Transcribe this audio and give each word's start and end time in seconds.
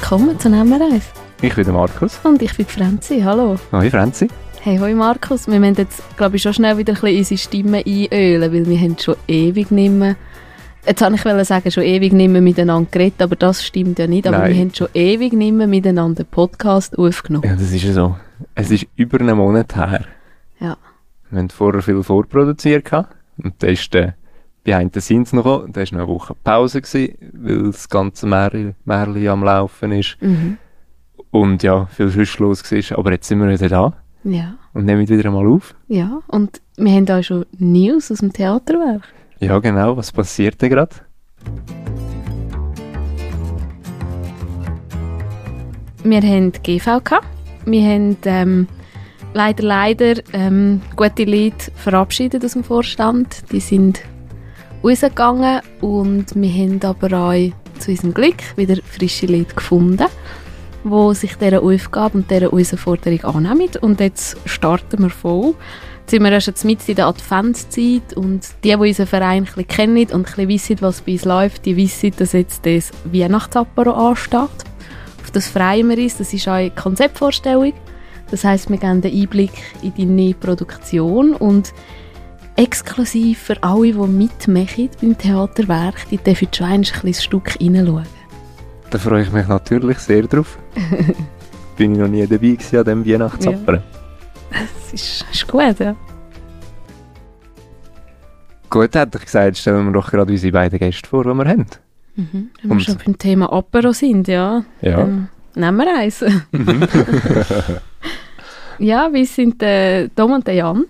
Willkommen 0.00 0.38
zu 0.38 0.48
Nemmereif. 0.48 1.12
Ich 1.42 1.54
bin 1.56 1.64
der 1.64 1.74
Markus. 1.74 2.20
Und 2.22 2.40
ich 2.40 2.56
bin 2.56 2.64
Franzi. 2.64 3.20
Hallo. 3.20 3.56
Hoi 3.72 3.90
Franzi. 3.90 4.28
Hey, 4.60 4.78
hoi 4.78 4.94
Markus. 4.94 5.48
Wir 5.48 5.58
müssen 5.58 5.74
jetzt, 5.74 6.16
glaube 6.16 6.36
ich, 6.36 6.42
schon 6.42 6.54
schnell 6.54 6.78
wieder 6.78 6.92
ein 6.94 7.00
bisschen 7.00 7.18
unsere 7.18 7.38
Stimme 7.38 7.82
einölen, 7.84 8.52
weil 8.52 8.66
wir 8.66 8.78
haben 8.78 8.96
schon 8.96 9.16
ewig 9.26 9.72
nicht 9.72 9.90
mehr 9.90 10.14
Jetzt 10.86 11.02
wollte 11.02 11.40
ich 11.40 11.48
sagen, 11.48 11.70
schon 11.72 11.82
ewig 11.82 12.12
nicht 12.12 12.30
mehr 12.30 12.40
miteinander 12.40 12.88
geredet, 12.90 13.20
aber 13.20 13.34
das 13.34 13.66
stimmt 13.66 13.98
ja 13.98 14.06
nicht. 14.06 14.26
Aber 14.28 14.38
Nein. 14.38 14.54
wir 14.54 14.60
haben 14.60 14.74
schon 14.74 14.88
ewig 14.94 15.32
nicht 15.32 15.52
mehr 15.52 15.66
miteinander 15.66 16.20
einen 16.20 16.30
Podcast 16.30 16.96
aufgenommen. 16.96 17.44
Ja, 17.44 17.56
das 17.56 17.72
ist 17.72 17.82
ja 17.82 17.92
so. 17.92 18.16
Es 18.54 18.70
ist 18.70 18.86
über 18.94 19.20
einen 19.20 19.36
Monat 19.36 19.74
her. 19.74 20.04
Ja. 20.60 20.76
Wir 21.28 21.38
haben 21.40 21.50
vorher 21.50 21.82
viel 21.82 22.02
vorproduziert 22.04 22.90
und 22.92 23.54
da 23.58 23.66
ist 23.66 23.92
der 23.92 24.14
Behind 24.68 24.92
the 24.92 25.00
Scenes 25.00 25.32
noch 25.32 25.44
gekommen. 25.44 25.72
Da 25.72 25.80
war 25.80 25.86
noch 25.92 25.98
eine 26.00 26.08
Woche 26.08 26.34
Pause, 26.44 26.82
gewesen, 26.82 27.14
weil 27.32 27.62
das 27.72 27.88
ganze 27.88 28.26
Märli 28.26 29.28
am 29.30 29.42
Laufen 29.42 29.92
ist. 29.92 30.18
Mhm. 30.20 30.58
Und 31.30 31.62
ja, 31.62 31.86
viel 31.86 32.08
sonst 32.10 32.38
los 32.38 32.62
war. 32.70 32.98
Aber 32.98 33.12
jetzt 33.12 33.28
sind 33.28 33.40
wir 33.40 33.48
wieder 33.48 33.70
da 33.70 33.94
Ja. 34.24 34.56
und 34.74 34.84
nehmen 34.84 35.08
wieder 35.08 35.24
einmal 35.26 35.46
auf. 35.46 35.74
Ja. 35.86 36.20
Und 36.26 36.60
wir 36.76 36.92
haben 36.92 37.06
da 37.06 37.22
schon 37.22 37.46
News 37.58 38.12
aus 38.12 38.18
dem 38.18 38.30
Theaterwerk. 38.30 39.04
Ja, 39.40 39.58
genau. 39.58 39.96
Was 39.96 40.12
passiert 40.12 40.60
denn 40.60 40.68
gerade? 40.68 40.96
Wir 46.04 46.20
haben 46.20 46.52
die 46.52 46.60
GV 46.78 47.00
gehabt. 47.04 47.26
Wir 47.64 47.82
haben 47.88 48.16
ähm, 48.26 48.68
leider, 49.32 49.62
leider 49.62 50.14
ähm, 50.34 50.82
gute 50.94 51.24
Leute 51.24 51.70
verabschiedet 51.74 52.44
aus 52.44 52.52
dem 52.52 52.64
Vorstand. 52.64 53.44
Die 53.50 53.60
sind 53.60 54.02
rausgegangen 54.82 55.60
und 55.80 56.26
wir 56.34 56.50
haben 56.50 56.80
aber 56.82 57.18
auch 57.18 57.52
zu 57.78 57.90
unserem 57.90 58.14
Glück 58.14 58.56
wieder 58.56 58.76
frische 58.82 59.26
Leute 59.26 59.54
gefunden, 59.54 60.06
die 60.84 61.14
sich 61.14 61.36
dieser 61.36 61.62
Aufgabe 61.62 62.18
und 62.18 62.30
dieser 62.30 62.50
Herausforderung 62.50 63.24
annehmen. 63.24 63.70
Und 63.80 64.00
jetzt 64.00 64.36
starten 64.44 65.02
wir 65.02 65.10
voll. 65.10 65.54
Jetzt 66.00 66.10
sind 66.10 66.22
wir 66.22 66.32
ja 66.32 66.40
schon 66.40 66.54
mitten 66.64 66.90
in 66.90 66.96
der 66.96 67.06
Adventszeit 67.06 68.14
und 68.16 68.46
die, 68.64 68.70
die 68.70 68.74
unseren 68.76 69.06
Verein 69.06 69.42
ein 69.42 69.44
bisschen 69.44 69.68
kennen 69.68 70.06
und 70.12 70.14
ein 70.14 70.22
bisschen 70.24 70.48
wissen, 70.48 70.76
was 70.80 71.02
bei 71.02 71.12
uns 71.12 71.24
läuft, 71.24 71.66
die 71.66 71.76
wissen, 71.76 72.12
dass 72.16 72.32
jetzt 72.32 72.64
das 72.64 72.90
Weihnachtsapero 73.04 73.92
ansteht. 73.92 74.48
Auf 75.22 75.30
das 75.32 75.48
freuen 75.48 75.90
wir 75.90 75.98
uns. 75.98 76.16
Das 76.16 76.32
ist 76.32 76.48
eine 76.48 76.70
Konzeptvorstellung. 76.70 77.74
Das 78.30 78.44
heißt, 78.44 78.70
wir 78.70 78.78
geben 78.78 79.02
den 79.02 79.20
Einblick 79.20 79.52
in 79.96 80.16
neue 80.16 80.34
Produktion 80.34 81.34
und 81.34 81.72
exklusiv 82.58 83.38
für 83.38 83.62
alle, 83.62 83.92
die 83.92 83.98
mitmachen 83.98 84.90
beim 85.00 85.16
Theaterwerk, 85.16 86.08
die 86.10 86.18
dürfen 86.18 86.48
schon 86.52 86.66
ein 86.66 86.82
kleines 86.82 87.22
Stück 87.22 87.54
reinschauen. 87.60 88.04
Da 88.90 88.98
freue 88.98 89.22
ich 89.22 89.32
mich 89.32 89.46
natürlich 89.46 89.98
sehr 89.98 90.22
drauf. 90.22 90.58
Bin 91.76 91.92
ich 91.92 91.98
noch 91.98 92.08
nie 92.08 92.26
dabei 92.26 92.36
gewesen 92.56 92.78
an 92.78 92.84
diesem 92.84 93.06
Weihnachtsapfel. 93.06 93.82
Das 94.50 94.92
ist, 94.92 95.24
ist 95.32 95.46
gut, 95.46 95.78
ja. 95.78 95.94
Gut, 98.70 98.94
hätte 98.94 99.18
ich 99.18 99.24
gesagt, 99.24 99.56
stellen 99.56 99.86
wir 99.86 99.92
doch 99.92 100.10
gerade 100.10 100.30
unsere 100.32 100.52
beiden 100.52 100.78
Gäste 100.78 101.08
vor, 101.08 101.22
die 101.24 101.30
wir 101.34 101.46
haben. 101.48 101.66
Mhm. 102.16 102.26
Wenn 102.32 102.50
wir 102.62 102.70
Und- 102.72 102.82
schon 102.82 102.98
beim 103.04 103.16
Thema 103.18 103.52
Apero 103.52 103.92
sind, 103.92 104.26
ja. 104.26 104.64
Ja. 104.80 105.00
Ähm, 105.00 105.28
nehmen 105.54 105.76
wir 105.78 105.96
eins. 105.96 106.24
ja, 108.78 109.12
wir 109.12 109.26
sind 109.26 109.60
der 109.62 110.08
Dom 110.08 110.32
und 110.32 110.46
der 110.46 110.54
Jan. 110.54 110.84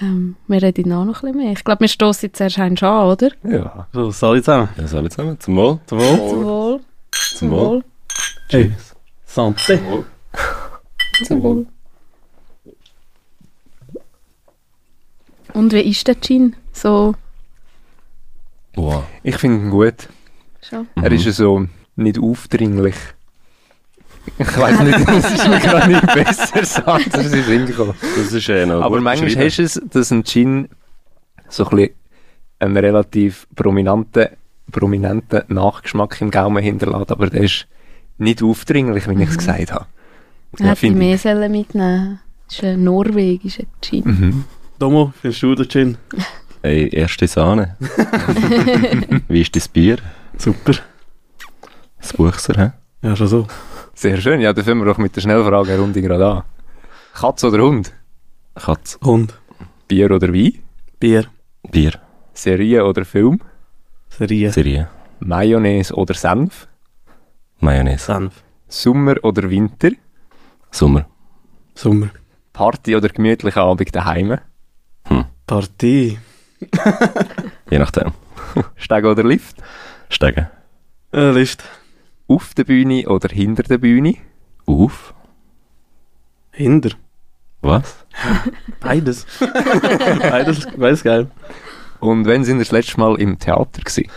Ähm, 0.00 0.36
wir 0.46 0.62
reden 0.62 0.92
auch 0.92 1.04
noch 1.04 1.22
ein 1.22 1.32
bisschen 1.32 1.36
mehr. 1.44 1.52
Ich 1.52 1.64
glaube, 1.64 1.80
wir 1.80 1.88
stoßen 1.88 2.28
jetzt 2.28 2.40
erst 2.40 2.58
an, 2.58 2.72
oder? 2.74 3.30
Ja. 3.44 3.86
So, 3.92 4.26
alle 4.26 4.42
zusammen. 4.42 4.68
Ja, 4.76 4.98
alle 4.98 5.08
zusammen. 5.08 5.40
Zum 5.40 5.56
Wohl. 5.56 5.80
Zum 5.86 5.98
Wohl. 5.98 6.18
Zum 6.18 6.44
Wohl. 6.44 6.80
Zum 7.12 7.50
Wohl. 7.50 7.84
Hey. 8.48 8.72
Santé. 9.26 9.78
Zum 11.24 11.42
Wohl. 11.42 11.66
Und 15.52 15.72
wie 15.72 15.80
ist 15.80 16.06
der 16.06 16.20
Gin? 16.20 16.54
So 16.72 17.14
Wow. 18.74 19.04
Ich 19.22 19.36
finde 19.38 19.64
ihn 19.64 19.70
gut. 19.70 20.08
schon. 20.60 20.86
Er 20.96 21.10
ist 21.10 21.24
ja 21.24 21.32
so 21.32 21.66
nicht 21.96 22.18
aufdringlich. 22.18 22.94
Ich 24.38 24.58
weiß 24.58 24.80
nicht, 24.80 25.08
das 25.08 25.32
ist 25.32 25.48
mir 25.48 25.58
gerade 25.60 25.88
nicht 25.88 26.14
besser 26.14 26.64
sagen, 26.64 27.04
das 27.10 27.26
ist 27.26 27.32
in 27.32 27.38
den 27.38 27.44
Sinn 27.44 27.66
gekommen. 27.66 27.94
Das 28.00 28.32
ist 28.32 28.48
eh 28.48 28.66
noch 28.66 28.82
Aber 28.82 28.96
gut 28.96 29.04
manchmal 29.04 29.30
hast 29.44 29.58
du 29.58 29.62
es, 29.62 29.82
dass 29.90 30.10
ein 30.10 30.24
Gin 30.24 30.68
so 31.48 31.64
ein 31.64 31.76
bisschen 31.76 31.94
einen 32.58 32.76
relativ 32.76 33.46
prominenten, 33.54 34.28
prominenten 34.72 35.42
Nachgeschmack 35.48 36.20
im 36.20 36.30
Gaumen 36.30 36.62
hinterlässt, 36.62 37.12
aber 37.12 37.28
der 37.28 37.42
ist 37.42 37.66
nicht 38.18 38.42
aufdringlich, 38.42 39.08
wie 39.08 39.22
ich 39.22 39.28
es 39.28 39.38
gesagt 39.38 39.72
habe. 39.72 39.86
Er 40.58 40.66
hätte 40.68 40.76
finde 40.76 40.98
mehr 40.98 41.18
sollen 41.18 41.52
mitnehmen 41.52 42.20
Das 42.48 42.58
ist 42.58 42.64
ein 42.64 42.84
norwegischer 42.84 43.64
Gin. 43.80 44.04
Mhm. 44.04 44.44
Domo, 44.78 45.12
findest 45.20 45.42
du 45.42 45.54
den 45.54 45.68
Gin? 45.68 45.98
Hey, 46.62 46.88
erste 46.92 47.26
Sahne. 47.26 47.76
Wie 49.28 49.40
ist 49.40 49.54
das 49.54 49.68
Bier? 49.68 49.98
Super. 50.36 50.74
Das 52.00 52.12
Buchser, 52.12 52.54
hä? 52.56 52.72
Ja, 53.06 53.14
schon 53.14 53.26
so. 53.28 53.46
Sehr 53.96 54.20
schön, 54.20 54.42
ja, 54.42 54.52
dann 54.52 54.62
fangen 54.62 54.80
wir 54.80 54.84
doch 54.84 54.98
mit 54.98 55.16
der 55.16 55.22
Schnellfragerunde 55.22 56.02
gerade 56.02 56.26
an. 56.26 56.42
Katz 57.14 57.42
oder 57.44 57.62
Hund? 57.62 57.94
Katz. 58.54 58.98
Hund. 59.02 59.32
Bier 59.88 60.10
oder 60.10 60.28
Wein? 60.34 60.62
Bier. 61.00 61.24
Bier. 61.70 61.92
Serie 62.34 62.84
oder 62.84 63.06
Film? 63.06 63.40
Serie. 64.10 64.52
Serie. 64.52 64.88
Mayonnaise 65.20 65.94
oder 65.94 66.12
Senf? 66.12 66.68
Mayonnaise. 67.60 68.04
Senf. 68.04 68.44
Sommer 68.68 69.16
oder 69.22 69.48
Winter? 69.48 69.92
Sommer. 70.70 71.06
Sommer. 71.74 72.10
Party 72.52 72.96
oder 72.96 73.08
gemütlicher 73.08 73.62
Abend 73.62 73.94
daheim? 73.94 74.38
Partie. 75.46 76.18
Je 77.70 77.78
nachdem. 77.78 78.12
Steg 78.76 79.06
oder 79.06 79.24
Lift? 79.24 79.56
Steigen. 80.10 80.48
Äh, 81.14 81.30
Lift. 81.30 81.64
Auf 82.28 82.54
der 82.54 82.64
Bühne 82.64 83.08
oder 83.08 83.28
hinter 83.28 83.62
der 83.62 83.78
Bühne? 83.78 84.14
Auf. 84.66 85.14
Hinder. 86.50 86.90
Was? 87.60 88.04
Beides. 88.80 89.26
beides, 89.40 90.66
beides 90.76 91.02
geil. 91.02 91.30
Und 92.00 92.26
wenn 92.26 92.44
sind 92.44 92.56
ihr 92.56 92.64
das 92.64 92.72
letzte 92.72 92.98
Mal 93.00 93.18
im 93.20 93.38
Theater 93.38 93.80
gewesen? 93.80 94.10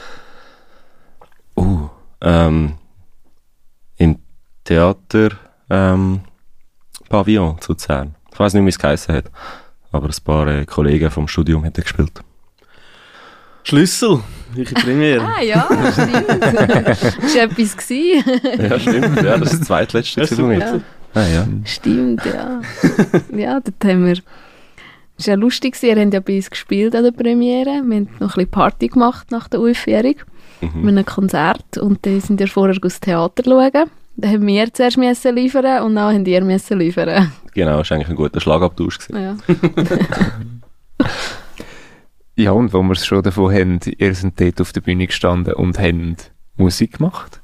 Uh. 1.56 1.90
Ähm, 2.22 2.76
Im 3.98 4.20
Theater 4.64 5.32
ähm, 5.70 6.22
Pavillon 7.08 7.60
zu 7.62 7.72
Luzern. 7.72 8.16
Ich 8.32 8.40
weiß 8.40 8.54
nicht, 8.54 8.66
wie 8.66 8.70
es 8.70 8.80
geheißen 8.80 9.16
hat. 9.16 9.32
Aber 9.92 10.08
ein 10.08 10.24
paar 10.24 10.48
äh, 10.48 10.66
Kollegen 10.66 11.10
vom 11.10 11.28
Studium 11.28 11.66
haben 11.66 11.74
gespielt. 11.74 12.22
Schlüssel. 13.64 14.22
Ich 14.56 14.74
Premiere. 14.74 15.22
Ah 15.24 15.42
ja, 15.42 15.68
stimmt. 15.92 16.28
das 16.42 17.36
war 17.36 17.44
etwas. 17.44 17.78
gewesen. 17.78 18.24
ja, 18.60 18.80
stimmt. 18.80 19.22
Ja, 19.22 19.38
das 19.38 19.54
ist 19.54 19.60
das 19.62 19.68
zweitletzte 19.68 20.28
von 20.28 20.48
mir. 20.48 20.60
Ja, 20.60 20.80
Ah, 21.16 21.26
ja. 21.26 21.48
stimmt, 21.66 22.22
ja. 22.26 22.62
ja, 23.36 23.60
dort 23.60 23.84
haben 23.84 24.06
wir... 24.06 24.18
Es 25.18 25.28
war 25.28 25.34
ja 25.34 25.40
lustig, 25.40 25.74
gewesen, 25.74 25.98
ihr 25.98 26.04
habt 26.04 26.14
ja 26.14 26.20
bei 26.20 26.36
uns 26.38 26.50
gespielt 26.50 26.96
an 26.96 27.04
der 27.04 27.12
Premiere. 27.12 27.66
Wir 27.66 27.96
haben 27.98 28.10
noch 28.20 28.22
ein 28.22 28.28
bisschen 28.28 28.52
Party 28.52 28.88
gemacht 28.90 29.32
nach 29.32 29.48
der 29.48 29.60
Aufführung. 29.60 30.16
Mhm. 30.62 30.82
mit 30.82 30.90
einem 30.90 31.06
Konzert 31.06 31.78
und 31.78 32.06
dann 32.06 32.20
sind 32.20 32.40
wir 32.40 32.48
vorher 32.48 32.76
das 32.80 33.00
Theater 33.00 33.44
schauen. 33.46 33.90
Dann 34.18 34.32
haben 34.34 34.46
wir 34.48 34.74
zuerst 34.74 34.98
müssen 34.98 35.36
liefern 35.36 35.84
und 35.84 35.96
dann 35.96 36.14
haben 36.14 36.26
die 36.26 36.40
müssen 36.42 36.78
liefern. 36.80 37.32
Genau, 37.54 37.78
das 37.78 37.90
war 37.90 37.96
eigentlich 37.96 38.10
ein 38.10 38.16
guter 38.16 38.42
Schlagabtausch. 38.42 39.00
Gewesen. 39.00 39.24
Ja. 39.24 39.36
Ja, 42.40 42.54
und 42.54 42.72
wo 42.72 42.82
wir 42.84 42.94
es 42.94 43.06
schon 43.06 43.22
davon 43.22 43.54
haben, 43.54 43.82
ihr 43.98 44.16
seid 44.16 44.40
dort 44.40 44.62
auf 44.62 44.72
der 44.72 44.80
Bühne 44.80 45.08
gestanden 45.08 45.56
und 45.56 45.78
habt 45.78 46.32
Musik 46.56 47.00
gemacht. 47.00 47.42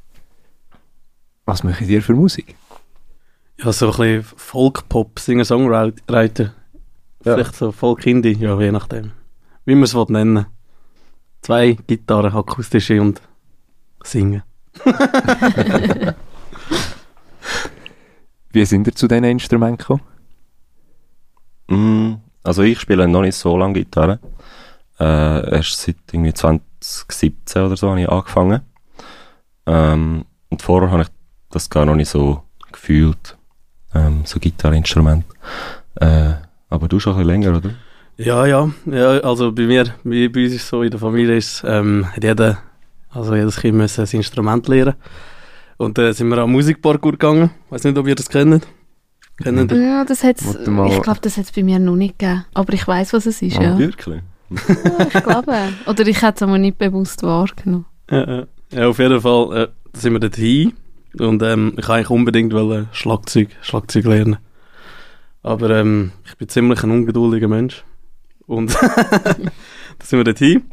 Was 1.44 1.65
macht 1.65 1.81
ihr 1.81 2.01
für 2.01 2.13
Musik? 2.13 2.56
Ja, 3.57 3.74
so 3.74 3.88
ein 3.88 3.97
bisschen 3.97 4.24
Folk-Pop, 4.24 5.19
Singer-Songwriter. 5.19 6.53
Vielleicht 7.19 7.56
so 7.57 7.74
Folk-Indie, 7.74 8.38
ja, 8.39 8.57
je 8.57 8.71
nachdem. 8.71 9.12
Wie 9.65 9.75
man 9.75 9.83
es 9.83 9.94
will 9.94 10.06
nennen 10.07 10.45
Zwei 11.42 11.77
Gitarren, 11.88 12.33
akustische 12.33 13.01
und 13.01 13.21
singen. 14.01 14.44
Wie 18.53 18.63
sind 18.65 18.88
ihr 18.88 18.95
zu 18.95 19.09
diesen 19.09 19.25
Instrumenten 19.25 19.77
gekommen? 19.77 20.03
Mm, 21.68 22.13
also 22.44 22.62
ich 22.62 22.80
spiele 22.80 23.09
noch 23.09 23.24
nicht 23.24 23.36
so 23.36 23.57
lange 23.57 23.74
Gitarre. 23.74 24.21
Äh, 25.00 25.56
erst 25.56 25.81
seit 25.81 25.97
irgendwie 26.12 26.33
2017 26.33 27.62
oder 27.63 27.75
so 27.77 27.89
habe 27.89 28.01
ich 28.01 28.09
angefangen. 28.09 28.62
Ähm, 29.65 30.25
und 30.50 30.62
vorher 30.62 30.92
habe 30.92 31.03
ich 31.03 31.09
das 31.50 31.69
gar 31.69 31.86
noch 31.86 31.95
nicht 31.95 32.09
so 32.09 32.44
gefühlt. 32.71 33.38
Ähm, 33.94 34.21
so 34.25 34.39
Gitarrinstrument. 34.39 35.25
Äh, 35.95 36.33
aber 36.69 36.88
du 36.88 37.00
schon 37.00 37.13
ein 37.13 37.18
bisschen 37.25 37.42
länger, 37.42 37.57
oder? 37.57 37.71
Ja, 38.18 38.45
ja, 38.45 38.69
ja, 38.86 39.09
also 39.21 39.51
bei 39.51 39.63
mir, 39.63 39.86
bei, 40.03 40.30
bei 40.30 40.44
uns 40.45 40.53
ist 40.53 40.63
es 40.63 40.69
so, 40.69 40.81
in 40.83 40.92
der 40.92 41.00
Familie 41.00 41.36
ist, 41.36 41.63
ähm, 41.65 42.06
hat 42.13 42.24
jeder, 42.24 42.59
also 43.09 43.36
jedes 43.36 43.57
Kind 43.57 43.77
muss 43.77 44.00
ein 44.00 44.07
Instrument 44.09 44.68
lernen. 44.68 44.95
Und 45.77 45.97
dann 45.97 46.13
sind 46.13 46.30
wir 46.30 46.38
am 46.38 46.51
Musikparkour 46.51 47.12
gegangen. 47.12 47.50
Weiß 47.69 47.83
nicht, 47.83 47.97
ob 47.97 48.07
ihr 48.07 48.15
das 48.15 48.30
kennt. 48.30 48.65
Kennt 49.44 49.71
ihr? 49.71 49.81
Ja, 49.81 50.06
das 50.06 50.24
hat's, 50.24 50.45
ich 50.56 51.01
glaube, 51.01 51.19
das 51.21 51.36
hat 51.36 51.45
es 51.45 51.51
bei 51.51 51.63
mir 51.63 51.77
noch 51.80 51.97
nicht 51.97 52.18
gegeben. 52.18 52.45
Aber 52.53 52.71
ich 52.71 52.88
weiß, 52.88 53.12
was 53.12 53.25
es 53.25 53.42
ist, 53.42 53.57
Ah, 53.57 53.63
ja. 53.63 53.77
Wirklich? 53.77 54.21
Ich 54.50 55.24
glaube. 55.24 55.74
Oder 55.88 56.07
ich 56.07 56.21
hätte 56.21 56.36
es 56.36 56.42
aber 56.44 56.57
nicht 56.57 56.77
bewusst 56.77 57.24
wahrgenommen. 57.24 57.86
Ja, 58.09 58.45
ja. 58.71 58.88
auf 58.88 59.00
jeden 59.00 59.21
Fall 59.21 59.57
äh, 59.57 59.68
sind 59.97 60.13
wir 60.13 60.19
dort 60.19 60.36
hin. 60.36 60.74
Und 61.18 61.42
ähm, 61.44 61.74
ich 61.77 61.88
wollte 61.88 61.94
eigentlich 61.94 62.09
unbedingt 62.09 62.53
wollen 62.53 62.89
Schlagzeug, 62.92 63.50
Schlagzeug 63.62 64.06
lernen. 64.06 64.38
Aber 65.44 65.69
ähm, 65.69 66.12
ich 66.25 66.36
bin 66.38 66.50
ziemlich 66.50 66.83
ein 66.83 66.92
ungeduldiger 66.92 67.47
Mensch. 67.47 67.83
Und 68.47 68.75
da 68.81 69.36
sind 70.03 70.19
wir 70.19 70.24
dort 70.24 70.39
hin. 70.39 70.63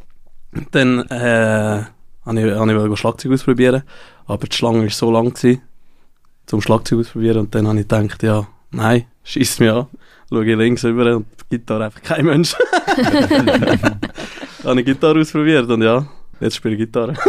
Dann 0.71 1.01
äh, 1.09 1.85
habe 2.25 2.41
ich, 2.41 2.47
ich 2.47 2.57
wollte 2.57 2.97
Schlagzeug 2.97 3.33
ausprobieren. 3.33 3.83
Aber 4.27 4.47
die 4.47 4.57
Schlange 4.57 4.83
war 4.83 4.91
so 4.91 5.11
lang 5.11 5.33
gewesen, 5.33 5.63
zum 6.47 6.61
Schlagzeug 6.61 7.01
ausprobieren. 7.01 7.39
Und 7.39 7.55
dann 7.55 7.69
habe 7.69 7.81
ich 7.81 7.89
gedacht, 7.89 8.23
ja, 8.23 8.47
nein, 8.71 9.05
schießt 9.25 9.61
mich 9.61 9.71
an. 9.71 9.87
Schaue 10.33 10.47
ich 10.47 10.57
links 10.57 10.83
rüber 10.83 11.17
und 11.17 11.27
die 11.51 11.59
Gitarre 11.59 11.85
einfach 11.85 12.03
kein 12.03 12.25
Mensch. 12.25 12.57
dann 12.87 13.99
habe 14.65 14.81
ich 14.81 14.87
Gitarre 14.87 15.21
ausprobiert 15.21 15.69
und 15.69 15.83
ja, 15.83 16.07
jetzt 16.41 16.57
spiele 16.57 16.75
ich 16.75 16.81
Gitarre. 16.81 17.15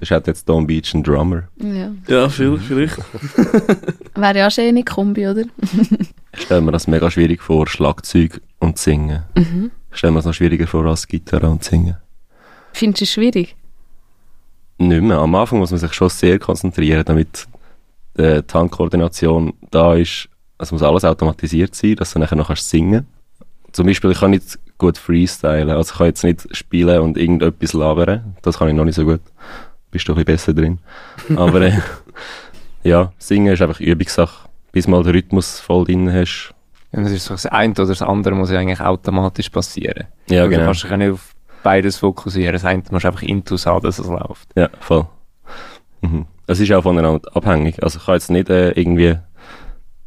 Das 0.00 0.10
hat 0.10 0.26
jetzt 0.26 0.46
Don 0.46 0.66
Beach 0.66 0.92
einen 0.92 1.02
Drummer. 1.02 1.44
Ja. 1.56 1.90
Ja, 2.06 2.28
viel, 2.28 2.58
vielleicht. 2.58 2.98
Wäre 4.14 4.38
ja 4.38 4.50
schon 4.50 4.64
eine 4.64 4.84
Kombi, 4.84 5.26
oder? 5.26 5.44
Ich 6.32 6.42
stelle 6.42 6.60
mir 6.60 6.72
das 6.72 6.86
mega 6.86 7.10
schwierig 7.10 7.40
vor, 7.40 7.66
Schlagzeug 7.66 8.42
und 8.58 8.76
Singen. 8.76 9.22
Mhm. 9.34 9.70
Ich 9.90 9.96
stelle 9.96 10.10
mir 10.10 10.18
das 10.18 10.26
noch 10.26 10.34
schwieriger 10.34 10.66
vor 10.66 10.84
als 10.84 11.08
Gitarre 11.08 11.48
und 11.48 11.64
Singen. 11.64 11.96
Findest 12.74 13.00
du 13.00 13.04
es 13.04 13.12
schwierig? 13.12 13.56
Nicht 14.76 15.00
mehr. 15.00 15.16
Am 15.16 15.34
Anfang 15.34 15.60
muss 15.60 15.70
man 15.70 15.80
sich 15.80 15.94
schon 15.94 16.10
sehr 16.10 16.38
konzentrieren, 16.38 17.04
damit 17.06 17.46
äh, 18.18 18.42
die 18.42 18.52
Handkoordination 18.52 19.54
da 19.70 19.94
ist. 19.94 20.28
Es 20.64 20.72
muss 20.72 20.82
alles 20.82 21.04
automatisiert 21.04 21.74
sein, 21.74 21.96
dass 21.96 22.12
du 22.12 22.18
nachher 22.18 22.36
noch 22.36 22.48
kannst 22.48 22.68
singen 22.68 23.06
Zum 23.72 23.86
Beispiel, 23.86 24.10
ich 24.10 24.20
kann 24.20 24.30
nicht 24.32 24.58
gut 24.78 24.98
freestylen. 24.98 25.70
Also 25.70 25.92
ich 25.92 25.98
kann 25.98 26.06
jetzt 26.08 26.24
nicht 26.24 26.56
spielen 26.56 27.00
und 27.00 27.16
irgendetwas 27.16 27.72
labern. 27.72 28.36
Das 28.42 28.58
kann 28.58 28.68
ich 28.68 28.74
noch 28.74 28.84
nicht 28.84 28.96
so 28.96 29.04
gut. 29.04 29.20
Bist 29.90 30.08
du 30.08 30.12
ein 30.12 30.16
bisschen 30.16 30.26
besser 30.26 30.52
drin. 30.54 30.78
Aber 31.36 31.60
äh, 31.62 31.78
ja, 32.82 33.12
singen 33.18 33.52
ist 33.52 33.62
einfach 33.62 33.80
Übungssache. 33.80 34.48
Bis 34.72 34.88
mal 34.88 35.02
den 35.04 35.12
Rhythmus 35.12 35.60
voll 35.60 35.84
drin 35.84 36.12
hast. 36.12 36.52
Ja, 36.92 37.02
das 37.02 37.12
ist 37.12 37.24
so 37.24 37.34
das 37.34 37.46
eine 37.46 37.72
oder 37.72 37.86
das 37.86 38.02
andere 38.02 38.34
muss 38.34 38.50
ja 38.50 38.58
eigentlich 38.58 38.80
automatisch 38.80 39.48
passieren. 39.48 40.06
Ja, 40.28 40.44
Du 40.44 40.50
genau. 40.50 40.64
kannst 40.66 40.82
dich 40.82 40.90
ja 40.90 40.96
nicht 40.96 41.12
auf 41.12 41.34
beides 41.62 41.96
fokussieren. 41.98 42.52
Das 42.52 42.64
eine 42.64 42.82
musst 42.90 43.04
du 43.04 43.08
einfach 43.08 43.22
intus 43.22 43.66
haben, 43.66 43.82
dass 43.82 43.98
es 43.98 44.06
läuft. 44.06 44.48
Ja, 44.56 44.68
voll. 44.80 45.06
Mhm. 46.02 46.26
Es 46.46 46.60
ist 46.60 46.70
auch 46.72 46.82
voneinander 46.82 47.20
abhängig. 47.34 47.82
Also 47.82 47.98
ich 47.98 48.04
kann 48.04 48.14
jetzt 48.14 48.30
nicht 48.30 48.50
äh, 48.50 48.70
irgendwie, 48.72 49.16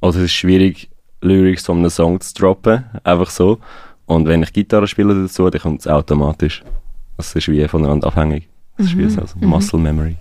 also 0.02 0.20
es 0.20 0.26
ist 0.26 0.34
schwierig, 0.34 0.90
Lyrics 1.22 1.66
von 1.66 1.80
einem 1.80 1.90
Song 1.90 2.20
zu 2.22 2.34
droppen, 2.36 2.84
einfach 3.04 3.30
so. 3.30 3.60
Und 4.06 4.28
wenn 4.28 4.44
ich 4.44 4.54
Gitarre 4.54 4.88
spiele 4.88 5.14
dazu, 5.16 5.50
dann 5.50 5.62
kommt 5.62 5.82
es 5.82 5.88
automatisch. 5.88 6.64
Das 7.18 7.36
ist 7.36 7.48
wie 7.50 7.68
voneinander 7.68 8.08
abhängig. 8.08 8.48
Das 8.78 8.88
ist 8.88 8.98
wie 8.98 9.10
so 9.10 9.22
also 9.22 9.38
Muscle 9.40 9.80
Memory. 9.80 10.16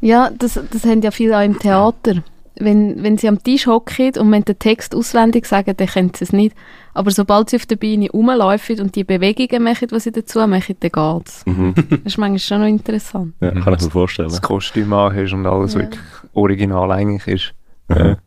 Ja, 0.00 0.30
das, 0.36 0.60
das 0.70 0.84
haben 0.84 1.00
ja 1.02 1.10
viele 1.10 1.38
auch 1.38 1.44
im 1.44 1.58
Theater. 1.58 2.22
Wenn, 2.56 3.02
wenn 3.02 3.16
sie 3.16 3.28
am 3.28 3.42
Tisch 3.42 3.66
hocken 3.66 4.12
und 4.18 4.30
wenn 4.30 4.44
den 4.44 4.58
Text 4.58 4.94
auswendig 4.94 5.46
sagen, 5.46 5.74
dann 5.74 5.86
können 5.86 6.12
sie 6.14 6.24
es 6.24 6.32
nicht. 6.34 6.54
Aber 6.92 7.10
sobald 7.10 7.48
sie 7.48 7.56
auf 7.56 7.64
der 7.64 7.76
Bühne 7.76 8.10
rumlaufen 8.10 8.78
und 8.80 8.94
die 8.94 9.04
Bewegungen 9.04 9.62
machen, 9.62 9.88
die 9.88 9.98
sie 10.00 10.12
dazu 10.12 10.46
machen, 10.46 10.76
dann 10.80 10.90
geht's. 10.90 11.46
Mhm. 11.46 11.74
Das 11.74 11.98
ist 12.04 12.18
manchmal 12.18 12.38
schon 12.38 12.60
noch 12.60 12.66
interessant. 12.68 13.32
Ja, 13.40 13.52
kann 13.52 13.74
ich 13.74 13.80
mir 13.80 13.90
vorstellen. 13.90 14.28
Das 14.28 14.42
Kostüm 14.42 14.92
hast 14.94 15.32
und 15.32 15.46
alles 15.46 15.72
Ja. 15.72 15.80
wirklich 15.80 16.00
original 16.34 16.92
eigentlich 16.92 17.26
ist. 17.26 17.54
Ja. 17.88 18.18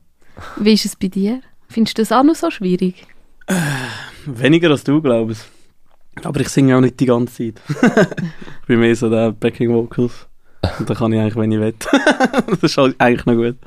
Wie 0.58 0.74
ist 0.74 0.86
es 0.86 0.96
bei 0.96 1.08
dir? 1.08 1.42
Findest 1.70 1.98
du 1.98 2.02
das 2.02 2.12
auch 2.12 2.24
noch 2.24 2.36
so 2.36 2.52
schwierig? 2.52 3.08
Weniger 4.26 4.70
als 4.72 4.84
du, 4.84 5.02
glaube 5.02 5.34
ich. 5.34 5.40
Aber 6.24 6.40
ich 6.40 6.50
singe 6.50 6.78
auch 6.78 6.82
nicht 6.82 7.00
die 7.00 7.06
ganze 7.06 7.54
Zeit. 7.54 7.62
ich 8.62 8.68
bin 8.68 8.80
mehr 8.80 8.96
so 8.96 9.10
der 9.10 9.32
Backing 9.32 9.74
Vocals. 9.74 10.28
Und 10.80 10.90
da 10.90 10.96
kann 10.96 11.14
ich 11.14 11.20
eigentlich, 11.20 11.36
wenn 11.36 11.52
ich 11.52 11.60
will. 11.60 11.74
das 12.48 12.64
ist 12.64 12.78
halt 12.78 12.96
eigentlich 13.00 13.26
noch 13.26 13.36
gut. 13.36 13.58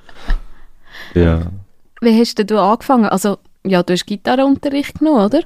ja. 1.14 1.42
Wie 2.00 2.18
hast 2.18 2.38
denn 2.38 2.46
du 2.46 2.60
angefangen? 2.60 3.06
Also, 3.06 3.38
ja, 3.64 3.82
du 3.82 3.92
hast 3.92 4.06
Gitarrenunterricht 4.06 5.00
genommen, 5.00 5.24
oder? 5.24 5.40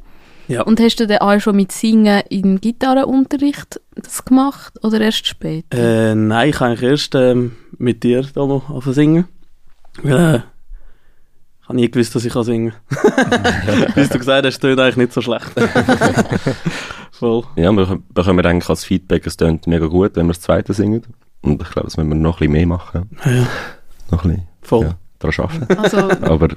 Ja. 0.49 0.63
Und 0.63 0.81
hast 0.81 0.97
du 0.97 1.07
dann 1.07 1.19
auch 1.19 1.41
schon 1.41 1.57
mit 1.57 1.73
Singen 1.73 2.23
im 2.29 2.61
Gitarrenunterricht 2.61 3.81
das 3.95 4.25
gemacht 4.25 4.75
oder 4.83 5.01
erst 5.01 5.27
später? 5.27 5.79
Äh, 6.11 6.15
nein, 6.15 6.51
ich 6.51 6.57
habe 6.57 6.71
eigentlich 6.71 6.91
erst 6.91 7.15
ähm, 7.15 7.57
mit 7.79 8.03
dir 8.03 8.23
da 8.35 8.45
mal 8.45 8.63
anfangen 8.69 8.95
singen. 8.95 9.29
Weil, 10.03 10.35
äh, 10.35 10.41
ich 11.63 11.69
habe 11.69 11.77
nie 11.77 11.91
gewusst, 11.91 12.15
dass 12.15 12.25
ich 12.25 12.33
kann 12.33 12.43
singen 12.45 12.73
kann. 12.89 13.93
Bis 13.95 14.09
du 14.09 14.19
gesagt 14.19 14.45
hast, 14.47 14.55
es 14.55 14.61
tönt 14.61 14.81
eigentlich 14.81 14.97
nicht 14.97 15.13
so 15.13 15.21
schlecht. 15.21 15.51
Voll. 17.13 17.45
ja, 17.57 17.71
wir 17.71 18.01
bekommen 18.13 18.45
eigentlich 18.45 18.69
als 18.69 18.85
Feedback, 18.85 19.27
es 19.27 19.37
klingt 19.37 19.67
mega 19.69 19.87
gut, 19.87 20.17
wenn 20.17 20.27
wir 20.27 20.33
das 20.33 20.41
zweite 20.41 20.75
singen. 20.75 21.03
Und 21.41 21.63
ich 21.63 21.71
glaube, 21.71 21.87
das 21.87 21.97
müssen 21.97 22.09
wir 22.09 22.17
noch 22.17 22.37
ein 22.37 22.39
bisschen 22.39 22.53
mehr 22.53 22.67
machen. 22.67 23.11
Ja, 23.25 23.47
Noch 24.11 24.25
ein 24.25 24.31
bisschen 24.31 24.49
voll. 24.63 24.85
ja, 24.87 24.95
daran 25.21 25.45
arbeiten. 25.51 25.79
Also, 25.79 25.97
Aber 25.99 26.49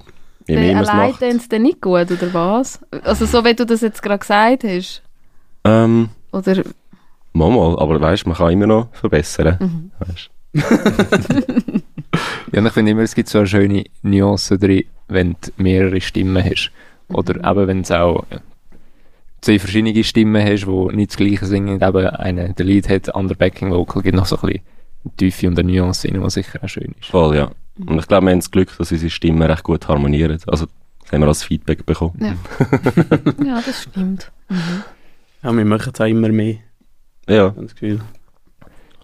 je 0.48 0.56
mehr 0.56 0.74
man 0.76 0.84
es 0.84 0.90
allein 0.90 1.12
macht... 1.12 1.22
es 1.22 1.50
dann 1.50 1.62
nicht 1.62 1.82
gut, 1.82 2.10
oder 2.12 2.34
was? 2.34 2.80
Also 3.04 3.26
so, 3.26 3.46
wie 3.46 3.54
du 3.54 3.66
das 3.66 3.82
jetzt 3.82 4.02
gerade 4.02 4.20
gesagt 4.20 4.64
hast. 4.64 5.04
Ähm, 5.64 6.10
Oder, 6.32 6.64
mal, 7.34 7.50
mal, 7.50 7.78
aber 7.80 8.00
weißt, 8.02 8.26
man 8.28 8.36
kann 8.38 8.52
immer 8.52 8.68
noch 8.68 8.88
verbessern. 8.94 9.58
mhm. 9.60 9.92
Weißt. 10.00 10.30
Ja, 12.52 12.62
und 12.62 12.68
ich 12.68 12.74
finde 12.74 12.92
immer, 12.92 13.02
es 13.02 13.16
gibt 13.16 13.28
so 13.28 13.40
eine 13.40 13.48
schöne 13.48 13.84
Nuance 14.02 14.58
drin, 14.58 14.86
wenn 15.10 15.36
du 15.42 15.52
mehrere 15.58 16.00
Stimmen 16.00 16.42
hast. 16.42 16.72
Oder 17.10 17.36
eben, 17.44 17.68
wenn 17.68 17.84
du 17.84 18.00
auch 18.00 18.26
zwei 19.42 19.60
verschiedene 19.60 20.04
Stimmen 20.04 20.42
hast, 20.42 20.66
die 20.66 20.96
nicht 20.96 21.12
das 21.12 21.18
gleiche 21.18 21.46
singen, 21.46 21.82
eben 21.82 22.08
einer 22.08 22.50
der 22.50 22.66
Lead 22.66 22.88
hat, 22.88 23.08
der 23.08 23.16
andere 23.18 23.38
Backing 23.38 23.72
Vocal, 23.72 24.02
gibt 24.02 24.16
noch 24.16 24.26
so 24.26 24.38
ein 24.38 24.48
bisschen 24.48 25.18
Tiefe 25.18 25.48
und 25.48 25.60
eine 25.60 25.72
Nuance 25.72 26.08
rein, 26.08 26.22
was 26.22 26.36
sicher 26.36 26.60
auch 26.64 26.70
schön 26.70 26.96
ist. 27.00 27.10
Voll, 27.10 27.36
ja. 27.36 27.52
Und 27.86 28.00
ich 28.00 28.08
glaube, 28.08 28.26
wir 28.28 28.32
haben 28.32 28.40
das 28.40 28.50
Glück, 28.50 28.76
dass 28.78 28.92
unsere 28.92 29.10
Stimmen 29.10 29.42
recht 29.42 29.64
gut 29.64 29.88
harmonieren. 29.88 30.40
Also, 30.48 30.68
das 31.04 31.12
haben 31.12 31.22
wir 31.22 31.28
als 31.28 31.44
Feedback 31.44 31.86
bekommen. 31.86 32.18
Ja. 32.20 32.36
ja, 33.46 33.62
das 33.62 33.84
stimmt. 33.84 34.32
Mhm. 34.50 34.84
Ja, 35.44 35.52
wir 35.52 35.66
machen 35.66 35.92
es 35.94 36.02
auch 36.02 36.06
immer 36.06 36.30
mehr. 36.30 36.56
Ja. 37.28 37.48
Ich 37.48 37.56
habe 37.56 37.64
das 37.64 37.76
Gefühl. 37.76 38.00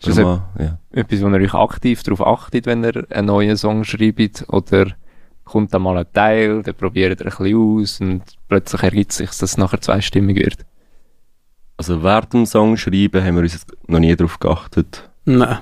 Ist 0.01 0.17
das 0.17 0.23
mal, 0.23 0.41
ja. 0.57 0.79
Etwas, 0.91 1.21
wo 1.21 1.27
ihr 1.27 1.41
euch 1.41 1.53
aktiv 1.53 2.01
darauf 2.01 2.25
achtet, 2.25 2.65
wenn 2.65 2.83
ihr 2.83 3.05
einen 3.11 3.27
neuen 3.27 3.55
Song 3.55 3.83
schreibt? 3.83 4.45
Oder 4.49 4.87
kommt 5.43 5.73
da 5.73 5.79
mal 5.79 5.97
ein 5.97 6.11
Teil, 6.11 6.63
dann 6.63 6.73
probiert 6.73 7.19
ihr 7.19 7.27
ein 7.27 7.29
bisschen 7.29 7.55
aus 7.55 8.01
und 8.01 8.23
plötzlich 8.47 8.81
ergibt 8.81 9.11
sich, 9.11 9.29
dass 9.29 9.41
es 9.43 9.57
nachher 9.57 9.79
zweistimmig 9.79 10.37
wird? 10.37 10.65
Also, 11.77 12.01
während 12.01 12.33
dem 12.33 12.45
Song 12.47 12.77
schreiben 12.77 13.23
haben 13.23 13.35
wir 13.35 13.43
uns 13.43 13.53
jetzt 13.53 13.71
noch 13.87 13.99
nie 13.99 14.15
darauf 14.15 14.39
geachtet. 14.39 15.09
Nein. 15.25 15.59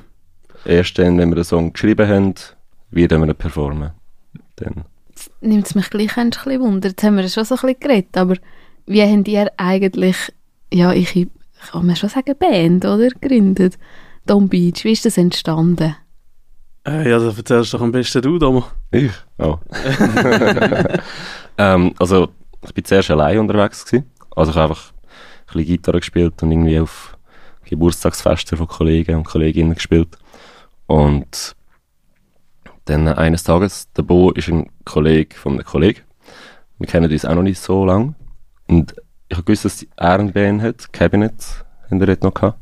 Erst 0.65 0.97
dann, 0.97 1.17
wenn 1.17 1.29
wir 1.29 1.35
den 1.35 1.43
Song 1.43 1.73
geschrieben 1.73 2.07
haben, 2.07 2.35
wie 2.91 3.09
wir 3.09 3.17
ihn 3.17 3.35
performen. 3.35 3.91
Dann. 4.55 4.85
Nimmt 5.41 5.67
es 5.67 5.75
mich 5.75 5.89
gleich 5.89 6.17
ein 6.17 6.29
bisschen 6.29 6.61
Wunder. 6.61 6.89
Jetzt 6.89 7.03
haben 7.03 7.17
wir 7.17 7.27
schon 7.27 7.43
so 7.43 7.55
ein 7.55 7.61
bisschen 7.61 7.79
geredet, 7.79 8.17
aber 8.17 8.35
wie 8.85 9.01
habt 9.01 9.27
ihr 9.27 9.51
eigentlich, 9.57 10.17
ja, 10.73 10.93
ich, 10.93 11.27
kann 11.71 11.85
man 11.85 11.95
schon 11.95 12.09
sagen, 12.09 12.35
Band, 12.37 12.85
oder? 12.85 13.09
Gegründet? 13.09 13.77
Don 14.25 14.49
Beach, 14.49 14.83
wie 14.83 14.91
ist 14.91 15.05
das 15.05 15.17
entstanden? 15.17 15.95
Äh, 16.85 17.09
ja, 17.09 17.19
dann 17.19 17.35
erzählst 17.35 17.73
doch 17.73 17.81
am 17.81 17.91
besten 17.91 18.21
du, 18.21 18.37
Domo. 18.37 18.65
Ich? 18.91 19.11
Oh. 19.37 19.57
ähm, 21.57 21.93
also, 21.99 22.29
ich 22.65 22.73
bin 22.73 22.85
zuerst 22.85 23.11
allein 23.11 23.39
unterwegs 23.39 23.85
gewesen. 23.85 24.09
Also, 24.35 24.51
ich 24.51 24.57
habe 24.57 24.69
einfach 24.69 24.91
ein 24.91 25.53
bisschen 25.53 25.65
Gitarre 25.65 25.99
gespielt 25.99 26.41
und 26.41 26.51
irgendwie 26.51 26.79
auf 26.79 27.17
Geburtstagsfesten 27.65 28.57
von 28.57 28.67
Kollegen 28.67 29.15
und 29.17 29.23
Kolleginnen 29.25 29.75
gespielt. 29.75 30.17
Und 30.87 31.55
dann 32.85 33.07
eines 33.07 33.43
Tages, 33.43 33.91
der 33.93 34.01
Bo 34.01 34.31
ist 34.31 34.49
ein 34.49 34.71
Kollege 34.85 35.35
von 35.35 35.53
einem 35.53 35.65
Kollegen. 35.65 36.01
Wir 36.79 36.87
kennen 36.87 37.11
uns 37.11 37.25
auch 37.25 37.35
noch 37.35 37.43
nicht 37.43 37.59
so 37.59 37.85
lang. 37.85 38.15
Und 38.67 38.95
ich 39.27 39.37
habe 39.37 39.45
gewusst, 39.45 39.65
dass 39.65 39.85
er 39.95 40.19
eine 40.19 40.31
Band 40.31 40.63
hat, 40.63 40.91
Cabinet, 40.91 41.65
haben 41.89 41.99
wir 41.99 42.07
dort 42.07 42.23
noch 42.23 42.33
gehabt. 42.33 42.59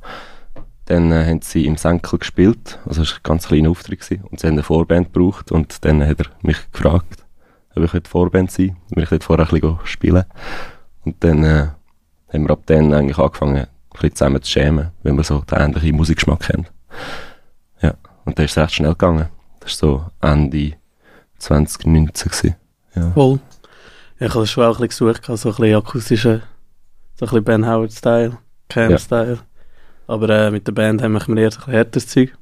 Dann 0.88 1.12
äh, 1.12 1.26
haben 1.26 1.42
sie 1.42 1.66
im 1.66 1.78
Senkel 1.78 2.20
gespielt, 2.20 2.80
also 2.86 3.02
es 3.02 3.12
war 3.12 3.18
ein 3.18 3.24
ganz 3.24 3.48
kleiner 3.48 3.70
Auftritt 3.70 4.00
gewesen. 4.00 4.24
und 4.30 4.40
sie 4.40 4.48
haben 4.48 4.54
eine 4.54 4.64
Vorband 4.64 5.14
gebraucht 5.14 5.52
und 5.52 5.84
dann 5.86 6.06
hat 6.06 6.20
er 6.20 6.28
mich 6.42 6.58
gefragt, 6.72 7.26
ob 7.76 7.84
ich 7.84 7.94
eine 7.94 8.04
Vorband 8.08 8.52
sein 8.52 8.78
will, 8.90 9.04
ich 9.04 9.10
dort 9.10 9.24
vorher 9.24 9.46
ein 9.46 9.60
bisschen 9.60 9.80
spielen 9.84 10.24
Und 11.04 11.24
dann 11.24 11.44
äh, 11.44 11.68
haben 12.34 12.48
wir 12.48 12.52
ab 12.52 12.62
dann 12.66 12.94
eigentlich 12.94 13.18
angefangen, 13.18 13.58
ein 13.58 13.68
bisschen 13.92 14.16
zusammen 14.16 14.42
zu 14.42 14.52
schämen, 14.52 14.92
weil 15.04 15.14
wir 15.14 15.24
so 15.24 15.42
den 15.42 15.60
ähnlichen 15.60 15.96
Musikgeschmack 15.96 16.50
haben. 16.50 16.68
Ja, 17.82 17.94
und 18.26 18.38
dann 18.38 18.46
ist 18.46 18.52
es 18.52 18.58
recht 18.58 18.76
schnell 18.76 18.92
gegangen. 18.92 19.28
Das 19.60 19.82
war 19.82 19.90
so 19.90 20.06
Ende 20.22 20.74
2019 21.40 22.32
gewesen. 22.32 22.56
Ja. 22.96 23.12
Voll. 23.12 23.40
Ja, 24.20 24.28
ich 24.28 24.34
habe 24.34 24.48
schon 24.48 24.64
auch 24.64 24.80
ein 24.80 24.88
bisschen 24.88 25.08
gesucht, 25.08 25.26
so 25.26 25.50
ein 25.50 25.56
bisschen 25.56 25.76
akustische, 25.76 26.42
so 27.16 27.26
ein 27.26 27.30
bisschen 27.30 27.44
Ben 27.44 27.68
Howard-Style, 27.68 28.38
Cam-Style. 28.70 29.40
Aber 30.08 30.30
äh, 30.30 30.52
mit 30.52 30.68
der 30.68 30.72
Band 30.72 31.02
haben 31.02 31.14
wir 31.14 31.38
eher 31.38 31.52
so 31.52 31.60
ein 31.66 31.72
härteres 31.72 32.08
Zeug. 32.08 32.34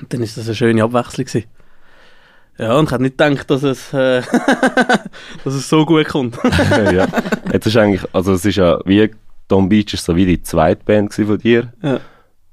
Und 0.00 0.12
dann 0.12 0.22
ist 0.22 0.36
das 0.36 0.46
eine 0.46 0.54
schöne 0.54 0.84
Abwechslung 0.84 1.26
gewesen. 1.26 1.48
Ja, 2.58 2.78
und 2.78 2.84
ich 2.84 2.92
hätte 2.92 3.02
nicht 3.02 3.18
gedacht, 3.18 3.50
dass 3.50 3.62
es, 3.62 3.92
äh, 3.94 4.22
dass 5.44 5.54
es 5.54 5.68
so 5.68 5.86
gut 5.86 6.06
kommt. 6.08 6.38
ja. 6.92 7.08
Jetzt 7.50 7.66
ist 7.66 7.76
eigentlich, 7.76 8.04
also 8.12 8.34
es 8.34 8.44
ist 8.44 8.56
ja 8.56 8.78
wie, 8.84 9.10
Tom 9.48 9.68
Beach 9.68 9.94
ist 9.94 10.04
so 10.04 10.14
wie 10.14 10.26
die 10.26 10.42
zweite 10.42 10.84
Band 10.84 11.14
von 11.14 11.38
dir. 11.38 11.72
Ja. 11.82 12.00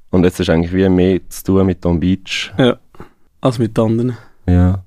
Und 0.09 0.23
jetzt 0.23 0.39
ist 0.39 0.49
eigentlich 0.49 0.73
wie 0.73 0.87
mehr 0.89 1.19
zu 1.29 1.43
tun 1.43 1.65
mit 1.65 1.81
Tom 1.81 1.99
Beach. 1.99 2.51
Als 3.41 3.59
mit 3.59 3.77
anderen. 3.77 4.17
Ja. 4.47 4.83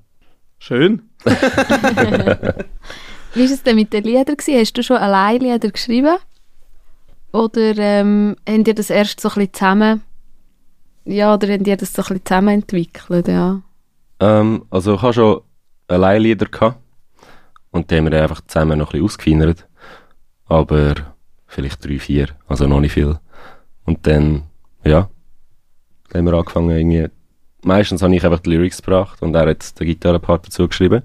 Schön. 0.59 1.01
Wie 3.33 3.39
war 3.39 3.51
es 3.51 3.63
denn 3.63 3.75
mit 3.75 3.91
den 3.91 4.03
Liedern? 4.03 4.37
Gewesen? 4.37 4.59
Hast 4.59 4.77
du 4.77 4.83
schon 4.83 4.97
allein 4.97 5.39
Lieder 5.41 5.71
geschrieben? 5.71 6.17
Oder 7.33 7.77
ähm, 7.77 8.35
habt 8.47 8.67
ihr 8.67 8.75
das 8.75 8.89
erst 8.89 9.19
so 9.19 9.29
ein 9.29 9.35
bisschen 9.35 9.53
zusammen... 9.53 10.01
Ja, 11.05 11.33
oder 11.33 11.51
habt 11.51 11.67
ihr 11.67 11.75
das 11.75 11.91
so 11.91 12.01
ein 12.01 12.05
bisschen 12.05 12.25
zusammen 12.25 12.53
entwickelt, 12.53 13.27
ja? 13.27 13.61
Ähm, 14.21 14.63
also 14.69 14.95
ich 14.95 15.01
habe 15.01 15.13
schon 15.13 15.41
Alleinlieder 15.87 16.45
gehabt. 16.45 16.79
Und 17.71 17.89
die 17.89 17.97
haben 17.97 18.09
wir 18.09 18.21
einfach 18.21 18.41
zusammen 18.47 18.77
noch 18.77 18.89
ein 18.89 18.91
bisschen 18.91 19.05
ausgefeinert. 19.05 19.67
Aber 20.45 20.93
vielleicht 21.47 21.83
drei, 21.83 21.99
vier, 21.99 22.27
also 22.47 22.67
noch 22.67 22.79
nicht 22.79 22.93
viel. 22.93 23.17
Und 23.85 24.05
dann, 24.07 24.43
ja, 24.85 25.09
dann 26.09 26.19
haben 26.19 26.31
wir 26.31 26.37
angefangen 26.37 26.69
irgendwie, 26.69 27.09
meistens 27.63 28.01
habe 28.01 28.15
ich 28.15 28.23
einfach 28.23 28.39
die 28.39 28.51
Lyrics 28.51 28.81
gebracht 28.81 29.21
und 29.21 29.35
er 29.35 29.49
hat 29.49 29.79
den 29.79 29.87
Gitarrenpart 29.87 30.47
dazu 30.47 30.67
geschrieben. 30.67 31.01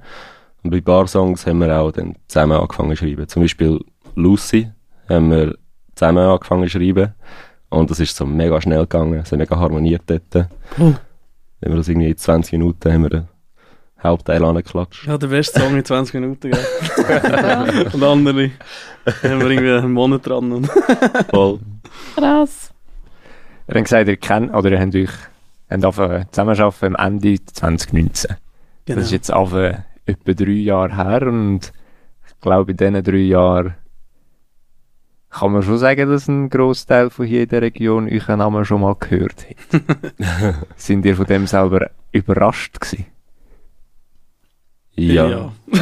Und 0.63 0.71
bei 0.71 0.77
ein 0.77 0.85
paar 0.85 1.07
Songs 1.07 1.47
haben 1.47 1.59
wir 1.59 1.75
auch 1.81 1.91
dann 1.91 2.17
zusammen 2.29 2.59
angefangen 2.59 2.91
zu 2.91 3.05
schreiben. 3.05 3.29
Zum 3.29 3.43
Beispiel 3.43 3.81
Lucy 4.15 4.71
haben 5.09 5.31
wir 5.31 5.57
zusammen 5.99 6.25
angefangen 6.25 6.69
zu 6.69 6.79
schreiben. 6.79 7.15
Und 7.71 7.91
das 7.91 8.01
ist 8.01 8.17
so 8.17 8.25
mega 8.25 8.61
schnell 8.61 8.81
gegangen, 8.81 9.21
es 9.21 9.33
hat 9.33 9.39
mega 9.39 9.57
harmoniert 9.57 10.03
dort. 10.07 10.49
Oh. 10.79 10.95
Wenn 11.61 11.73
wir 11.73 11.77
das 11.77 11.89
irgendwie 11.89 12.11
in 12.11 12.17
20 12.17 12.53
Minuten 12.53 12.93
haben 12.93 13.03
wir 13.03 13.11
den 13.11 13.29
Hauptteil 14.03 14.45
angeklatscht. 14.45 15.07
Ja, 15.07 15.19
der 15.19 15.27
beste 15.27 15.61
Song 15.61 15.77
in 15.77 15.85
20 15.85 16.15
Minuten, 16.15 16.51
gell? 16.53 16.61
und 17.93 18.03
andere 18.03 18.51
haben 19.23 19.41
wir 19.41 19.51
irgendwie 19.51 19.73
einen 19.73 19.93
Monat 19.93 20.27
dran. 20.27 20.53
Und 20.53 20.67
Voll. 21.31 21.59
Krass. 22.15 22.73
Ihr 23.67 23.75
habt 23.75 23.85
gesagt, 23.85 24.09
ihr 24.09 24.17
kennt, 24.17 24.55
oder 24.55 24.71
ihr 24.71 24.81
habt 24.81 24.95
euch 24.95 25.11
habt 25.69 25.85
angefangen 25.85 26.27
zusammenarbeiten 26.31 26.97
am 26.97 27.07
Ende 27.07 27.45
2019. 27.45 28.37
genau. 28.87 28.97
Das 28.97 29.07
ist 29.07 29.13
jetzt 29.13 29.33
auf 29.33 29.53
etwa 29.53 30.33
drei 30.33 30.51
Jahre 30.53 30.97
her 30.97 31.23
und 31.27 31.73
ich 32.27 32.41
glaube, 32.41 32.71
in 32.71 32.77
diesen 32.77 33.03
drei 33.03 33.17
Jahren 33.17 33.75
kann 35.31 35.53
man 35.53 35.63
schon 35.63 35.79
sagen, 35.79 36.09
dass 36.09 36.29
ein 36.29 36.49
Großteil 36.49 37.11
von 37.11 37.27
hier 37.27 37.43
in 37.43 37.49
der 37.49 37.63
Region 37.63 38.09
euren 38.11 38.39
Namen 38.39 38.65
schon 38.65 38.81
mal 38.81 38.97
gehört 38.99 39.47
hat. 39.49 39.57
Sind 40.77 41.05
ihr 41.05 41.17
von 41.17 41.27
dem 41.27 41.47
selber 41.47 41.91
überrascht 42.13 42.81
gewesen? 42.81 43.07
Ja. 44.97 45.29
Ja, 45.29 45.53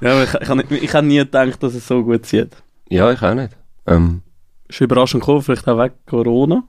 ja 0.00 0.12
aber 0.12 0.24
ich, 0.24 0.34
ich, 0.34 0.48
habe 0.48 0.56
nicht, 0.58 0.70
ich 0.70 0.94
habe 0.94 1.06
nie 1.06 1.18
gedacht, 1.18 1.60
dass 1.60 1.74
es 1.74 1.88
so 1.88 2.04
gut 2.04 2.24
sieht. 2.24 2.56
Ja, 2.88 3.10
ich 3.10 3.20
auch 3.20 3.34
nicht. 3.34 3.56
Ähm, 3.86 4.22
Ist 4.68 4.80
überraschend 4.80 5.22
gekommen, 5.22 5.42
vielleicht 5.42 5.66
auch 5.66 5.82
wegen 5.82 5.94
Corona. 6.06 6.62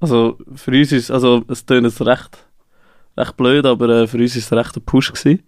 Also 0.00 0.36
für 0.54 0.70
uns 0.72 0.92
ist 0.92 1.10
also 1.10 1.44
es 1.48 1.64
tönt 1.64 1.86
jetzt 1.86 2.02
recht, 2.02 2.46
recht 3.16 3.36
blöd, 3.38 3.64
aber 3.64 3.88
äh, 3.88 4.06
für 4.06 4.18
uns 4.18 4.36
ist 4.36 4.46
es 4.46 4.52
recht 4.52 4.76
ein 4.76 4.82
Push 4.82 5.12
gewesen. 5.12 5.42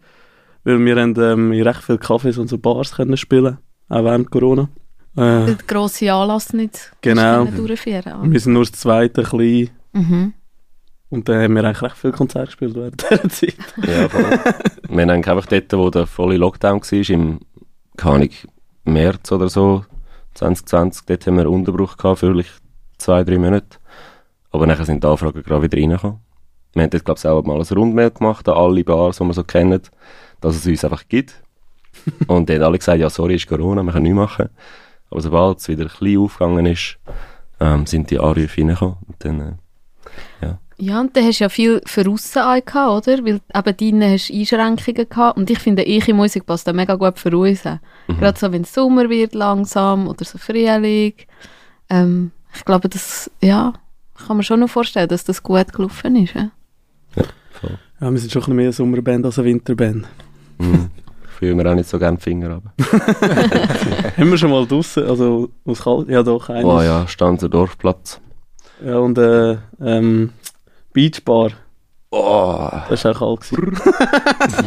Weil 0.65 0.85
wir 0.85 0.97
haben 0.97 1.15
ähm, 1.21 1.53
in 1.53 1.63
recht 1.63 1.83
viele 1.83 1.99
Cafés 1.99 2.39
und 2.39 2.49
so 2.49 2.59
Bars 2.59 2.93
können 2.97 3.17
spielen, 3.17 3.59
auch 3.89 4.05
während 4.05 4.31
Corona. 4.31 4.69
Äh, 5.17 5.47
Den 5.47 5.59
grossen 5.67 6.09
Anlass 6.09 6.53
nicht 6.53 6.93
Genau. 7.03 7.45
durchführen 7.45 8.33
wir 8.33 8.41
sind 8.41 8.53
nur 8.55 8.65
das 8.65 8.73
zweite 8.73 9.23
klein 9.25 9.69
mhm. 9.93 10.33
und 11.11 11.29
dann 11.29 11.43
haben 11.43 11.55
wir 11.55 11.65
eigentlich 11.65 11.83
recht 11.83 11.97
viele 11.99 12.13
Konzerte 12.15 12.47
gespielt 12.47 12.75
während 12.75 13.03
dieser 13.03 13.29
Zeit. 13.29 13.57
ja, 13.87 14.09
voll. 14.09 14.23
wir 14.89 15.03
haben 15.03 15.11
eigentlich 15.11 15.29
einfach 15.29 15.47
dort, 15.47 15.73
wo 15.75 15.91
der 15.91 16.07
volle 16.07 16.37
Lockdown 16.39 16.81
war, 16.81 17.11
im, 17.11 17.41
keine 17.97 18.15
Ahnung, 18.15 18.31
März 18.85 19.31
oder 19.33 19.49
so, 19.49 19.85
2020, 20.35 21.05
dort 21.07 21.27
haben 21.27 21.37
wir 21.37 21.51
Unterbruch 21.51 21.97
gehabt 21.99 22.21
für 22.21 22.33
vielleicht 22.33 22.63
zwei, 22.97 23.23
drei 23.25 23.37
Monate. 23.39 23.79
Aber 24.51 24.67
nachher 24.67 24.85
sind 24.87 25.03
die 25.05 25.09
Anfragen 25.09 25.43
gerade 25.43 25.63
wieder 25.63 25.77
reingekommen. 25.79 26.19
Wir 26.75 26.83
haben 26.85 26.91
dort, 26.91 27.05
glaube 27.05 27.19
ich, 27.19 27.27
auch 27.27 27.43
mal 27.45 27.59
ein 27.61 27.63
Rundmail 27.77 28.11
gemacht 28.11 28.49
an 28.49 28.57
alle 28.57 28.83
Bars, 28.85 29.19
die 29.19 29.25
wir 29.25 29.35
so 29.35 29.45
kennen, 29.45 29.81
dass 30.43 30.57
es 30.57 30.67
uns 30.67 30.85
einfach 30.85 31.09
gibt. 31.09 31.43
Und 32.27 32.49
dann 32.49 32.57
haben 32.57 32.65
alle 32.65 32.79
gesagt, 32.79 33.01
ja, 33.01 33.09
sorry, 33.09 33.37
ist 33.37 33.47
Corona, 33.47 33.83
wir 33.83 33.93
können 33.93 34.05
nichts 34.05 34.17
machen. 34.17 34.49
Aber 35.11 35.21
sobald 35.21 35.59
es 35.59 35.69
wieder 35.69 35.85
ein 35.85 35.89
bisschen 35.89 36.19
aufgegangen 36.19 36.67
ist, 36.67 36.99
ähm, 37.61 37.87
sind 37.87 38.11
die 38.11 38.19
Anrufe 38.19 38.61
reingekommen. 38.61 38.97
Und 39.07 39.17
dann, 39.19 39.59
äh, 40.41 40.55
Ja, 40.79 41.01
und 41.01 41.17
dann 41.17 41.25
hast 41.25 41.41
du 41.41 41.45
ja 41.45 41.49
viel 41.49 41.81
für 41.87 42.09
aussen 42.09 42.43
gehabt, 42.65 43.09
oder? 43.09 43.25
Weil 43.25 43.41
eben 43.55 43.77
drinnen 43.77 44.13
hast 44.13 44.31
du 44.31 44.35
Einschränkungen 44.35 45.09
gehabt. 45.09 45.37
Und 45.37 45.51
ich 45.51 45.59
finde, 45.59 45.83
ich 45.85 46.09
Musik 46.09 46.47
passt 46.47 46.67
da 46.67 46.73
mega 46.73 46.95
gut 46.97 47.19
für 47.19 47.37
uns. 47.37 47.65
mhm. 47.65 48.19
Gerade 48.19 48.39
so, 48.39 48.51
wenn 48.51 48.63
es 48.63 48.75
Sommer 48.75 49.09
wird 49.09 49.35
langsam 49.35 50.09
oder 50.09 50.25
so 50.25 50.39
Frühling. 50.39 51.15
Ähm, 51.89 52.33
ich 52.55 52.65
glaube, 52.65 52.89
das, 52.89 53.31
ja, 53.41 53.75
kann 54.27 54.37
man 54.37 54.45
schon 54.45 54.61
noch 54.61 54.71
vorstellen, 54.71 55.09
dass 55.09 55.25
das 55.25 55.43
gut 55.43 55.73
gelaufen 55.73 56.17
ist. 56.17 56.35
Ja? 56.35 56.51
voll. 57.51 57.79
Ja, 58.01 58.11
wir 58.11 58.19
sind 58.19 58.33
schon 58.33 58.41
ein 58.41 58.45
bisschen 58.45 58.57
mehr 58.57 58.73
Sommerband 58.73 59.25
als 59.27 59.39
eine 59.39 59.49
Winterband. 59.49 60.07
Mhm. 60.59 60.91
Ich 61.25 61.31
fühle 61.49 61.55
mir 61.57 61.69
auch 61.71 61.75
nicht 61.75 61.89
so 61.89 61.99
gerne 61.99 62.19
die 62.19 62.23
Finger 62.23 62.51
ab. 62.57 62.63
haben 64.17 64.31
wir 64.31 64.39
schon 64.39 64.51
mal 64.51 64.67
draussen, 64.67 65.05
also 65.07 65.49
aus 65.65 65.83
kalt? 65.83 66.09
Ja 66.09 66.23
doch, 66.23 66.49
eines. 66.49 66.65
Oh 66.65 66.81
ja, 66.81 67.07
Stanzer 67.09 67.49
Dorfplatz. 67.49 68.21
Ja, 68.85 68.99
und 68.99 69.19
äh, 69.19 69.57
ähm, 69.81 70.31
Beachbar, 70.93 71.51
Oh. 72.11 72.69
das 72.91 73.05
war 73.05 73.21
auch 73.23 73.41
kalt. 73.41 73.51
Gewesen. 73.51 73.93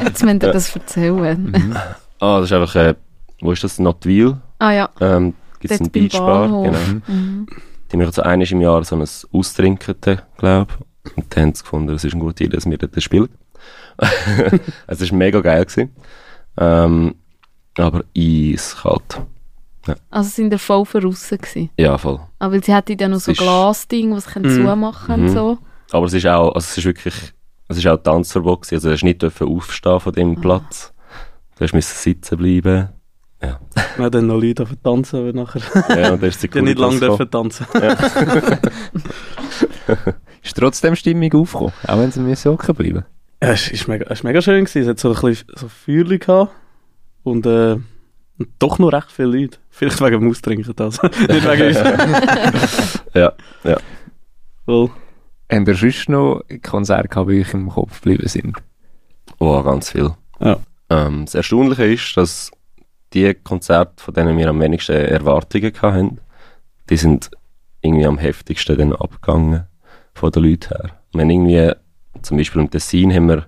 Jetzt 0.03 0.23
müsst 0.23 0.43
ihr 0.43 0.51
das 0.51 0.75
erzählen. 0.75 1.77
Ah, 2.19 2.39
das 2.39 2.45
ist 2.51 2.53
einfach, 2.53 2.75
äh, 2.75 2.95
wo 3.41 3.51
ist 3.51 3.63
das? 3.63 3.77
Notwil. 3.79 4.37
Ah 4.59 4.71
ja, 4.71 4.89
Ähm, 4.99 5.33
gibt 5.59 5.73
es 5.73 5.79
einen 5.79 5.91
Beachbar. 5.91 6.41
Bahnhof. 6.47 6.65
Genau. 6.65 7.01
mhm. 7.07 7.47
Die 7.91 7.97
machen 7.97 8.11
so 8.11 8.23
einmal 8.23 8.47
im 8.51 8.61
Jahr 8.61 8.83
so 8.83 8.95
ein 8.95 9.05
Austrinken, 9.31 9.95
glaube 10.37 10.67
ich. 11.05 11.17
Und 11.17 11.25
dann 11.35 11.43
haben 11.43 11.53
sie 11.53 11.61
gefunden, 11.63 11.93
es 11.93 12.03
ist 12.03 12.13
eine 12.13 12.23
gute 12.23 12.43
Idee, 12.45 12.55
dass 12.55 12.65
wir 12.69 12.77
dort 12.79 13.01
spielen. 13.03 13.29
es 14.87 15.11
war 15.11 15.17
mega 15.17 15.41
geil. 15.41 15.65
Gewesen. 15.65 15.95
Ähm, 16.57 17.15
aber 17.77 18.03
eiskalt. 18.17 19.21
also 20.09 20.29
sind 20.29 20.51
ihr 20.53 20.59
voll 20.59 20.85
draussen 20.85 21.37
gewesen. 21.37 21.69
Ja, 21.77 21.97
voll. 21.97 22.19
Aber 22.39 22.53
weil 22.53 22.63
sie 22.63 22.73
hätten 22.73 22.97
ja 22.97 23.07
noch 23.07 23.19
so 23.19 23.31
ist- 23.31 23.37
Glasding, 23.39 24.15
was 24.15 24.25
sie 24.25 24.39
Mhm. 24.39 24.65
zumachen 24.65 25.17
Mhm. 25.21 25.27
und 25.27 25.33
so. 25.33 25.57
Aber 25.91 26.05
es 26.05 26.13
ist 26.13 26.25
auch, 26.25 26.53
also 26.55 26.65
es 26.65 26.77
ist 26.77 26.85
wirklich, 26.85 27.13
es 27.67 27.77
ist 27.77 27.87
auch 27.87 27.97
Tanzverbot 27.97 28.61
gewesen. 28.61 28.75
Also 28.75 28.87
du 28.89 28.93
hast 28.93 29.03
nicht 29.03 29.21
dürfen 29.21 29.47
aufstehen 29.47 29.99
von 29.99 30.13
Ah. 30.13 30.15
dem 30.15 30.39
Platz. 30.41 30.93
Du 31.57 31.63
müssen 31.63 31.81
sitzen 31.81 32.37
bleiben. 32.37 32.89
Wir 33.39 33.59
haben 33.97 34.11
dann 34.11 34.27
noch 34.27 34.41
Leute 34.41 34.65
tanzen, 34.81 35.19
aber 35.19 35.33
nachher 35.33 35.61
Ja, 35.89 36.13
und 36.13 36.21
dann 36.23 36.29
ist 36.29 36.41
die 36.41 36.47
die 36.49 36.61
nicht 36.61 36.79
lange 36.79 36.99
dürfen 36.99 37.29
tanzen. 37.29 37.67
Ist 40.43 40.57
trotzdem 40.57 40.95
Stimmung 40.95 41.31
aufgekommen, 41.33 41.73
auch 41.87 41.99
wenn 41.99 42.11
sie 42.11 42.19
mir 42.21 42.35
so 42.35 42.55
bleiben. 42.55 43.05
Ja, 43.45 43.51
es 43.51 43.69
ist 43.69 43.87
mega, 43.87 44.11
ist 44.11 44.23
mega 44.23 44.41
schön 44.41 44.65
gewesen. 44.65 44.81
Es 44.81 44.87
hat 44.87 44.99
so 44.99 45.09
ein 45.09 45.21
bisschen 45.21 45.47
so 45.53 45.67
Feuerchen 45.67 46.17
gehabt 46.17 46.51
und, 47.21 47.45
äh, 47.45 47.73
und 47.73 48.49
doch 48.57 48.79
noch 48.79 48.91
recht 48.91 49.11
viele 49.11 49.39
Leute. 49.39 49.59
Vielleicht 49.69 50.01
wegen 50.01 50.19
dem 50.19 50.29
Austrinken 50.31 50.75
das. 50.75 50.99
nicht 51.03 51.29
wegen 51.29 51.67
uns. 51.67 53.01
Ja, 53.13 53.33
ja. 53.63 53.77
Voll. 54.65 54.89
Habt 55.51 55.67
ihr 55.67 55.75
sonst 55.75 56.09
noch 56.09 56.41
Konzerte 56.67 57.07
gehabt, 57.07 57.29
die 57.29 57.41
euch 57.41 57.53
im 57.53 57.69
Kopf 57.69 58.01
geblieben 58.01 58.27
sind? 58.27 58.57
Oh, 59.37 59.61
ganz 59.61 59.91
viel. 59.91 60.09
Ja. 60.39 60.57
Ähm, 60.89 61.25
das 61.25 61.35
Erstaunliche 61.35 61.85
ist, 61.85 62.17
dass 62.17 62.51
die 63.13 63.31
Konzerte, 63.35 64.03
von 64.03 64.15
denen 64.15 64.39
wir 64.39 64.49
am 64.49 64.59
wenigsten 64.59 64.93
Erwartungen 64.95 65.71
hatten, 65.79 66.19
die 66.89 66.97
sind 66.97 67.29
irgendwie 67.81 68.07
am 68.07 68.17
heftigsten 68.17 68.75
dann 68.75 68.93
abgegangen 68.93 69.67
von 70.15 70.31
den 70.31 70.43
Leuten 70.45 70.69
her. 70.69 70.89
Wir 71.13 71.21
haben 71.21 71.29
irgendwie, 71.29 71.71
zum 72.21 72.37
Beispiel 72.37 72.61
im 72.61 72.69
Tessin 72.69 73.13
haben 73.13 73.27
wir 73.27 73.45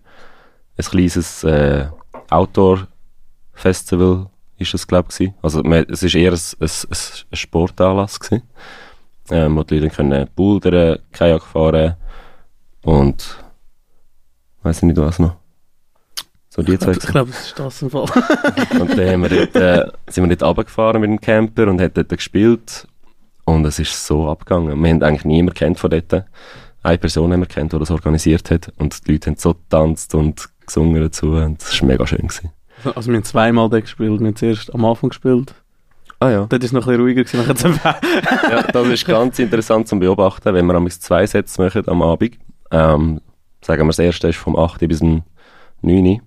ein 0.78 0.86
kleines 0.86 1.44
äh, 1.44 1.88
Outdoor-Festival, 2.30 4.28
ist 4.58 4.74
das 4.74 4.88
glaube 4.88 5.10
ich. 5.18 5.32
Also 5.42 5.64
es 5.64 6.04
ist 6.04 6.16
eher 6.16 6.32
ein, 6.32 6.40
ein, 6.60 6.70
ein 6.70 7.36
Sportanlass 7.36 8.20
gewesen, 8.20 8.44
ähm, 9.32 9.58
wo 9.58 9.64
die 9.64 9.80
Leute 9.80 9.96
können 9.96 10.30
bouldern, 10.36 11.00
Kajak 11.12 11.44
fahren 11.44 11.96
und 12.84 13.44
weiß 14.64 14.84
nicht 14.84 14.98
was 14.98 15.20
noch. 15.20 15.36
So 16.50 16.64
die 16.64 16.74
Ich 16.74 16.80
glaube, 16.80 17.00
glaub, 17.00 17.28
das 17.28 17.48
ist 17.48 17.60
das 17.60 17.82
im 17.84 17.90
Fall. 17.92 18.02
und 18.80 18.98
dann 18.98 19.10
haben 19.10 19.24
wir 19.24 19.30
dort, 19.30 19.56
äh, 19.56 19.92
sind 20.08 20.28
wir 20.28 20.36
dort 20.36 20.50
runtergefahren 20.50 21.02
mit 21.02 21.10
dem 21.10 21.22
Camper 21.22 21.68
und 21.68 21.80
haben 21.80 21.94
dort 21.94 22.10
gespielt. 22.10 22.88
Und 23.46 23.64
es 23.66 23.80
ist 23.80 24.06
so 24.06 24.28
abgegangen. 24.28 24.82
Wir 24.82 24.90
haben 24.90 25.04
eigentlich 25.04 25.24
niemanden 25.24 25.54
kennt 25.54 25.80
von 25.80 25.92
dort. 25.92 26.26
Eine 26.84 26.98
Person 26.98 27.34
haben 27.34 27.42
wir 27.42 27.48
kennt, 27.48 27.74
die 27.74 27.80
das 27.80 27.92
organisiert 27.92 28.50
hat. 28.52 28.72
Und 28.78 29.08
die 29.08 29.14
Leute 29.14 29.32
haben 29.32 29.38
so 29.38 29.54
getanzt 29.54 30.16
und 30.16 30.50
gesungen 30.66 31.02
dazu. 31.02 31.32
Und 31.32 31.62
das 31.62 31.82
war 31.82 31.88
mega 31.88 32.08
schön. 32.08 32.28
Gewesen. 32.28 32.52
Also 32.96 33.10
wir 33.10 33.18
haben 33.18 33.24
zweimal 33.24 33.70
dort 33.70 33.84
gespielt. 33.84 34.20
Wir 34.20 34.28
haben 34.28 34.36
zuerst 34.36 34.74
am 34.74 34.86
Anfang 34.86 35.10
gespielt. 35.10 35.54
Ah 36.20 36.30
ja. 36.30 36.46
Dort 36.48 36.54
war 36.54 36.60
es 36.64 36.72
noch 36.72 36.88
ein 36.88 36.98
bisschen 36.98 37.02
ruhiger. 37.02 37.24
Gewesen. 37.24 37.80
Ja. 38.50 38.64
Das 38.64 38.88
ist 38.88 39.06
ganz 39.06 39.40
interessant 39.40 39.88
zum 39.88 40.00
Beobachten, 40.00 40.54
wenn 40.54 40.66
wir 40.66 40.76
am 40.76 40.90
zwei 40.90 41.26
Sets 41.26 41.58
machen 41.58 41.88
am 41.88 42.02
Abend. 42.02 42.38
Ähm, 42.72 43.22
sagen 43.62 43.84
wir, 43.84 43.88
das 43.88 44.00
erste 44.00 44.30
ist 44.30 44.38
vom 44.38 44.56
8. 44.56 44.88
bis 44.88 45.00
zum 45.00 45.24
9. 45.82 46.22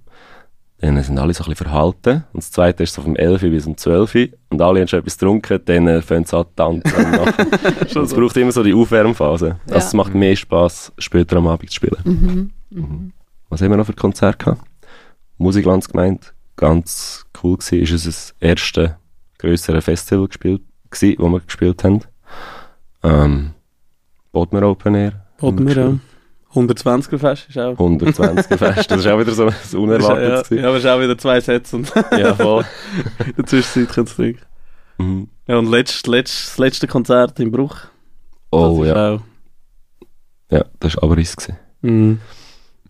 Dann 0.81 1.03
sind 1.03 1.19
alle 1.19 1.35
so 1.35 1.45
ein 1.45 1.51
bisschen 1.51 1.67
verhalten. 1.67 2.25
Und 2.33 2.43
das 2.43 2.51
zweite 2.51 2.83
ist 2.83 2.95
so 2.95 3.03
vom 3.03 3.15
11. 3.15 3.43
bis 3.43 3.65
zum 3.65 3.77
12. 3.77 4.31
Und 4.49 4.63
alle 4.63 4.81
haben 4.81 4.89
schon 4.89 5.01
etwas 5.01 5.19
getrunken, 5.19 5.61
dann 5.65 5.87
äh, 5.87 6.01
fangen 6.01 6.25
sie 6.25 6.37
an 6.37 6.47
zu 6.47 6.55
tanzen. 6.55 6.91
Schon 7.89 8.05
es 8.05 8.11
so. 8.11 8.17
braucht 8.17 8.37
immer 8.39 8.53
so 8.53 8.63
die 8.63 8.73
Aufwärmphase. 8.73 9.59
Ja. 9.67 9.75
Also 9.75 9.89
es 9.89 9.93
macht 9.93 10.15
mehr 10.15 10.35
Spaß, 10.35 10.93
später 10.97 11.37
am 11.37 11.49
Abend 11.49 11.71
zu 11.71 11.77
spielen. 11.77 12.01
Mhm. 12.05 12.51
Mhm. 12.71 13.13
Was 13.51 13.61
haben 13.61 13.71
wir 13.71 13.77
noch 13.77 13.87
für 13.87 13.93
Konzerte 13.93 14.39
gehabt? 14.45 14.63
Musiklandsgemeinde, 15.37 16.29
ganz 16.57 17.27
cool 17.43 17.59
gewesen, 17.59 17.81
ist 17.81 17.93
es 17.93 18.05
das 18.05 18.35
erste 18.41 18.97
grössere 19.39 19.83
Festival 19.83 20.29
gespielt, 20.29 20.63
gewesen, 20.91 21.17
wo 21.19 21.29
wir 21.29 21.41
gespielt 21.41 21.85
haben. 21.85 22.01
Ähm, 23.03 23.51
Bodmer 24.33 24.63
Open 24.63 24.95
Air. 24.95 25.27
haben 25.41 26.01
wir 26.53 26.63
Hatten 26.63 26.79
wir 26.79 26.87
ja. 26.87 26.97
gespielt. 26.97 27.15
120er 27.15 27.19
Fest 27.19 27.47
ist 27.49 27.59
auch. 27.59 27.79
120er 27.79 28.57
Fest, 28.57 28.91
das 28.91 29.01
ist 29.01 29.07
auch 29.07 29.19
wieder 29.21 29.33
so 29.33 29.45
ein 29.45 29.49
Das 29.55 29.65
ist, 29.67 29.75
unerwartetes 29.75 30.51
ja, 30.51 30.57
ja, 30.57 30.69
aber 30.69 30.77
es 30.77 30.85
ist 30.85 30.91
auch 30.91 31.01
wieder 31.01 31.19
zwei 31.19 31.41
Sätze 31.41 31.77
und 31.77 31.93
ja, 32.17 32.35
voll. 32.35 32.65
in 33.27 33.33
der 33.37 33.47
Zwischenzeit 33.47 33.95
könnt 33.95 34.09
ihr 34.11 34.15
trinken. 34.17 34.43
Mhm. 34.99 35.29
Ja, 35.47 35.59
und 35.59 35.71
letzt, 35.71 36.07
letzt, 36.07 36.49
das 36.49 36.59
letzte 36.59 36.87
Konzert 36.87 37.39
im 37.41 37.51
Bruch. 37.51 37.77
Oh 38.51 38.79
das 38.81 38.89
ist 38.89 38.95
ja, 38.95 39.15
Auch, 39.15 39.21
ja, 40.51 40.65
das 40.81 40.97
war 40.97 41.05
Aberis. 41.05 41.37
gewesen. 41.37 41.57
Mhm. 41.83 42.19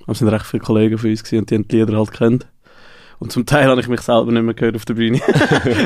Es 0.07 0.19
sind 0.19 0.29
recht 0.29 0.47
viele 0.47 0.63
Kollegen 0.63 0.99
von 0.99 1.11
uns 1.11 1.23
gewesen 1.23 1.41
und 1.41 1.51
die 1.51 1.55
haben 1.55 1.69
die 1.69 1.77
Lieder 1.77 1.97
halt 1.97 2.11
gekannt. 2.11 2.47
Und 3.19 3.31
zum 3.31 3.45
Teil 3.45 3.67
habe 3.67 3.81
ich 3.81 3.87
mich 3.87 4.01
selber 4.01 4.33
nicht 4.33 4.43
mehr 4.43 4.55
gehört 4.55 4.77
auf 4.77 4.87
der 4.87 4.95
Bühne, 4.95 5.21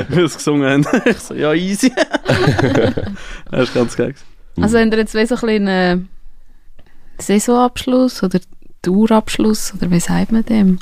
weil 0.09 0.29
sie 0.29 0.37
gesungen 0.37 0.87
haben. 0.87 1.03
ich 1.05 1.19
so, 1.19 1.35
ja, 1.35 1.53
easy. 1.53 1.93
das 3.51 3.65
ist 3.65 3.75
ganz 3.75 3.97
geil. 3.97 4.15
Also 4.61 4.79
haben 4.79 4.93
ihr 4.93 4.99
jetzt 4.99 5.13
so 5.13 5.19
ein 5.19 5.27
bisschen 5.27 5.69
einen 5.69 6.09
Saisonabschluss 7.19 8.23
oder 8.23 8.41
Tourabschluss 8.83 9.75
oder 9.75 9.91
wie 9.91 10.01
sagt 10.01 10.33
man 10.33 10.45
dem 10.45 10.79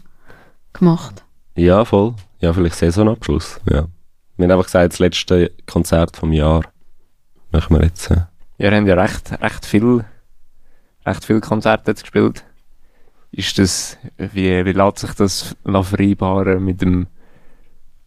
gemacht? 0.72 1.24
Ja, 1.54 1.84
voll. 1.84 2.14
Ja, 2.40 2.52
vielleicht 2.52 2.76
Saisonabschluss. 2.76 3.60
Ja. 3.70 3.86
Wir 4.36 4.44
haben 4.44 4.50
einfach 4.52 4.66
gesagt, 4.66 4.92
das 4.92 4.98
letzte 4.98 5.52
Konzert 5.66 6.16
vom 6.16 6.32
Jahr 6.32 6.62
machen 7.50 7.76
wir 7.76 7.84
jetzt. 7.84 8.10
Äh. 8.10 8.22
Ja, 8.58 8.70
ihr 8.70 8.76
habt 8.76 8.88
ja 8.88 8.94
recht, 8.94 9.42
recht 9.42 9.66
viel, 9.66 10.04
recht 11.06 11.24
viel 11.24 11.40
Konzerte 11.40 11.90
jetzt 11.90 12.02
gespielt. 12.02 12.44
Ist 13.30 13.58
das, 13.58 13.96
wie, 14.18 14.64
wie 14.64 14.72
lässt 14.72 14.98
sich 14.98 15.12
das 15.14 15.56
vereinbaren 15.64 16.64
mit 16.64 16.82
dem 16.82 17.06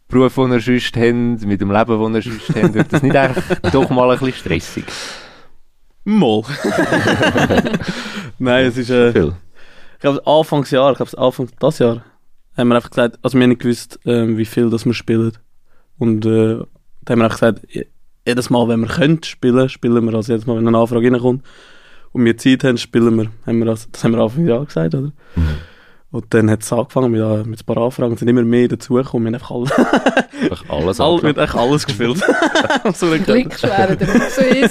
Beruf, 0.08 0.36
den 0.36 0.52
ihr 0.52 0.60
sonst 0.60 0.96
habt, 0.96 1.46
mit 1.46 1.62
dem 1.62 1.72
Leben, 1.72 2.14
das 2.14 2.26
ihr 2.26 2.32
sonst 2.32 2.56
habt? 2.56 2.74
Wird 2.74 2.94
das 2.94 3.02
nicht 3.02 3.16
eigentlich 3.16 3.46
doch 3.72 3.90
mal 3.90 4.12
ein 4.12 4.20
bisschen 4.20 4.34
stressig? 4.34 4.86
Mal. 6.06 6.44
Nein, 8.40 8.66
es 8.68 8.78
ist, 8.78 8.90
äh, 8.90 9.12
Viel. 9.12 9.34
ich 9.96 10.00
glaube, 10.00 10.22
Anfangsjahr, 10.26 10.92
ich 10.92 10.98
glaube, 10.98 11.18
Anfang 11.18 11.50
das 11.60 11.80
Jahr, 11.80 12.04
haben 12.58 12.68
wir 12.70 12.76
einfach 12.76 12.90
gesagt, 12.90 13.20
also 13.22 13.38
wir 13.38 13.44
haben 13.44 13.50
nicht 13.50 13.62
gewusst, 13.62 14.00
ähm, 14.06 14.38
wie 14.38 14.46
viel 14.46 14.70
das 14.70 14.86
wir 14.86 14.94
spielen. 14.94 15.34
Und 15.98 16.26
äh, 16.26 16.60
da 17.04 17.12
haben 17.12 17.20
wir 17.20 17.26
einfach 17.26 17.40
gesagt, 17.40 17.62
je- 17.70 17.88
jedes 18.28 18.50
Mal, 18.50 18.68
wenn 18.68 18.82
wir 18.82 18.88
können 18.88 19.24
spielen, 19.24 19.70
spielen 19.70 20.06
wir, 20.06 20.14
also 20.14 20.32
jedes 20.32 20.46
Mal, 20.48 20.58
wenn 20.58 20.68
eine 20.68 20.78
Anfrage 20.78 21.12
reinkommt 21.12 21.44
und 22.12 22.26
wir 22.26 22.38
Zeit 22.38 22.64
haben, 22.64 22.78
spielen 22.78 23.16
wir, 23.18 23.28
haben 23.46 23.60
wir 23.60 23.66
das, 23.66 23.90
das 23.92 24.04
haben 24.04 24.12
wir 24.14 24.20
Anfang 24.22 24.48
Jahr 24.48 24.66
gesagt, 24.66 24.96
oder? 24.96 25.12
Und 26.12 26.34
dann 26.34 26.50
hat 26.50 26.62
es 26.64 26.72
angefangen 26.72 27.12
mit, 27.12 27.46
mit 27.46 27.62
ein 27.62 27.66
paar 27.66 27.84
Anfragen, 27.84 28.14
es 28.14 28.20
sind 28.20 28.30
immer 28.30 28.44
mehr 28.44 28.68
dazugekommen, 28.68 29.26
wir 29.26 29.38
haben 29.40 29.42
einfach 29.42 29.52
alle, 29.52 30.50
Einfach 30.50 30.70
alles 30.70 31.00
alle, 31.02 31.22
wir 31.24 31.36
haben 31.36 31.60
alles 31.60 31.86
gespielt. 31.86 32.18
so 32.94 33.14
schwer, 33.16 33.96
der 33.96 34.08
Museum 34.08 34.70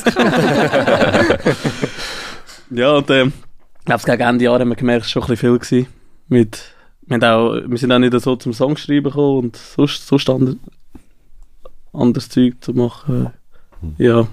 Ja, 2.70 2.92
und 2.96 3.10
ähm, 3.10 3.32
ich 3.80 3.84
glaube, 3.84 4.02
gegen 4.04 4.22
Ende 4.22 4.44
Jahr 4.44 4.58
haben 4.58 4.70
wir 4.70 4.76
gemerkt, 4.76 5.04
es 5.06 5.14
war 5.14 5.22
schon 5.22 5.22
ein 5.24 5.36
bisschen 5.36 5.50
viel. 5.50 5.58
Gewesen. 5.58 5.86
Mit, 6.28 6.74
wir, 7.02 7.14
haben 7.16 7.24
auch, 7.24 7.60
wir 7.66 7.78
sind 7.78 7.92
auch 7.92 7.98
nicht 7.98 8.18
so 8.18 8.36
zum 8.36 8.54
Songschreiben 8.54 9.10
gekommen 9.10 9.38
und 9.38 9.56
sonst, 9.56 10.06
sonst 10.06 10.30
ander, 10.30 10.54
anderes 11.92 12.30
Zeug 12.30 12.54
zu 12.60 12.72
machen. 12.72 13.30
Ja, 13.98 14.26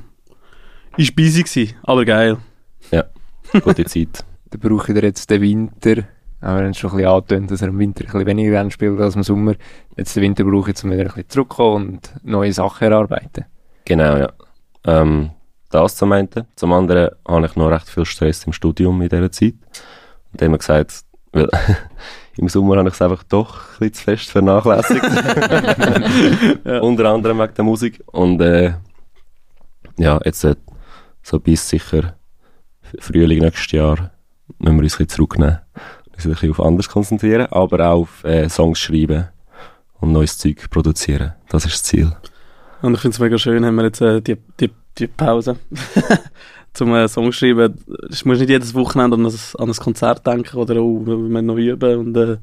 ist 0.96 1.16
busy 1.16 1.44
gewesen, 1.44 1.76
aber 1.84 2.06
geil. 2.06 2.38
gute 3.62 3.86
Zeit. 3.86 4.24
Dann 4.50 4.62
braucht 4.62 4.90
ihr 4.90 5.04
jetzt 5.04 5.30
den 5.30 5.42
Winter. 5.42 6.04
Aber 6.42 6.58
wir 6.58 6.66
haben 6.66 6.74
schon 6.74 6.90
ein 6.90 6.98
bisschen 6.98 7.12
angetönt, 7.12 7.52
dass 7.52 7.62
er 7.62 7.68
im 7.68 7.80
Winter 7.80 8.04
ein 8.04 8.08
bisschen 8.08 8.26
weniger 8.26 8.52
gerne 8.52 8.72
spielt 8.72 9.00
als 9.00 9.16
im 9.16 9.24
Sommer. 9.24 9.54
Jetzt 9.96 10.16
den 10.16 10.24
Winter 10.24 10.44
brauche 10.44 10.72
ich, 10.72 10.84
um 10.84 10.92
wieder 10.92 11.02
ein 11.02 11.08
bisschen 11.08 11.30
zurückzukommen 11.30 11.88
und 11.88 12.14
neue 12.24 12.52
Sachen 12.52 12.92
erarbeiten. 12.92 13.46
Genau, 13.86 14.18
ja. 14.18 14.32
Ähm, 14.86 15.32
das 15.70 15.96
zum 15.96 16.12
einen. 16.12 16.30
Zum 16.56 16.74
anderen 16.74 17.12
habe 17.28 17.46
ich 17.46 17.56
noch 17.56 17.70
recht 17.70 17.88
viel 17.88 18.06
Stress 18.06 18.44
im 18.46 18.54
Studium 18.54 19.02
in 19.02 19.10
dieser 19.10 19.32
Zeit. 19.32 19.54
Und 20.32 20.42
dann 20.42 20.48
haben 20.48 20.54
wir 20.54 20.58
gesagt, 20.58 21.04
weil 21.32 21.50
im 22.38 22.50
Sommer 22.50 22.78
habe 22.78 22.90
ich 22.90 22.96
es 22.96 23.02
einfach 23.02 23.24
doch 23.24 23.58
ein 23.80 23.90
bisschen 23.90 23.94
zu 23.94 24.04
fest 24.04 24.32
vernachlässigt. 24.32 25.02
Ja. 26.64 26.80
Unter 26.80 27.06
anderem 27.10 27.40
wegen 27.40 27.54
der 27.54 27.64
Musik. 27.66 28.04
Und 28.08 28.40
äh, 28.42 28.74
ja, 29.98 30.20
jetzt 30.24 30.44
äh, 30.44 30.56
so 31.24 31.40
bis 31.40 31.68
sicher 31.68 32.16
Frühling 33.00 33.40
nächstes 33.40 33.72
Jahr 33.72 34.12
müssen 34.60 34.76
wir 34.76 34.84
uns 34.84 34.94
ein 34.94 35.06
bisschen 35.06 35.10
zurücknehmen. 35.10 35.60
Ein 36.26 36.32
bisschen 36.32 36.52
auf 36.52 36.60
anders 36.60 36.90
konzentrieren, 36.90 37.48
aber 37.52 37.88
auch 37.88 38.02
auf 38.02 38.24
äh, 38.24 38.50
Songs 38.50 38.80
schreiben 38.80 39.28
und 40.00 40.12
neues 40.12 40.38
Zeug 40.38 40.70
produzieren. 40.70 41.34
Das 41.50 41.66
ist 41.66 41.74
das 41.74 41.84
Ziel. 41.84 42.12
Und 42.82 42.96
ich 42.96 43.00
finde 43.02 43.16
es 43.16 43.20
mega 43.20 43.38
schön, 43.38 43.66
haben 43.66 43.76
wir 43.76 43.84
jetzt 43.84 44.02
äh, 44.02 44.22
die, 44.22 44.38
die, 44.60 44.72
die 44.98 45.08
Pause 45.08 45.58
zum 46.74 46.94
äh, 46.96 47.08
Song 47.08 47.32
schreiben. 47.32 47.78
Ich 48.10 48.26
muss 48.26 48.40
nicht 48.40 48.50
jedes 48.50 48.74
Wochenende 48.74 49.16
an 49.18 49.26
ein, 49.26 49.34
an 49.60 49.70
ein 49.70 49.76
Konzert 49.76 50.26
denken 50.26 50.58
oder 50.58 50.80
auch, 50.82 51.02
wenn 51.06 51.32
wir 51.32 51.42
noch 51.42 51.58
üben 51.58 51.98
und, 51.98 52.18
äh, 52.18 52.38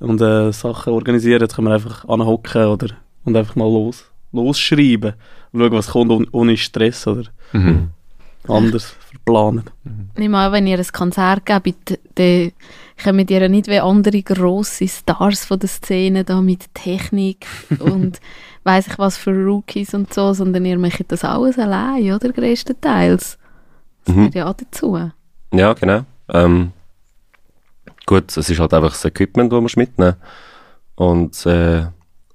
und 0.00 0.20
äh, 0.20 0.52
Sachen 0.52 0.92
organisieren. 0.92 1.40
Jetzt 1.40 1.54
können 1.56 1.68
wir 1.68 1.74
einfach 1.74 2.08
anhocken 2.08 2.66
oder 2.66 2.88
und 3.24 3.36
einfach 3.36 3.56
mal 3.56 3.70
los, 3.70 4.04
losschreiben 4.32 5.14
und 5.52 5.60
schauen, 5.60 5.72
was 5.72 5.88
kommt 5.90 6.10
ohne, 6.10 6.26
ohne 6.32 6.56
Stress 6.56 7.06
oder 7.06 7.24
Mhm. 7.52 7.88
anders 8.46 8.94
verplanen. 9.28 9.64
Nicht 10.16 10.28
mal, 10.30 10.52
wenn 10.52 10.66
ihr 10.66 10.78
ein 10.78 10.86
Konzert 10.92 11.46
gebt, 11.46 11.98
dann 12.14 12.52
kommen 13.02 13.28
ihr 13.28 13.48
nicht 13.48 13.68
wie 13.68 13.78
andere 13.80 14.22
grosse 14.22 14.88
Stars 14.88 15.44
von 15.44 15.58
der 15.58 15.68
Szene 15.68 16.24
da 16.24 16.40
mit 16.40 16.72
Technik 16.74 17.46
und 17.78 18.20
weiss 18.64 18.86
ich 18.88 18.98
was 18.98 19.16
für 19.16 19.30
Rookies 19.32 19.94
und 19.94 20.12
so, 20.12 20.32
sondern 20.32 20.64
ihr 20.64 20.78
macht 20.78 21.10
das 21.12 21.24
alles 21.24 21.58
allein, 21.58 22.12
oder? 22.12 22.32
Größtenteils. 22.32 23.38
Das 24.04 24.14
Mhm. 24.14 24.30
gehört 24.30 24.34
ja 24.34 24.50
auch 24.50 24.54
dazu. 24.54 25.10
Ja, 25.52 25.72
genau. 25.74 26.00
Ähm, 26.30 26.72
gut, 28.06 28.36
es 28.36 28.48
ist 28.50 28.58
halt 28.58 28.74
einfach 28.74 28.90
das 28.90 29.04
Equipment, 29.04 29.52
das 29.52 29.60
man 29.60 29.70
mitnehmen 29.76 30.16
und 30.96 31.46
äh, 31.46 31.86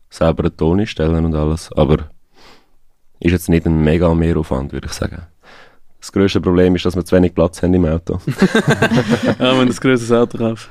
selber 0.09 0.43
einen 0.45 0.57
Ton 0.57 0.79
einstellen 0.79 1.25
und 1.25 1.35
alles, 1.35 1.71
aber 1.73 2.09
ist 3.19 3.31
jetzt 3.31 3.49
nicht 3.49 3.65
ein 3.65 3.83
mega 3.83 4.13
Mehraufwand, 4.13 4.71
würde 4.71 4.87
ich 4.87 4.93
sagen. 4.93 5.23
Das 6.03 6.11
grösste 6.11 6.41
Problem 6.41 6.75
ist, 6.75 6.85
dass 6.85 6.97
wir 6.97 7.05
zu 7.05 7.15
wenig 7.15 7.33
Platz 7.33 7.63
haben 7.63 7.73
im 7.75 7.85
Auto. 7.85 8.19
ja, 9.39 9.57
wenn 9.57 9.67
du 9.67 9.73
ein 9.73 9.75
grosses 9.79 10.11
Auto 10.11 10.37
kaufst. 10.37 10.69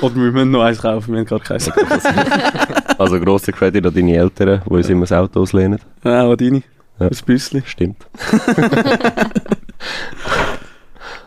Oder 0.00 0.14
wir 0.14 0.30
müssen 0.30 0.52
noch 0.52 0.62
eins 0.62 0.80
kaufen, 0.80 1.14
wir 1.14 1.18
haben 1.18 1.26
gar 1.26 1.40
keins. 1.40 1.68
Also 2.98 3.18
grosser 3.18 3.50
Credit 3.50 3.84
an 3.84 3.94
deine 3.94 4.14
Eltern, 4.14 4.62
die 4.64 4.70
uns 4.70 4.88
immer 4.88 5.00
das 5.00 5.10
Auto 5.12 5.40
auslehnen. 5.40 5.80
Ja, 6.04 6.22
auch 6.22 6.36
deine. 6.36 6.62
Ja. 7.00 7.08
Das 7.08 7.22
Büssli. 7.22 7.62
Stimmt. 7.66 8.06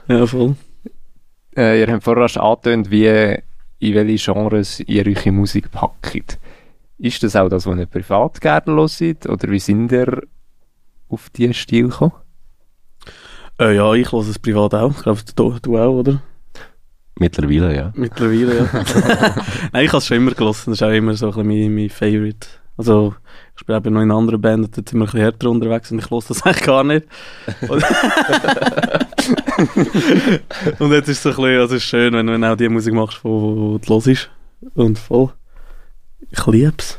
Ja, 0.07 0.25
voll. 0.25 0.55
Äh, 1.55 1.81
ihr 1.81 1.91
habt 1.91 2.03
vorher 2.03 2.27
schon 2.29 2.41
angetönt, 2.41 2.89
wie, 2.89 3.05
in 3.79 3.95
welche 3.95 4.31
Genres 4.31 4.79
ihr 4.79 5.05
eure 5.05 5.31
Musik 5.31 5.71
packt. 5.71 6.39
Ist 6.97 7.23
das 7.23 7.35
auch 7.35 7.49
das, 7.49 7.65
was 7.65 7.77
ihr 7.77 7.85
privat 7.85 8.39
gerne 8.41 8.75
hört? 8.75 9.29
Oder 9.29 9.49
wie 9.49 9.59
sind 9.59 9.91
ihr 9.91 10.23
auf 11.09 11.29
diesen 11.29 11.53
Stil 11.53 11.89
gekommen? 11.89 12.13
Äh, 13.61 13.75
ja, 13.75 13.93
ich 13.93 14.11
höre 14.11 14.21
es 14.21 14.39
privat 14.39 14.73
auch. 14.73 14.89
Ich 14.89 15.03
glaube, 15.03 15.21
du, 15.35 15.55
du 15.61 15.77
auch, 15.77 15.99
oder? 15.99 16.19
Mittlerweile, 17.19 17.75
ja. 17.75 17.93
Mittlerweile, 17.95 18.57
ja. 18.57 18.65
Nein, 19.71 19.85
ich 19.85 19.89
habe 19.89 19.99
es 19.99 20.07
schon 20.07 20.17
immer 20.17 20.31
gelassen. 20.31 20.71
Das 20.71 20.81
ist 20.81 20.83
auch 20.83 20.89
immer 20.89 21.13
so 21.13 21.27
ein 21.27 21.33
bisschen 21.33 21.47
mein, 21.47 21.75
mein 21.75 21.89
Favorite. 21.91 22.47
Also, 22.75 23.13
ich 23.53 23.59
spiele 23.59 23.77
eben 23.77 23.93
noch 23.93 24.01
in 24.01 24.09
anderen 24.09 24.41
Bands, 24.41 24.71
dort 24.71 24.89
sind 24.89 24.97
wir 24.97 25.03
ein 25.03 25.05
bisschen 25.05 25.19
härter 25.19 25.49
unterwegs 25.51 25.91
und 25.91 25.99
ich 25.99 26.09
höre 26.09 26.23
das 26.27 26.41
eigentlich 26.45 26.65
gar 26.65 26.83
nicht. 26.83 27.05
Und, 27.67 27.83
und 30.79 30.91
jetzt 30.91 31.09
ist 31.09 31.17
es 31.17 31.23
so 31.23 31.29
ein 31.29 31.35
bisschen, 31.35 31.59
also 31.59 31.75
ist 31.75 31.83
schön, 31.83 32.13
wenn, 32.15 32.27
wenn 32.29 32.41
du 32.41 32.51
auch 32.51 32.57
die 32.57 32.67
Musik 32.67 32.95
machst, 32.95 33.19
die 33.19 33.27
du 33.27 33.79
hörst. 33.87 34.31
Und 34.73 34.97
voll. 34.97 35.29
Ich 36.31 36.47
liebe 36.47 36.73
es. 36.79 36.97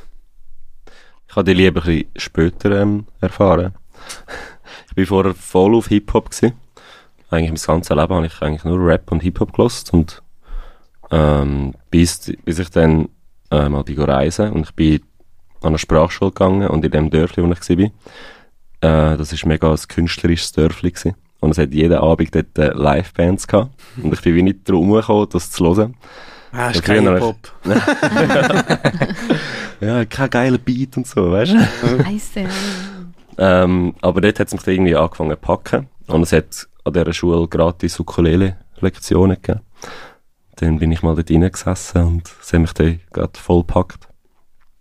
Ich 1.28 1.34
habe 1.34 1.44
die 1.44 1.54
Liebe 1.54 1.80
ein 1.80 1.86
bisschen 1.86 2.10
später 2.16 2.70
ähm, 2.80 3.06
erfahren. 3.20 3.74
Ich 4.94 5.10
war 5.10 5.22
vorher 5.22 5.34
voll 5.34 5.74
auf 5.74 5.88
Hip-Hop. 5.88 6.30
gewesen. 6.30 6.52
Eigentlich 7.30 7.50
mein 7.66 7.74
ganzes 7.76 7.96
Leben 7.96 8.14
habe 8.14 8.26
ich 8.26 8.42
eigentlich 8.42 8.64
nur 8.64 8.86
Rap 8.86 9.10
und 9.10 9.22
Hip-Hop 9.22 9.52
gelost 9.54 9.92
und 9.94 10.22
ähm, 11.10 11.74
bis, 11.90 12.32
bis 12.44 12.58
ich 12.58 12.70
dann 12.70 13.08
äh, 13.50 13.68
mal 13.68 13.84
bin 13.84 14.00
reisen 14.00 14.50
und 14.52 14.66
ich 14.68 14.74
bin 14.74 15.00
an 15.62 15.68
eine 15.68 15.78
Sprachschule 15.78 16.30
gegangen 16.30 16.68
und 16.68 16.84
in 16.84 16.90
dem 16.90 17.10
Dörfli, 17.10 17.42
wo 17.42 17.50
ich 17.50 17.68
war, 17.68 19.12
äh, 19.14 19.16
das 19.16 19.32
ist 19.32 19.46
mega 19.46 19.70
ein 19.70 19.78
künstlerisches 19.88 20.52
Dörfli 20.52 20.90
gewesen. 20.90 21.14
und 21.40 21.50
es 21.50 21.58
hat 21.58 21.72
jeden 21.72 21.98
Abend 21.98 22.34
dort 22.34 22.58
äh, 22.58 22.72
Live-Bands 22.72 23.46
gehabt. 23.46 23.70
Und 24.02 24.12
ich 24.12 24.20
bin 24.20 24.34
wie 24.34 24.42
nicht 24.42 24.68
drum 24.68 24.92
gekommen, 24.92 25.28
das 25.32 25.50
zu 25.50 25.64
hören. 25.64 25.94
Ah, 26.52 26.68
ist 26.70 26.76
Ja, 26.86 26.94
kein 26.94 27.08
Hip-Hop. 27.08 27.52
Ja, 29.80 30.04
kein 30.04 30.30
geiler 30.30 30.58
Beat 30.58 30.96
und 30.96 31.06
so, 31.08 31.32
weißt 31.32 31.54
du? 31.54 32.04
Scheisse. 32.04 32.46
Ähm, 33.38 33.94
aber 34.00 34.20
dort 34.20 34.40
hat 34.40 34.48
es 34.48 34.52
mich 34.52 34.62
dann 34.62 34.74
irgendwie 34.74 34.96
angefangen 34.96 35.30
zu 35.30 35.36
packen. 35.36 35.88
Und 36.06 36.22
es 36.22 36.32
hat 36.32 36.68
an 36.84 36.92
dieser 36.92 37.12
Schule 37.12 37.48
gratis 37.48 37.98
Ukulele-Lektionen 37.98 39.36
gegeben. 39.40 39.60
Dann 40.56 40.78
bin 40.78 40.92
ich 40.92 41.02
mal 41.02 41.14
dort 41.14 41.30
reingesessen 41.30 42.02
und 42.04 42.30
es 42.40 42.52
hat 42.52 42.60
mich 42.60 42.72
dann 42.74 43.00
gerade 43.12 43.38
voll 43.38 43.60
gepackt. 43.60 44.08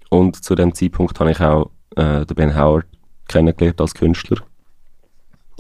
Und 0.09 0.43
zu 0.43 0.55
dem 0.55 0.73
Zeitpunkt 0.73 1.19
habe 1.19 1.31
ich 1.31 1.39
auch 1.39 1.69
äh, 1.95 2.25
den 2.25 2.35
Ben 2.35 2.55
Howard 2.57 2.85
kennengelernt 3.27 3.79
als 3.79 3.93
Künstler. 3.93 4.37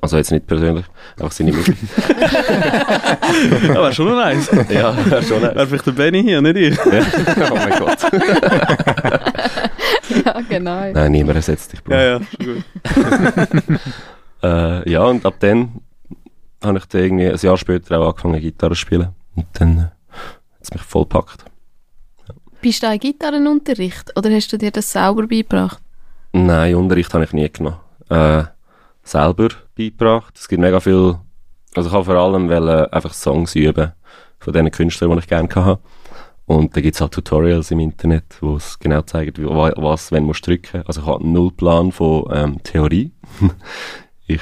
Also 0.01 0.17
jetzt 0.17 0.31
nicht 0.31 0.47
persönlich, 0.47 0.85
einfach 1.17 1.31
seine 1.31 1.53
Musik. 1.53 1.77
Ja, 3.67 3.75
wäre 3.75 3.93
schon 3.93 4.07
nice. 4.15 4.49
ja, 4.69 4.95
schon. 5.21 5.43
Wäre 5.43 5.67
vielleicht 5.67 5.85
der 5.85 5.91
Benny 5.91 6.23
hier, 6.23 6.41
nicht 6.41 6.55
ich. 6.57 6.75
Ja. 6.75 7.05
Oh 7.51 7.55
mein 7.55 7.79
Gott. 7.79 7.99
ja, 10.25 10.41
genau. 10.41 10.91
Nein, 10.91 11.11
niemand 11.11 11.35
ersetzt 11.35 11.73
dich, 11.73 11.83
Bro. 11.83 11.93
Ja, 11.93 12.01
ja, 12.03 12.19
schon 12.39 12.55
gut. 12.55 13.79
Äh, 14.43 14.89
ja, 14.89 15.03
und 15.03 15.23
ab 15.23 15.35
dann 15.39 15.81
habe 16.63 16.79
ich 16.79 16.85
dann 16.85 17.03
irgendwie 17.03 17.27
ein 17.29 17.37
Jahr 17.37 17.57
später 17.57 17.99
auch 17.99 18.09
angefangen, 18.09 18.41
Gitarre 18.41 18.73
zu 18.73 18.79
spielen. 18.79 19.09
Und 19.35 19.45
dann 19.53 19.77
äh, 19.77 19.81
hat 19.81 20.61
es 20.61 20.71
mich 20.71 20.81
voll 20.81 21.03
gepackt. 21.03 21.45
Bist 22.61 22.83
du 22.83 22.87
auch 22.87 22.93
in 22.93 22.99
Gitarrenunterricht 22.99 24.17
oder 24.17 24.31
hast 24.31 24.51
du 24.51 24.57
dir 24.57 24.71
das 24.71 24.91
selber 24.91 25.27
beigebracht? 25.27 25.79
Nein, 26.31 26.75
Unterricht 26.75 27.13
habe 27.13 27.23
ich 27.23 27.33
nie 27.33 27.51
genommen. 27.51 27.77
Äh, 28.09 28.43
selber 29.03 29.49
beigebracht. 29.75 30.37
Es 30.37 30.47
gibt 30.47 30.61
mega 30.61 30.79
viel, 30.79 31.17
also 31.75 31.89
ich 31.89 31.93
habe 31.93 32.05
vor 32.05 32.15
allem 32.15 32.49
einfach 32.91 33.13
Songs 33.13 33.55
üben 33.55 33.91
von 34.39 34.53
den 34.53 34.71
Künstlern, 34.71 35.11
die 35.11 35.19
ich 35.19 35.27
gerne 35.27 35.49
hatte. 35.53 35.79
Und 36.51 36.75
da 36.75 36.81
gibt 36.81 36.95
es 36.95 37.01
auch 37.01 37.07
Tutorials 37.09 37.71
im 37.71 37.79
Internet, 37.79 38.25
wo 38.41 38.57
es 38.57 38.77
genau 38.77 39.01
wie, 39.37 39.45
wa- 39.45 39.71
was, 39.77 40.11
wenn 40.11 40.25
musst 40.25 40.45
du 40.45 40.51
drücken. 40.51 40.83
Also 40.85 40.99
ich 41.01 41.07
habe 41.07 41.25
null 41.25 41.51
Plan 41.53 41.93
von 41.93 42.25
ähm, 42.33 42.61
Theorie. 42.63 43.11
ich 44.27 44.41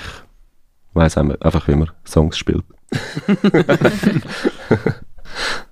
weiss 0.93 1.17
einfach, 1.19 1.67
wie 1.67 1.76
man 1.76 1.91
Songs 2.08 2.36
spielt. 2.36 2.63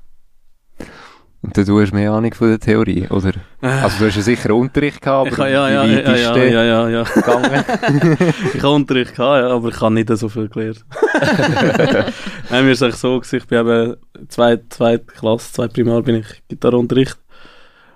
Und 1.48 1.68
du 1.68 1.82
hast 1.82 1.94
mehr 1.94 2.12
Ahnung 2.12 2.34
von 2.34 2.50
der 2.50 2.60
Theorie, 2.60 3.08
oder? 3.10 3.32
Also 3.62 4.00
du 4.00 4.08
hast 4.08 4.18
ja 4.18 4.22
sicher 4.22 4.54
Unterricht 4.54 5.02
gehabt, 5.02 5.32
aber 5.32 5.50
ja, 5.50 5.70
ja, 5.70 5.86
wie 5.86 5.94
ja, 5.94 6.16
ja, 6.16 6.36
ja, 6.36 6.64
ja, 6.64 6.90
ja. 6.90 7.04
gegangen? 7.04 7.64
Ich 8.54 8.62
habe 8.62 8.74
Unterricht 8.74 9.16
gehabt, 9.16 9.44
ja, 9.44 9.56
aber 9.56 9.70
ich 9.70 9.80
habe 9.80 9.94
nicht 9.94 10.10
so 10.10 10.28
viel 10.28 10.50
gelernt. 10.50 10.86
Nein, 12.50 12.66
mir 12.66 12.72
ist 12.72 12.84
eigentlich 12.84 12.98
so, 12.98 13.22
ich 13.22 13.48
bin 13.48 13.60
eben 13.60 13.96
zweite, 14.28 14.68
zweite 14.68 15.06
Klasse, 15.06 15.54
zweite 15.54 15.74
Primar 15.74 16.02
bin 16.02 16.16
ich 16.16 16.28
Gitarrenunterricht. 16.50 17.18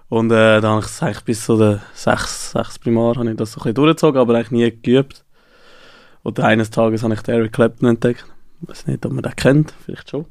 Und 0.07 0.31
äh, 0.31 0.61
dann 0.61 0.71
habe 0.71 0.79
ich 0.81 0.87
es 0.87 1.03
eigentlich 1.03 1.23
bis 1.25 1.45
zu 1.45 1.57
der 1.57 1.81
sechs, 1.93 2.53
sechs 2.53 2.79
Primar 2.79 3.15
habe 3.15 3.31
ich 3.31 3.35
das 3.35 3.51
so 3.51 3.59
ein 3.59 3.63
bisschen 3.63 3.75
durchgezogen, 3.75 4.21
aber 4.21 4.35
eigentlich 4.35 4.51
nie 4.51 4.81
geübt. 4.81 5.25
Und 6.23 6.39
eines 6.39 6.69
Tages 6.69 7.03
habe 7.03 7.15
ich 7.15 7.27
Eric 7.27 7.51
Clapton 7.51 7.89
entdeckt. 7.89 8.25
Ich 8.62 8.69
weiß 8.69 8.88
nicht, 8.88 9.06
ob 9.06 9.12
man 9.12 9.24
den 9.24 9.36
kennt, 9.36 9.74
vielleicht 9.84 10.10
schon. 10.10 10.26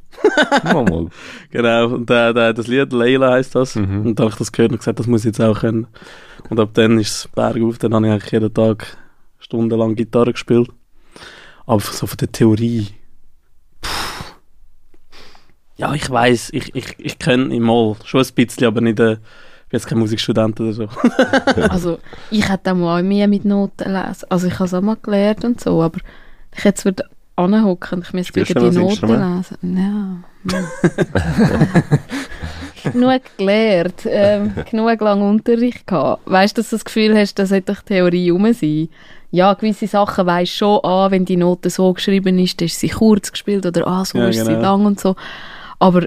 Mal, 0.62 0.84
mal. 0.84 1.08
Genau, 1.50 1.86
und 1.88 2.08
der, 2.08 2.52
das 2.52 2.66
Lied 2.68 2.92
Leila 2.92 3.32
heisst 3.32 3.54
das. 3.54 3.74
Mhm. 3.74 4.06
Und 4.06 4.18
dann 4.18 4.26
habe 4.26 4.32
ich 4.32 4.38
das 4.38 4.52
gehört 4.52 4.70
und 4.72 4.78
gesagt, 4.78 5.00
das 5.00 5.06
muss 5.08 5.22
ich 5.22 5.26
jetzt 5.26 5.40
auch 5.40 5.60
können. 5.60 5.88
Und 6.48 6.60
ab 6.60 6.70
dann 6.74 6.98
ist 6.98 7.10
es 7.10 7.28
Berg 7.28 7.60
auf, 7.60 7.78
dann 7.78 7.94
habe 7.94 8.06
ich 8.06 8.12
eigentlich 8.12 8.32
jeden 8.32 8.54
Tag 8.54 8.96
stundenlang 9.38 9.96
Gitarre 9.96 10.32
gespielt. 10.32 10.68
Aber 11.66 11.80
so 11.80 12.06
von 12.06 12.16
der 12.18 12.30
Theorie. 12.30 12.88
Puh. 13.80 13.90
Ja, 15.76 15.94
ich 15.94 16.08
weiß, 16.08 16.50
ich, 16.52 16.74
ich, 16.74 16.94
ich 16.98 17.18
kenne 17.18 17.54
ihn 17.54 17.62
mal, 17.62 17.96
schon 18.04 18.22
ein 18.22 18.34
bisschen, 18.34 18.66
aber 18.66 18.80
nicht, 18.80 19.00
äh, 19.00 19.14
ich 19.14 19.18
bin 19.18 19.78
jetzt 19.78 19.86
kein 19.86 19.98
Musikstudent 19.98 20.60
oder 20.60 20.72
so. 20.72 20.88
Also, 21.68 21.98
ich 22.30 22.48
hätte 22.48 22.72
auch 22.72 22.76
mal 22.76 23.02
mehr 23.02 23.28
mit 23.28 23.44
Noten 23.44 23.92
lesen. 23.92 24.26
Also, 24.28 24.46
ich 24.46 24.54
habe 24.54 24.64
es 24.64 24.74
auch 24.74 24.82
mal 24.82 24.98
gelernt 25.00 25.44
und 25.44 25.60
so, 25.60 25.82
aber 25.82 25.98
ich 26.56 26.64
jetzt 26.64 26.84
würde 26.84 27.04
anhocken 27.40 28.02
ich 28.02 28.12
müsste 28.12 28.28
Spielst 28.28 28.56
du 28.56 28.70
die 28.70 28.78
Noten 28.78 29.08
lesen. 29.08 30.22
Ja. 30.44 30.58
hm. 30.58 30.66
genug 32.92 33.22
gelernt, 33.36 34.06
ähm, 34.06 34.52
genug 34.70 35.00
lang 35.00 35.22
Unterricht 35.22 35.86
gehabt. 35.86 36.22
Weißt 36.26 36.56
du, 36.56 36.60
dass 36.62 36.70
du 36.70 36.76
das 36.76 36.84
Gefühl 36.84 37.16
hast, 37.16 37.38
das 37.38 37.50
sollte 37.50 37.72
doch 37.72 37.82
Theorie 37.82 38.30
rum 38.30 38.52
sein? 38.52 38.88
Ja, 39.30 39.54
gewisse 39.54 39.86
Sachen 39.86 40.26
weisst 40.26 40.56
schon 40.56 40.80
an, 40.80 41.10
wenn 41.10 41.24
die 41.24 41.36
Note 41.36 41.70
so 41.70 41.92
geschrieben 41.92 42.38
ist, 42.38 42.60
dann 42.60 42.66
ist 42.66 42.80
sie 42.80 42.88
kurz 42.88 43.30
gespielt 43.30 43.64
oder 43.64 43.86
ah, 43.86 44.04
so 44.04 44.18
Ja, 44.18 44.28
ist 44.28 44.38
sie 44.38 44.44
genau. 44.44 44.60
lang 44.60 44.86
und 44.86 44.98
so. 44.98 45.14
Aber 45.78 46.06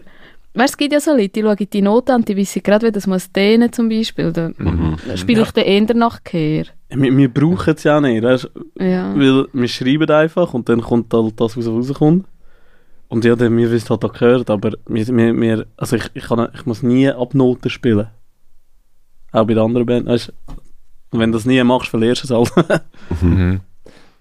weißt, 0.53 0.73
du, 0.73 0.73
es 0.73 0.77
gibt 0.77 0.93
ja 0.93 0.99
so 0.99 1.11
Leute, 1.11 1.29
die 1.29 1.41
schauen 1.41 1.57
die 1.71 1.81
Note 1.81 2.13
an, 2.13 2.23
die 2.25 2.35
wissen 2.35 2.61
gerade, 2.63 2.87
wie 2.87 2.91
das 2.91 3.07
muss 3.07 3.31
dehnen 3.31 3.71
zum 3.73 3.89
Beispiel. 3.89 4.31
Dann 4.31 4.53
Mhm. 4.57 4.97
spiele 5.15 5.41
ich 5.43 5.51
den 5.51 5.63
eher 5.87 5.95
nachher. 5.95 6.65
wir, 6.89 7.17
wir 7.17 7.33
brauchen 7.33 7.73
es 7.75 7.83
ja 7.83 7.99
nicht, 8.01 8.23
weißt? 8.23 8.49
Ja. 8.79 9.13
weil 9.15 9.47
wir 9.51 9.67
schreiben 9.67 10.09
einfach 10.09 10.53
und 10.53 10.69
dann 10.69 10.81
kommt 10.81 11.13
halt 11.13 11.39
das, 11.39 11.57
was 11.57 11.67
rauskommt. 11.67 12.25
Und 13.09 13.25
ja, 13.25 13.35
dann, 13.35 13.55
wir 13.57 13.69
wissen 13.71 13.89
halt 13.89 14.03
auch 14.05 14.13
gehört, 14.13 14.49
aber 14.49 14.71
wir, 14.87 15.07
wir, 15.07 15.39
wir, 15.39 15.65
also 15.77 15.95
ich, 15.97 16.05
ich, 16.15 16.23
kann, 16.23 16.47
ich 16.55 16.65
muss 16.65 16.81
nie 16.81 17.07
ab 17.09 17.33
Noten 17.35 17.69
spielen. 17.69 18.07
Auch 19.31 19.45
bei 19.45 19.53
den 19.53 19.59
anderen 19.63 19.85
Bands. 19.85 20.09
Weißt, 20.09 20.33
und 21.11 21.19
wenn 21.19 21.31
du 21.31 21.37
das 21.37 21.45
nie 21.45 21.63
machst, 21.63 21.89
verlierst 21.89 22.27
du 22.29 22.33
es 22.41 22.55
halt. 22.55 22.81
Mhm. 23.21 23.59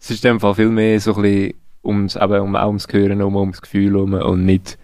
Es 0.00 0.10
ist 0.10 0.24
in 0.24 0.32
dem 0.32 0.40
Fall 0.40 0.54
viel 0.54 0.68
mehr 0.68 0.98
so 1.00 1.14
ein 1.14 1.22
bisschen 1.22 1.54
ums, 1.84 2.16
eben, 2.16 2.40
um, 2.40 2.56
auch 2.56 2.66
ums 2.66 2.86
Hören 2.90 3.18
herum, 3.18 3.36
ums 3.36 3.62
Gefühl 3.62 3.92
herum 3.94 4.12
und 4.14 4.44
nicht, 4.44 4.76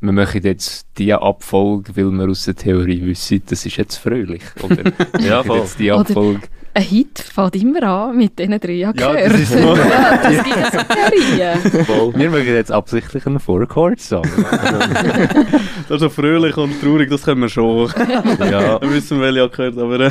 wir 0.00 0.12
machen 0.12 0.40
jetzt 0.42 0.86
die 0.98 1.12
Abfolge, 1.14 1.96
weil 1.96 2.10
wir 2.10 2.28
aus 2.28 2.44
der 2.44 2.54
Theorie 2.56 3.04
wissen, 3.06 3.42
das 3.48 3.64
ist 3.64 3.76
jetzt 3.76 3.96
fröhlich. 3.96 4.42
Oder 4.62 4.82
Ja, 5.20 5.42
jetzt 5.42 5.78
die 5.78 5.90
Oder- 5.90 6.00
Abfolge. 6.00 6.40
Ein 6.76 6.82
Hit 6.82 7.20
fängt 7.20 7.54
immer 7.54 7.82
an 7.84 8.16
mit 8.16 8.36
diesen 8.36 8.58
drei 8.58 8.72
ja, 8.72 8.92
Ja, 8.96 9.12
gehört. 9.12 9.32
das 9.32 9.40
ist 9.42 9.52
so. 9.52 9.58
ja, 9.76 10.16
das 10.20 10.42
gibt 10.44 10.56
ja 10.56 10.70
so 10.72 11.78
Theorien. 11.78 12.18
Wir 12.20 12.30
machen 12.30 12.46
jetzt 12.46 12.72
absichtlich 12.72 13.24
einen 13.26 13.38
Four-Chord-Song. 13.38 14.24
Das 14.44 15.90
ist 15.90 16.00
so 16.00 16.08
fröhlich 16.08 16.56
und 16.56 16.80
traurig, 16.80 17.08
das 17.10 17.22
können 17.22 17.42
wir 17.42 17.48
schon. 17.48 17.88
ja, 18.40 18.80
Wir 18.82 18.90
wissen, 18.92 19.20
welche 19.20 19.38
ja 19.38 19.46
gehört, 19.46 19.78
aber 19.78 20.00
äh, 20.00 20.10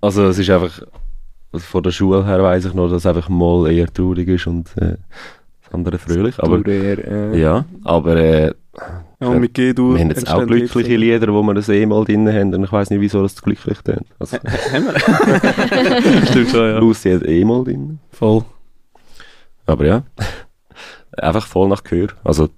also 0.00 0.28
es 0.28 0.38
ist 0.38 0.48
einfach, 0.50 0.80
also 1.52 1.64
von 1.66 1.82
der 1.82 1.90
Schule 1.90 2.24
her 2.24 2.40
weiss 2.40 2.64
ich 2.66 2.72
noch, 2.74 2.88
dass 2.88 3.04
einfach 3.04 3.28
mal 3.28 3.68
eher 3.72 3.92
traurig 3.92 4.28
ist 4.28 4.46
und 4.46 4.68
äh, 4.76 4.94
das 5.64 5.72
andere 5.74 5.98
fröhlich. 5.98 6.38
Aber, 6.38 6.58
Aber, 6.58 6.68
äh, 6.68 7.36
ja, 7.36 7.64
aber 7.82 8.14
äh, 8.14 8.54
ja, 9.20 9.30
mit 9.30 9.54
G-Dur. 9.54 9.94
wir 9.94 10.00
haben 10.00 10.10
jetzt 10.10 10.30
auch 10.30 10.46
glückliche 10.46 10.96
Lieder, 10.96 11.32
wo 11.32 11.42
wir 11.42 11.54
das 11.54 11.68
eh 11.68 11.84
mal 11.86 12.04
drin 12.04 12.28
haben 12.28 12.54
und 12.54 12.64
ich 12.64 12.72
weiss 12.72 12.90
nicht, 12.90 13.00
wieso 13.00 13.22
das 13.22 13.40
glücklich 13.42 13.78
tönt. 13.80 14.06
Also, 14.18 14.38
Haben 14.38 14.86
wir? 14.86 16.26
Stimmt 16.26 16.50
schon, 16.50 16.60
ja. 16.60 16.78
Lucy 16.78 17.12
hat 17.12 17.26
eh 17.26 17.44
mal 17.44 17.64
drin. 17.64 17.98
Voll. 18.10 18.44
Aber 19.66 19.86
ja, 19.86 20.02
einfach 21.16 21.46
voll 21.46 21.68
nach 21.68 21.82
Gehör. 21.82 22.08
Also, 22.24 22.48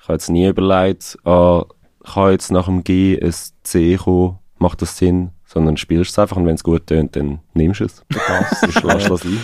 ich 0.00 0.04
habe 0.04 0.14
jetzt 0.14 0.28
nie 0.28 0.48
überlegt, 0.48 1.18
ah, 1.24 1.64
kann 2.04 2.32
jetzt 2.32 2.50
nach 2.50 2.66
dem 2.66 2.84
G 2.84 3.18
ein 3.20 3.34
C 3.62 3.96
kommen, 3.96 4.38
macht 4.58 4.82
das 4.82 4.96
Sinn? 4.96 5.30
Sondern 5.44 5.78
spielst 5.78 6.10
es 6.10 6.18
einfach 6.18 6.36
und 6.36 6.44
wenn 6.44 6.56
es 6.56 6.62
gut 6.62 6.86
tönt, 6.86 7.16
dann 7.16 7.38
nimmst 7.54 7.80
du 7.80 7.84
es. 7.86 8.04
Du 8.10 8.88
es 8.88 9.24
ein. 9.24 9.38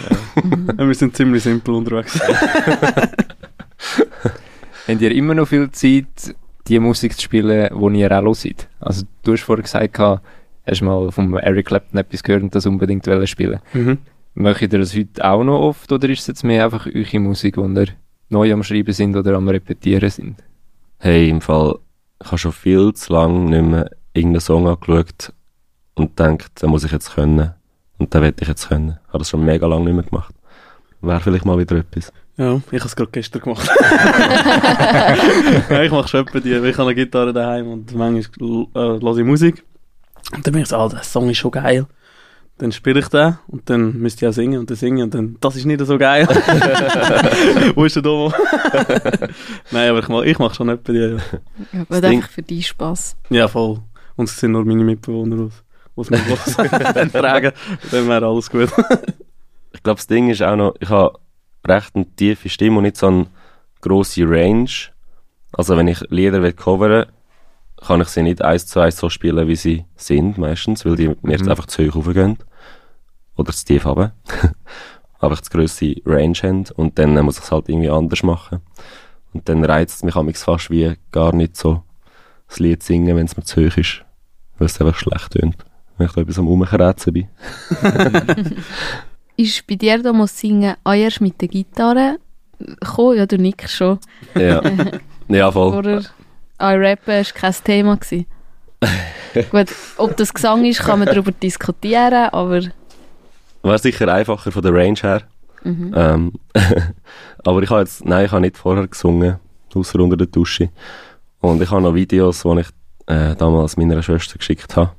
Ja, 0.78 0.87
wir 0.87 0.94
sind 0.94 1.16
ziemlich 1.16 1.42
simpel 1.42 1.74
unterwegs. 1.74 2.20
Habt 4.87 5.01
ihr 5.01 5.12
immer 5.12 5.35
noch 5.35 5.49
viel 5.49 5.70
Zeit, 5.70 6.35
die 6.66 6.79
Musik 6.79 7.14
zu 7.14 7.23
spielen, 7.23 7.70
die 7.73 8.01
ihr 8.01 8.12
auch 8.12 8.23
hört? 8.23 8.68
Also 8.81 9.07
du 9.23 9.33
hast 9.33 9.42
vorher 9.42 9.62
gesagt, 9.62 9.99
hast 9.99 10.83
mal 10.83 11.11
vom 11.11 11.35
Eric 11.37 11.66
Clapton 11.66 11.99
etwas 11.99 12.23
gehört 12.23 12.42
und 12.42 12.55
das 12.55 12.66
unbedingt 12.66 13.09
spielen. 13.29 13.61
mhm. 13.73 13.99
Möchtet 14.37 14.73
ihr 14.73 14.81
das 14.81 14.97
heute 14.97 15.25
auch 15.25 15.44
noch 15.44 15.61
oft 15.61 15.92
oder 15.92 16.09
ist 16.09 16.20
es 16.20 16.27
jetzt 16.27 16.42
mehr 16.42 16.64
einfach 16.64 16.87
eure 16.87 17.20
Musik, 17.20 17.55
die 17.55 17.61
ihr 17.61 17.87
neu 18.31 18.53
am 18.53 18.64
Schreiben 18.64 18.92
sind 18.92 19.16
oder 19.16 19.37
am 19.37 19.49
Repetieren 19.49 20.11
sind? 20.11 20.42
Hey, 20.99 21.29
im 21.29 21.40
Fall, 21.40 21.79
ich 22.20 22.27
habe 22.27 22.38
schon 22.38 22.53
viel 22.53 22.92
zu 22.94 23.12
lange 23.12 23.51
nicht 23.51 23.70
mehr 23.70 23.90
irgendeinen 24.12 24.40
Song 24.40 24.66
angeschaut 24.66 25.33
und 25.94 26.16
gedacht, 26.16 26.62
den 26.62 26.70
muss 26.70 26.85
ich 26.85 26.90
jetzt 26.90 27.14
können. 27.14 27.55
Und 27.99 28.12
den 28.12 28.23
werde 28.23 28.42
ich 28.42 28.49
jetzt 28.49 28.68
können. 28.68 28.99
Ich 29.07 29.09
habe 29.09 29.18
das 29.18 29.31
schon 29.31 29.44
mega 29.44 29.66
lange 29.66 29.85
nicht 29.85 29.94
mehr 29.94 30.05
gemacht. 30.05 30.35
Wäre 31.01 31.20
vielleicht 31.20 31.44
mal 31.44 31.59
wieder 31.59 31.77
etwas. 31.77 32.12
Ja, 32.37 32.57
ich 32.73 32.81
habe 32.81 32.87
es 32.88 32.97
gerade 32.97 33.11
gestern 33.12 33.42
gemacht. 33.42 33.68
ja, 35.70 35.83
ich 35.83 35.92
mache 35.92 36.09
schon 36.09 36.27
etwa 36.27 36.40
die. 36.40 36.53
Ich 36.53 36.79
habe 36.79 36.90
eine 36.90 36.94
Gitarre 36.94 37.33
daheim 37.33 37.68
und 37.70 37.94
manchmal 37.94 38.66
äh, 38.75 39.01
höre 39.01 39.18
ich 39.18 39.25
Musik. 39.25 39.62
Und 40.35 40.47
dann 40.47 40.53
bin 40.53 40.62
ich 40.62 40.68
so, 40.68 40.77
ah, 40.77 40.88
der 40.88 41.03
Song 41.05 41.31
ist 41.31 41.38
schon 41.38 41.53
geil. 41.53 41.87
Dann 42.59 42.70
spiele 42.73 43.01
ich 43.01 43.09
den 43.09 43.37
und 43.49 43.68
dann 43.68 43.99
müsste 43.99 44.25
ich 44.25 44.29
auch 44.31 44.35
singen 44.35 44.61
und 44.61 44.70
dann 44.70 44.77
singen 44.77 45.03
und 45.05 45.14
dann, 45.14 45.37
das 45.40 45.57
ist 45.57 45.64
nicht 45.64 45.85
so 45.85 45.99
geil. 45.99 46.27
Wo 47.75 47.85
ist 47.85 47.97
der 47.97 48.03
Domo? 48.03 48.33
Nein, 49.73 49.90
aber 49.90 49.99
ich 49.99 50.09
mache 50.09 50.27
ich 50.27 50.38
mach 50.38 50.55
schon 50.55 50.68
etwa 50.68 50.92
die. 50.92 50.99
Ja. 50.99 51.09
Ja, 51.73 51.81
aber 51.88 52.01
Ding- 52.01 52.16
einfach 52.18 52.31
für 52.31 52.42
dich 52.42 52.68
Spass. 52.68 53.16
ja, 53.31 53.49
voll. 53.49 53.81
Und 54.16 54.29
es 54.29 54.38
sind 54.38 54.53
nur 54.53 54.64
meine 54.64 54.85
Mitbewohner, 54.85 55.49
was 55.97 56.11
mir 56.11 56.20
was 56.29 56.55
fragen. 57.11 57.51
Dann 57.90 58.09
wäre 58.09 58.27
alles 58.27 58.49
gut. 58.49 58.68
Ich 59.73 59.83
glaube, 59.83 59.97
das 59.99 60.07
Ding 60.07 60.31
ist 60.31 60.40
auch 60.40 60.55
noch, 60.55 60.75
ich 60.79 60.88
habe 60.88 61.18
recht 61.66 61.94
eine 61.94 62.07
tiefe 62.16 62.48
Stimme 62.48 62.79
und 62.79 62.85
nicht 62.85 62.96
so 62.96 63.07
eine 63.09 63.27
grosse 63.81 64.29
Range. 64.29 64.68
Also 65.53 65.77
wenn 65.77 65.88
ich 65.88 66.00
Lieder 66.11 66.42
will 66.42 66.53
covern 66.53 67.07
kann 67.87 68.00
ich 68.00 68.09
sie 68.09 68.22
nicht 68.22 68.40
eins 68.40 68.66
zu 68.66 68.81
eins 68.81 68.96
so 68.96 69.11
spielen, 69.11 69.46
wie 69.46 69.57
sie 69.57 69.85
sind 69.96 70.38
meistens, 70.38 70.87
weil 70.87 70.96
die 70.96 71.09
mir 71.22 71.38
Mhm. 71.40 71.48
einfach 71.50 71.66
zu 71.66 71.85
hoch 71.87 71.96
raufgehen. 71.96 72.38
Oder 73.37 73.53
zu 73.53 73.64
tief 73.64 73.85
haben. 73.85 74.12
einfach 75.20 75.40
zu 75.42 75.50
grosse 75.50 75.96
Range 76.07 76.37
haben 76.42 76.64
und 76.77 76.98
dann 76.98 77.14
muss 77.24 77.38
ich 77.38 77.44
es 77.44 77.53
halt 77.53 77.68
irgendwie 77.68 77.90
anders 77.90 78.22
machen. 78.22 78.61
Und 79.33 79.48
dann 79.48 79.64
reizt 79.64 79.96
es 79.96 80.03
mich 80.03 80.16
amigs 80.16 80.44
fast 80.44 80.70
wie 80.70 80.94
gar 81.12 81.35
nicht 81.35 81.57
so 81.57 81.83
das 82.48 82.59
Lied 82.61 82.83
singen, 82.83 83.16
wenn 83.16 83.27
es 83.27 83.37
mir 83.37 83.42
zu 83.44 83.66
hoch 83.66 83.77
ist, 83.77 84.05
weil 84.59 84.66
es 84.66 84.81
einfach 84.81 84.96
schlecht 84.98 85.33
tönt. 85.33 85.57
Wenn 85.98 86.07
ich 86.07 86.12
da 86.12 86.20
etwas 86.22 86.38
am 86.38 86.46
Rumkrätzen 86.46 87.12
bin. 87.12 87.29
Ist 89.37 89.66
bei 89.66 89.75
dir 89.75 90.03
da 90.03 90.12
muss 90.12 90.38
singen 90.38 90.77
auch 90.85 90.92
erst 90.92 91.20
mit 91.20 91.40
der 91.40 91.49
Gitarre 91.49 92.18
gekommen? 92.59 93.18
Ja, 93.18 93.27
du 93.27 93.37
nickst 93.37 93.75
schon. 93.75 93.99
Ja, 94.35 94.62
ja 95.29 95.51
voll. 95.51 95.75
Oder 95.75 96.03
auch 96.59 96.75
Rappen 96.75 97.14
war 97.14 97.25
kein 97.25 97.55
Thema. 97.64 97.97
Gewesen. 97.97 98.27
Gut, 99.51 99.68
ob 99.97 100.16
das 100.16 100.33
Gesang 100.33 100.64
ist, 100.64 100.81
kann 100.81 101.01
man 101.01 101.09
darüber 101.09 101.33
diskutieren, 101.33 102.29
aber 102.31 102.61
War 103.62 103.79
sicher 103.79 104.12
einfacher 104.12 104.53
von 104.53 104.62
der 104.62 104.73
Range 104.73 104.99
her. 105.01 105.23
mhm. 105.64 105.92
Ähm, 105.97 106.33
aber 107.44 107.62
ich 107.62 107.70
habe 107.70 107.81
jetzt, 107.81 108.05
nein, 108.05 108.27
ich 108.27 108.31
habe 108.31 108.42
nicht 108.42 108.57
vorher 108.57 108.87
gesungen, 108.87 109.38
außer 109.75 109.99
unter 109.99 110.16
der 110.16 110.29
Dusche. 110.29 110.70
Und 111.40 111.61
ich 111.61 111.70
habe 111.70 111.83
noch 111.83 111.94
Videos, 111.94 112.42
die 112.42 112.61
ich 112.61 112.68
äh, 113.07 113.35
damals 113.35 113.77
meiner 113.77 114.03
Schwester 114.03 114.38
geschickt 114.38 114.77
habe, 114.77 114.92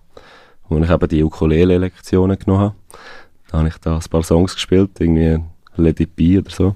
wo 0.67 0.77
ich 0.77 0.89
eben 0.89 1.07
die 1.07 1.23
Ukulele-Lektionen 1.23 2.37
genommen 2.37 2.61
habe. 2.61 2.75
Da 3.51 3.59
habe 3.59 3.67
ich 3.67 3.77
da 3.77 3.95
ein 3.95 4.09
paar 4.09 4.23
Songs 4.23 4.55
gespielt, 4.55 4.91
irgendwie 4.99 5.43
Let 5.75 5.99
It 5.99 6.15
Be 6.15 6.39
oder 6.39 6.49
so. 6.51 6.75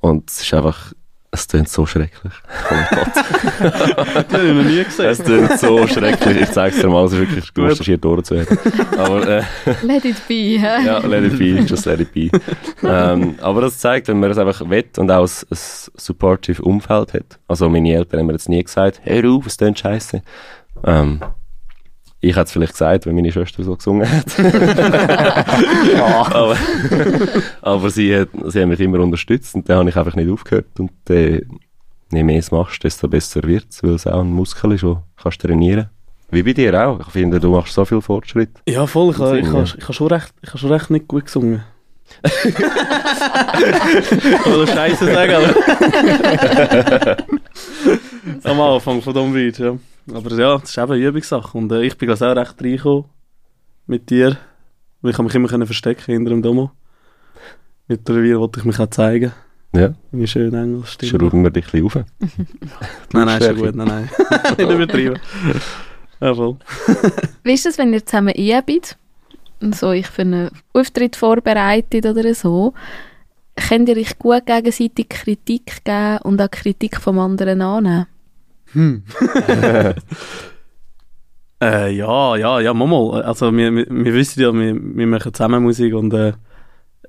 Und 0.00 0.30
es 0.30 0.42
ist 0.42 0.54
einfach, 0.54 0.92
es 1.30 1.46
klingt 1.48 1.68
so 1.68 1.84
schrecklich. 1.86 2.32
Oh 2.70 2.74
mein 2.74 2.86
Gott. 2.90 3.08
Das 3.58 4.32
habe 4.32 4.46
ich 4.48 4.54
noch 4.54 4.62
nie 4.64 4.84
gesehen. 4.84 5.06
es 5.06 5.22
klingt 5.22 5.58
so 5.58 5.86
schrecklich. 5.86 6.40
Ich 6.42 6.50
zeige 6.50 6.74
es 6.76 6.80
dir 6.80 6.88
mal, 6.88 7.04
es 7.04 7.12
ist 7.12 7.18
wirklich 7.18 7.52
Gut. 7.54 7.68
gut, 7.70 7.82
hier 7.84 7.98
durchzuhören. 7.98 8.58
Aber, 8.96 9.26
äh, 9.28 9.42
let 9.82 10.04
it 10.04 10.26
be. 10.28 10.34
hä? 10.58 10.84
ja, 10.86 10.98
let 10.98 11.24
it 11.24 11.38
be, 11.38 11.60
just 11.66 11.84
let 11.86 12.00
it 12.00 12.12
be. 12.14 12.30
ähm, 12.82 13.34
aber 13.40 13.60
das 13.62 13.78
zeigt, 13.78 14.08
wenn 14.08 14.20
man 14.20 14.30
es 14.30 14.38
einfach 14.38 14.68
will 14.68 14.84
und 14.96 15.10
auch 15.10 15.24
ein, 15.24 15.30
ein 15.50 15.58
supportive 15.96 16.62
Umfeld 16.62 17.12
hat. 17.14 17.38
Also 17.48 17.68
meine 17.68 17.92
Eltern 17.92 18.20
haben 18.20 18.26
mir 18.26 18.32
jetzt 18.34 18.48
nie 18.48 18.62
gesagt, 18.62 19.00
hör 19.04 19.30
auf, 19.30 19.46
es 19.46 19.56
klingt 19.56 19.78
scheiße. 19.78 20.22
Ähm, 20.84 21.20
ich 22.20 22.30
hätte 22.34 22.42
es 22.46 22.52
vielleicht 22.52 22.72
gesagt, 22.72 23.06
wenn 23.06 23.14
meine 23.14 23.30
Schwester 23.30 23.62
so 23.62 23.76
gesungen 23.76 24.08
hat. 24.10 24.24
aber 26.34 26.56
aber 27.62 27.90
sie, 27.90 28.16
hat, 28.16 28.28
sie 28.46 28.60
haben 28.60 28.70
mich 28.70 28.80
immer 28.80 28.98
unterstützt 29.00 29.54
und 29.54 29.68
dann 29.68 29.78
habe 29.78 29.90
ich 29.90 29.96
einfach 29.96 30.16
nicht 30.16 30.28
aufgehört. 30.30 30.66
Und 30.78 30.90
äh, 31.10 31.42
je 32.10 32.22
mehr 32.24 32.38
es 32.40 32.50
machst, 32.50 32.82
desto 32.82 33.06
besser 33.08 33.42
wird 33.44 33.66
es, 33.70 33.82
weil 33.82 33.92
es 33.94 34.06
auch 34.06 34.20
ein 34.20 34.32
Muskel 34.32 34.72
ist, 34.72 34.82
den 34.82 34.96
kannst 35.22 35.44
du 35.44 35.48
trainieren 35.48 35.90
Wie 36.30 36.42
bei 36.42 36.52
dir 36.54 36.74
auch. 36.88 36.98
Ich 37.00 37.06
finde, 37.12 37.38
du 37.38 37.50
machst 37.50 37.74
so 37.74 37.84
viel 37.84 38.00
Fortschritt. 38.00 38.50
Ja, 38.68 38.86
voll. 38.86 39.10
Ich 39.12 39.18
habe 39.18 39.38
ich, 39.38 39.44
Singen. 39.44 39.56
habe- 39.58 39.74
ich, 39.78 39.84
habe 39.84 39.92
schon 39.92 40.08
recht, 40.08 40.32
ich 40.42 40.48
habe 40.48 40.58
schon 40.58 40.72
recht 40.72 40.90
nicht 40.90 41.06
gut 41.06 41.26
gesungen. 41.26 41.62
Oder 44.46 44.66
Scheiße 44.66 45.12
sagen, 45.12 45.34
aber. 45.34 45.54
Am 48.44 48.60
Anfang 48.60 49.02
von 49.02 49.14
diesem 49.14 49.32
Beat, 49.32 49.58
ja. 49.58 49.78
Aber 50.12 50.30
ja, 50.36 50.58
das 50.58 50.70
ist 50.70 50.78
eben 50.78 50.92
eine 50.92 51.06
Übungssache. 51.06 51.58
Und 51.58 51.70
äh, 51.72 51.82
ich 51.82 51.96
bin 51.98 52.10
auch 52.10 52.20
recht 52.20 52.62
reingekommen 52.62 53.04
mit 53.86 54.08
dir. 54.10 54.36
Weil 55.00 55.12
ich 55.12 55.18
habe 55.18 55.24
mich 55.24 55.34
immer 55.34 55.48
können 55.48 55.66
verstecken 55.66 56.12
hinter 56.12 56.30
dem 56.30 56.42
Domo. 56.42 56.70
Mittlerweile 57.86 58.40
wollte 58.40 58.60
ich 58.60 58.66
mich 58.66 58.78
auch 58.78 58.90
zeigen. 58.90 59.32
Ja, 59.74 59.94
Meine 60.10 60.26
schöne 60.26 60.62
Engelstimme. 60.62 61.10
schrauben 61.10 61.42
wir 61.42 61.50
dich 61.50 61.66
ein 61.74 61.82
bisschen 61.82 61.86
auf. 61.86 61.94
Nein, 63.12 63.26
nein, 63.26 63.40
ist 63.40 63.46
schon 63.46 63.56
gut. 63.56 63.74
Nein, 63.74 63.86
nein. 63.86 64.10
nicht 64.58 64.70
übertrieben. 64.70 65.18
Ja, 66.20 66.34
voll. 66.34 66.56
Wie 67.44 67.52
ist 67.52 67.66
es, 67.66 67.76
wenn 67.78 67.92
ihr 67.92 68.04
zusammen 68.04 68.34
einhabt? 68.36 68.96
So, 69.60 69.92
ich 69.92 70.06
für 70.06 70.22
einen 70.22 70.50
Auftritt 70.72 71.16
vorbereitet 71.16 72.06
oder 72.06 72.34
so. 72.34 72.72
Könnt 73.56 73.88
ihr 73.88 73.96
euch 73.96 74.18
gut 74.18 74.46
gegenseitig 74.46 75.08
Kritik 75.08 75.84
geben 75.84 76.18
und 76.22 76.40
auch 76.40 76.50
Kritik 76.50 77.00
vom 77.00 77.18
anderen 77.18 77.60
annehmen? 77.60 78.06
Hm. 78.72 79.02
äh, 81.62 81.90
ja, 81.90 82.36
ja, 82.36 82.60
ja, 82.60 82.74
mal. 82.74 83.22
Also, 83.22 83.54
wir, 83.56 83.74
wir, 83.74 83.86
wir 83.88 84.14
wissen 84.14 84.40
ja, 84.42 84.52
wir, 84.52 84.74
wir 84.74 85.06
machen 85.06 85.32
zusammen 85.34 85.62
Musik 85.62 85.94
und 85.94 86.12
äh, 86.14 86.32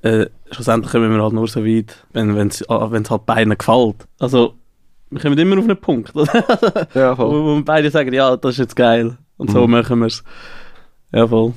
äh, 0.01 0.27
schlussendlich 0.51 0.91
kommen 0.91 1.13
wir 1.13 1.21
halt 1.21 1.33
nur 1.33 1.47
so 1.47 1.65
weit, 1.65 2.05
wenn 2.13 2.29
es 2.47 2.63
wenn's 2.67 3.09
halt 3.11 3.25
beiden 3.25 3.57
gefällt. 3.57 4.07
Also, 4.19 4.55
wir 5.09 5.19
kommen 5.21 5.37
immer 5.37 5.57
auf 5.57 5.65
einen 5.65 5.77
Punkt, 5.77 6.15
oder? 6.15 6.87
Ja, 6.93 7.17
wo, 7.17 7.31
wo 7.31 7.55
wir 7.57 7.65
beide 7.65 7.89
sagen, 7.91 8.13
ja, 8.13 8.37
das 8.37 8.51
ist 8.53 8.59
jetzt 8.59 8.75
geil. 8.75 9.17
Und 9.37 9.51
so 9.51 9.65
Mhm. 9.65 9.71
machen 9.71 9.99
wir 9.99 10.07
es. 10.07 10.23
Ja, 11.11 11.27
voll. 11.27 11.53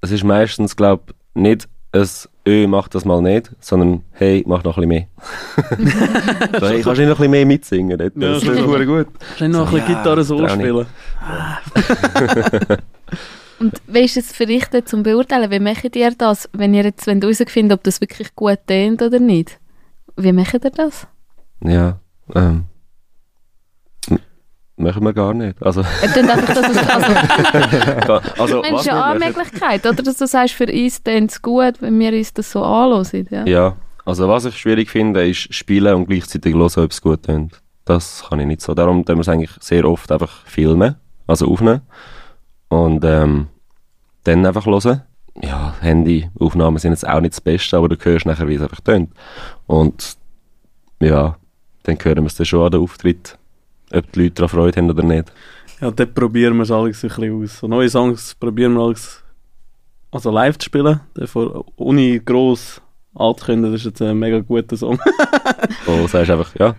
Es 0.00 0.10
ist 0.10 0.24
meistens, 0.24 0.76
glaube 0.76 1.04
ich, 1.08 1.40
nicht 1.40 1.68
ein 1.92 2.08
«Ö, 2.46 2.66
mach 2.68 2.88
das 2.88 3.04
mal 3.04 3.20
nicht», 3.22 3.50
sondern 3.60 4.02
«Hey, 4.12 4.44
mach 4.46 4.62
noch 4.62 4.78
ein 4.78 4.88
bisschen 4.88 5.08
mehr». 5.80 6.60
so, 6.60 6.66
hey, 6.68 6.80
kannst 6.82 6.98
du 6.98 7.02
nicht 7.02 7.08
noch 7.08 7.16
ein 7.16 7.16
bisschen 7.16 7.30
mehr 7.30 7.46
mitsingen? 7.46 7.98
dort? 7.98 8.14
Ja, 8.16 8.28
Das 8.28 8.42
ist 8.42 8.44
schon. 8.46 8.56
verdammt 8.56 8.86
gut. 8.86 9.06
Kannst 9.36 9.40
du 9.40 9.48
noch 9.48 9.66
ein 9.66 9.74
bisschen 9.74 9.92
Ja, 9.92 9.98
Gitarre 9.98 10.24
so 10.24 10.48
spielen? 10.48 10.86
Und 13.58 13.80
wie 13.86 14.00
ist 14.00 14.16
es 14.16 14.32
für 14.32 14.46
dich 14.46 14.66
denn 14.66 14.84
zum 14.86 15.02
Beurteilen? 15.02 15.50
Wie 15.50 15.60
macht 15.60 15.96
ihr 15.96 16.10
das, 16.16 16.48
wenn 16.52 16.74
ihr 16.74 16.84
jetzt 16.84 17.06
herausfindet, 17.06 17.78
ob 17.78 17.84
das 17.84 18.00
wirklich 18.00 18.34
gut 18.34 18.58
tönt 18.66 19.00
oder 19.02 19.18
nicht? 19.18 19.58
Wie 20.16 20.32
macht 20.32 20.54
ihr 20.64 20.70
das? 20.70 21.06
Ja, 21.64 21.98
ähm... 22.34 22.64
Machen 24.78 25.04
wir 25.04 25.14
gar 25.14 25.32
nicht. 25.32 25.62
Also, 25.62 25.82
tönt 26.12 26.30
einfach, 26.30 26.54
dass 26.54 26.68
es, 26.68 26.76
also, 26.76 28.12
also 28.42 28.62
das 28.62 28.80
ist 28.80 28.86
ja 28.86 29.04
eine 29.04 29.24
Möglichkeit, 29.24 29.86
oder? 29.86 30.02
Dass 30.02 30.18
du 30.18 30.26
sagst, 30.26 30.54
für 30.54 30.70
uns 30.70 31.02
tönt 31.02 31.30
es 31.30 31.40
gut, 31.40 31.80
wenn 31.80 31.98
wir 31.98 32.12
uns 32.12 32.34
das 32.34 32.52
so 32.52 32.62
anhören. 32.62 33.26
Ja? 33.30 33.46
Ja, 33.46 33.76
also 34.04 34.28
was 34.28 34.44
ich 34.44 34.56
schwierig 34.58 34.90
finde, 34.90 35.26
ist 35.26 35.52
spielen 35.54 35.94
und 35.94 36.06
gleichzeitig 36.06 36.54
hören, 36.54 36.84
ob 36.84 36.90
es 36.90 37.00
gut 37.00 37.22
tönt. 37.22 37.62
Das 37.86 38.24
kann 38.28 38.38
ich 38.40 38.46
nicht 38.46 38.60
so. 38.60 38.74
Darum 38.74 39.04
tun 39.04 39.16
wir 39.16 39.22
es 39.22 39.28
eigentlich 39.28 39.52
sehr 39.60 39.84
oft 39.86 40.12
einfach 40.12 40.44
filmen, 40.44 40.96
also 41.26 41.48
aufnehmen. 41.50 41.80
Und 42.68 43.02
ähm, 43.04 43.48
dann 44.24 44.44
einfach 44.44 44.66
hören. 44.66 45.02
Ja, 45.42 45.74
Handyaufnahmen 45.80 46.78
sind 46.78 46.92
jetzt 46.92 47.06
auch 47.06 47.20
nicht 47.20 47.34
das 47.34 47.40
Beste, 47.40 47.76
aber 47.76 47.88
du 47.88 47.96
hörst 47.96 48.26
nachher, 48.26 48.48
wie 48.48 48.54
es 48.54 48.62
einfach 48.62 48.80
tönt. 48.80 49.10
Und 49.66 50.16
ja, 51.00 51.36
dann 51.84 51.98
hören 52.02 52.24
wir 52.24 52.26
es 52.26 52.34
dann 52.34 52.46
schon 52.46 52.64
an 52.64 52.72
den 52.72 52.80
Auftritt, 52.80 53.38
ob 53.92 54.12
die 54.12 54.22
Leute 54.22 54.34
daran 54.34 54.48
Freude 54.48 54.80
haben 54.80 54.90
oder 54.90 55.02
nicht. 55.02 55.32
Ja, 55.80 55.90
dort 55.90 56.14
probieren 56.14 56.56
wir 56.56 56.62
es 56.62 56.70
alles 56.70 57.04
ein 57.04 57.08
bisschen 57.08 57.42
aus. 57.42 57.58
So 57.58 57.68
neue 57.68 57.88
Songs 57.88 58.34
probieren 58.34 58.74
wir 58.74 58.82
alles 58.82 59.22
also 60.10 60.30
live 60.30 60.58
zu 60.58 60.66
spielen. 60.66 61.00
Davor, 61.14 61.64
ohne 61.76 62.20
gross 62.20 62.80
anzukündigen, 63.14 63.72
das 63.72 63.82
ist 63.82 63.86
jetzt 63.86 64.02
ein 64.02 64.18
mega 64.18 64.40
guter 64.40 64.76
Song. 64.76 64.98
Du 65.86 66.06
sagst 66.06 66.30
einfach, 66.30 66.54
ja, 66.56 66.74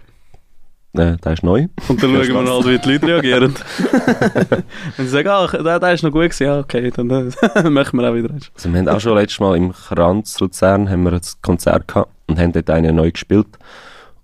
äh, 0.93 1.17
der 1.17 1.33
ist 1.33 1.43
neu. 1.43 1.67
Und 1.87 2.01
dann 2.01 2.23
schauen 2.23 2.45
wir 2.45 2.53
halt, 2.53 2.65
wie 2.65 2.79
die 2.79 2.91
Leute 2.91 3.07
reagieren. 3.23 3.55
Wenn 4.97 5.05
sie 5.05 5.11
sagen, 5.11 5.27
ah, 5.29 5.47
der, 5.47 5.79
der 5.79 5.93
ist 5.93 6.03
noch 6.03 6.11
gut 6.11 6.23
gewesen, 6.23 6.43
ja, 6.43 6.59
okay, 6.59 6.91
dann 6.91 7.09
äh, 7.09 7.69
machen 7.69 7.99
wir 7.99 8.09
auch 8.09 8.15
wieder. 8.15 8.33
Also 8.33 8.71
wir 8.71 8.79
haben 8.79 8.89
auch 8.89 8.99
schon 8.99 9.15
letztes 9.15 9.39
Mal 9.39 9.57
im 9.57 9.71
Kranz 9.71 10.39
Luzern 10.39 10.89
haben 10.89 11.03
wir 11.03 11.13
ein 11.13 11.21
Konzert 11.41 11.87
gehabt 11.87 12.11
und 12.27 12.39
haben 12.39 12.51
dort 12.51 12.69
einen 12.69 12.95
neu 12.95 13.11
gespielt. 13.11 13.47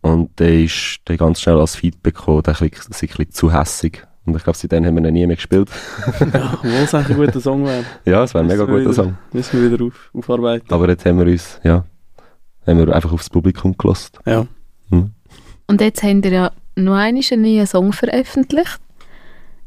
Und 0.03 0.37
der 0.39 0.63
ist 0.65 0.99
der 1.07 1.17
ganz 1.17 1.41
schnell 1.41 1.57
als 1.59 1.75
Feedback 1.75 2.13
gekommen, 2.15 2.43
der 2.43 2.53
ist 2.53 2.61
ein 2.61 2.69
bisschen, 2.69 3.31
zu 3.31 3.51
hässig. 3.51 4.05
Und 4.25 4.35
ich 4.37 4.43
glaube, 4.43 4.57
seitdem 4.57 4.85
haben 4.85 4.95
wir 4.95 5.05
ihn 5.07 5.13
nie 5.13 5.25
mehr 5.25 5.35
gespielt. 5.37 5.69
Ja, 6.33 6.53
obwohl 6.53 6.71
es 6.71 6.93
eigentlich 6.93 7.17
ein 7.17 7.25
guter 7.25 7.41
Song 7.41 7.65
wäre. 7.65 7.83
Ja, 8.05 8.23
es 8.23 8.33
wäre 8.33 8.43
ein 8.43 8.47
mega 8.47 8.65
guter 8.65 8.79
wieder- 8.81 8.93
Song. 8.93 9.17
Müssen 9.31 9.61
wir 9.61 9.71
wieder 9.71 9.83
auf, 9.85 10.11
aufarbeiten. 10.13 10.73
Aber 10.73 10.87
jetzt 10.89 11.05
haben 11.05 11.17
wir 11.19 11.25
uns, 11.25 11.59
ja, 11.63 11.85
haben 12.67 12.77
wir 12.85 12.93
einfach 12.95 13.11
aufs 13.11 13.29
Publikum 13.29 13.75
gelost. 13.77 14.19
Ja. 14.25 14.45
Und 14.89 15.81
jetzt 15.81 16.03
habt 16.03 16.25
ihr 16.25 16.31
ja 16.31 16.51
noch 16.75 16.93
einen 16.95 17.23
neuen 17.41 17.65
Song 17.67 17.93
veröffentlicht. 17.93 18.79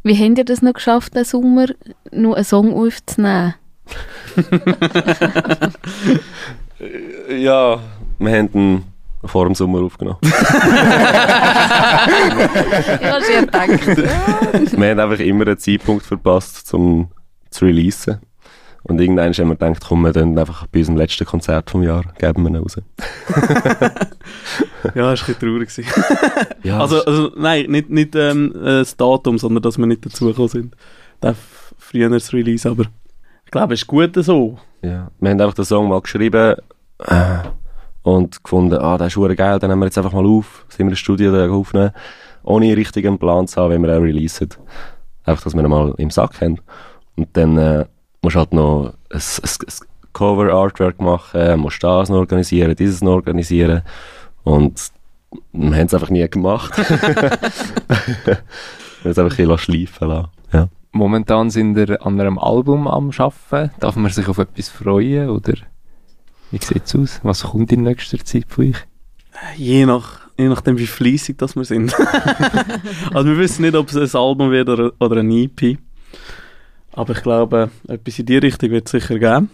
Wie 0.03 0.17
habt 0.17 0.39
ihr 0.39 0.45
das 0.45 0.63
noch 0.63 0.75
geschafft, 0.75 1.15
diesen 1.15 1.25
Sommer 1.43 1.67
noch 2.13 2.35
einen 2.35 2.45
Song 2.45 2.75
aufzunehmen? 2.75 3.55
Ja, 7.31 7.81
wir 8.19 8.33
haben 8.39 8.51
ihn 8.55 8.83
vor 9.29 9.45
dem 9.47 9.55
Sommer 9.55 9.81
aufgenommen. 9.83 10.19
Ich 10.23 10.33
habe 13.11 13.25
schon 13.25 13.47
gedacht. 13.47 14.73
wir 14.79 14.91
haben 14.91 15.01
einfach 15.01 15.19
immer 15.25 15.47
einen 15.47 15.59
Zeitpunkt 15.59 16.05
verpasst, 16.05 16.73
um 16.75 17.09
zu 17.51 17.65
releasen. 17.67 18.19
Und 18.83 19.01
irgendwann 19.01 19.33
haben 19.33 19.49
wir 19.49 19.57
gedacht, 19.57 19.83
komm, 19.89 20.03
wir 20.03 20.13
dann 20.13 20.39
einfach 20.39 20.67
bei 20.69 20.79
unserem 20.79 20.97
letzten 20.99 21.25
Konzert 21.25 21.71
vom 21.71 21.83
Jahr 21.83 22.05
geben 22.19 22.43
wir 22.45 22.51
ihn 22.51 22.57
raus. 22.57 22.77
Ja, 24.95 25.11
das 25.11 25.29
war 25.29 25.29
ein 25.29 25.37
bisschen 25.67 25.85
traurig. 25.85 26.63
Ja, 26.63 26.79
Also, 26.79 27.05
also 27.05 27.33
nein, 27.37 27.67
nicht, 27.69 27.91
nicht 27.91 28.15
ähm, 28.15 28.53
äh, 28.57 28.79
das 28.79 28.97
Datum, 28.97 29.37
sondern 29.39 29.61
dass 29.63 29.77
wir 29.79 29.87
nicht 29.87 30.07
dazugekommen 30.07 30.49
sind. 30.49 30.77
Der 31.21 31.31
f- 31.31 31.75
früher 31.77 32.09
das 32.09 32.33
Release, 32.33 32.69
aber 32.71 32.85
ich 33.45 33.51
glaube, 33.51 33.75
es 33.75 33.81
ist 33.83 33.87
gut 33.89 34.15
so. 34.15 34.59
Ja, 34.83 35.11
wir 35.19 35.31
haben 35.31 35.41
einfach 35.41 35.55
den 35.55 35.65
Song 35.65 35.89
mal 35.89 36.01
geschrieben 36.01 36.55
äh, 37.05 37.39
und 38.07 38.45
gefunden, 38.45 38.79
ah, 38.79 38.97
das 38.97 39.17
ist 39.17 39.37
geil, 39.37 39.59
dann 39.59 39.69
nehmen 39.69 39.83
wir 39.83 39.87
jetzt 39.87 39.99
einfach 39.99 40.13
mal 40.13 40.25
auf, 40.25 40.65
sind 40.69 40.87
wir 40.87 40.93
im 40.93 40.97
Studio 40.97 41.33
da 41.33 41.51
aufnehmen, 41.51 41.91
ohne 42.45 42.77
richtigen 42.77 43.19
Plan 43.19 43.49
zu 43.49 43.61
haben, 43.61 43.73
wenn 43.73 43.83
wir 43.83 43.99
auch 43.99 44.03
releasen. 44.03 44.51
Einfach, 45.25 45.43
dass 45.43 45.55
wir 45.55 45.65
ihn 45.65 45.69
mal 45.69 45.93
im 45.99 46.11
Sack 46.11 46.41
haben. 46.41 46.61
Und 47.17 47.37
dann 47.37 47.59
äh, 47.59 47.85
musst 48.23 48.37
du 48.37 48.39
halt 48.39 48.53
noch 48.53 48.95
ein, 49.11 49.21
ein, 49.21 49.51
ein 49.51 49.87
Cover-Artwork 50.13 51.01
machen, 51.01 51.59
musst 51.59 51.83
das 51.83 52.09
noch 52.09 52.19
organisieren, 52.19 52.77
dieses 52.77 53.03
noch 53.03 53.15
organisieren 53.15 53.83
und 54.45 54.93
wir 55.53 55.77
haben 55.77 55.87
es 55.87 55.95
einfach 55.95 56.11
nie 56.11 56.29
gemacht. 56.29 56.79
wir 56.79 58.37
haben 58.37 58.41
es 59.03 59.19
einfach 59.19 59.37
ein 59.37 59.49
bisschen 59.49 59.59
schleifen 59.59 60.09
lassen. 60.09 60.29
Ja. 60.53 60.69
Momentan 60.93 61.51
sind 61.51 61.75
wir 61.75 62.07
an 62.07 62.21
einem 62.21 62.39
Album 62.39 62.87
am 62.87 63.11
Arbeiten. 63.19 63.73
Darf 63.81 63.97
man 63.97 64.13
sich 64.13 64.29
auf 64.29 64.39
etwas 64.39 64.69
freuen? 64.69 65.29
Oder 65.29 65.55
wie 66.51 66.59
sieht 66.59 66.85
es 66.85 66.95
aus? 66.95 67.21
Was 67.23 67.43
kommt 67.43 67.73
in 67.73 67.83
nächster 67.83 68.19
Zeit 68.25 68.47
von 68.49 68.69
euch? 68.69 68.77
Je, 69.57 69.85
nach, 69.87 70.21
je 70.39 70.49
nachdem, 70.49 70.79
wie 70.79 70.87
fleissig 70.87 71.39
das 71.39 71.57
wir 71.57 71.65
sind. 71.65 71.95
also 73.13 73.29
wir 73.29 73.39
wissen 73.39 73.63
nicht, 73.63 73.75
ob 73.75 73.91
es 73.91 73.97
ein 73.97 74.21
Album 74.21 74.51
wird 74.51 74.69
oder, 74.69 74.93
oder 74.99 75.21
ein 75.21 75.31
EP. 75.31 75.79
Aber 76.93 77.15
ich 77.15 77.23
glaube, 77.23 77.71
etwas 77.89 78.19
in 78.19 78.27
die 78.27 78.39
Richtung 78.39 78.71
wird 78.71 78.87
es 78.87 78.93
sicher 78.93 79.19
geben. 79.19 79.51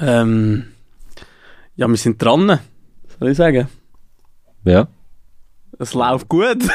Ähm, 0.00 0.64
ja, 1.76 1.86
wir 1.88 1.96
sind 1.96 2.20
dran, 2.22 2.58
soll 3.18 3.28
ich 3.30 3.36
sagen. 3.36 3.68
Ja. 4.64 4.88
Es 5.78 5.94
läuft 5.94 6.28
gut. 6.28 6.62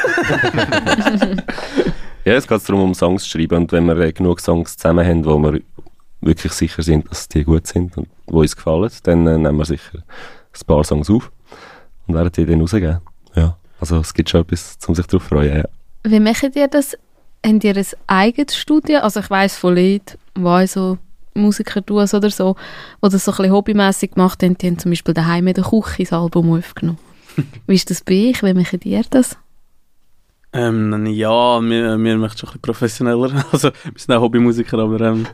ja, 2.24 2.34
es 2.34 2.48
geht 2.48 2.68
darum, 2.68 2.82
um 2.82 2.94
Songs 2.94 3.24
zu 3.24 3.30
schreiben. 3.30 3.56
Und 3.56 3.72
wenn 3.72 3.84
wir 3.86 3.96
äh, 3.98 4.12
genug 4.12 4.40
Songs 4.40 4.76
zusammen 4.76 5.06
haben, 5.06 5.24
wo 5.24 5.38
wir 5.38 5.60
wirklich 6.28 6.52
sicher 6.52 6.82
sind, 6.82 7.10
dass 7.10 7.28
die 7.28 7.44
gut 7.44 7.66
sind 7.66 7.96
und 7.96 8.08
die 8.28 8.34
uns 8.34 8.54
gefallen, 8.54 8.90
dann 9.02 9.26
äh, 9.26 9.38
nehmen 9.38 9.58
wir 9.58 9.64
sicher 9.64 9.98
ein 9.98 10.66
paar 10.66 10.84
Songs 10.84 11.10
auf 11.10 11.30
und 12.06 12.14
werden 12.14 12.30
die 12.32 12.46
dann 12.46 12.60
rausgeben. 12.60 12.98
Ja. 13.34 13.56
Also 13.80 13.98
es 13.98 14.14
gibt 14.14 14.30
schon 14.30 14.42
etwas, 14.42 14.78
um 14.86 14.94
sich 14.94 15.06
darauf 15.06 15.22
zu 15.22 15.28
freuen. 15.28 15.58
Ja. 15.58 15.64
Wie 16.04 16.20
macht 16.20 16.54
ihr 16.54 16.68
das? 16.68 16.96
Habt 17.44 17.64
ihr 17.64 17.76
ein 17.76 17.86
eigenes 18.06 18.56
Studio? 18.56 19.00
Also 19.00 19.20
ich 19.20 19.30
weiss 19.30 19.56
von 19.56 19.76
Leuten, 19.76 20.18
die 20.36 20.66
so 20.66 20.98
Musiker 21.34 21.84
tun 21.84 21.98
oder 21.98 22.30
so, 22.30 22.56
die 23.04 23.08
das 23.08 23.24
so 23.24 23.30
ein 23.32 23.36
bisschen 23.36 23.52
hobbymässig 23.52 24.12
gemacht 24.12 24.42
haben, 24.42 24.58
die 24.58 24.66
haben 24.66 24.78
zum 24.78 24.90
Beispiel 24.90 25.14
daheim 25.14 25.46
in 25.46 25.54
der 25.54 25.64
Küche 25.64 26.02
das 26.02 26.12
Album 26.12 26.52
aufgenommen. 26.52 26.98
Wie 27.66 27.74
ist 27.74 27.90
das 27.90 28.02
bei 28.02 28.30
euch? 28.30 28.42
Wie 28.42 28.54
macht 28.54 28.84
ihr 28.84 29.04
das? 29.08 29.36
Ähm, 30.50 31.06
ja, 31.06 31.60
wir, 31.60 31.98
wir 31.98 32.16
machen 32.16 32.38
schon 32.38 32.48
ein 32.48 32.52
bisschen 32.52 32.62
professioneller. 32.62 33.44
Also, 33.52 33.70
wir 33.70 33.92
sind 33.96 34.14
auch 34.14 34.22
Hobbymusiker, 34.22 34.78
aber 34.78 35.00
ähm, 35.00 35.26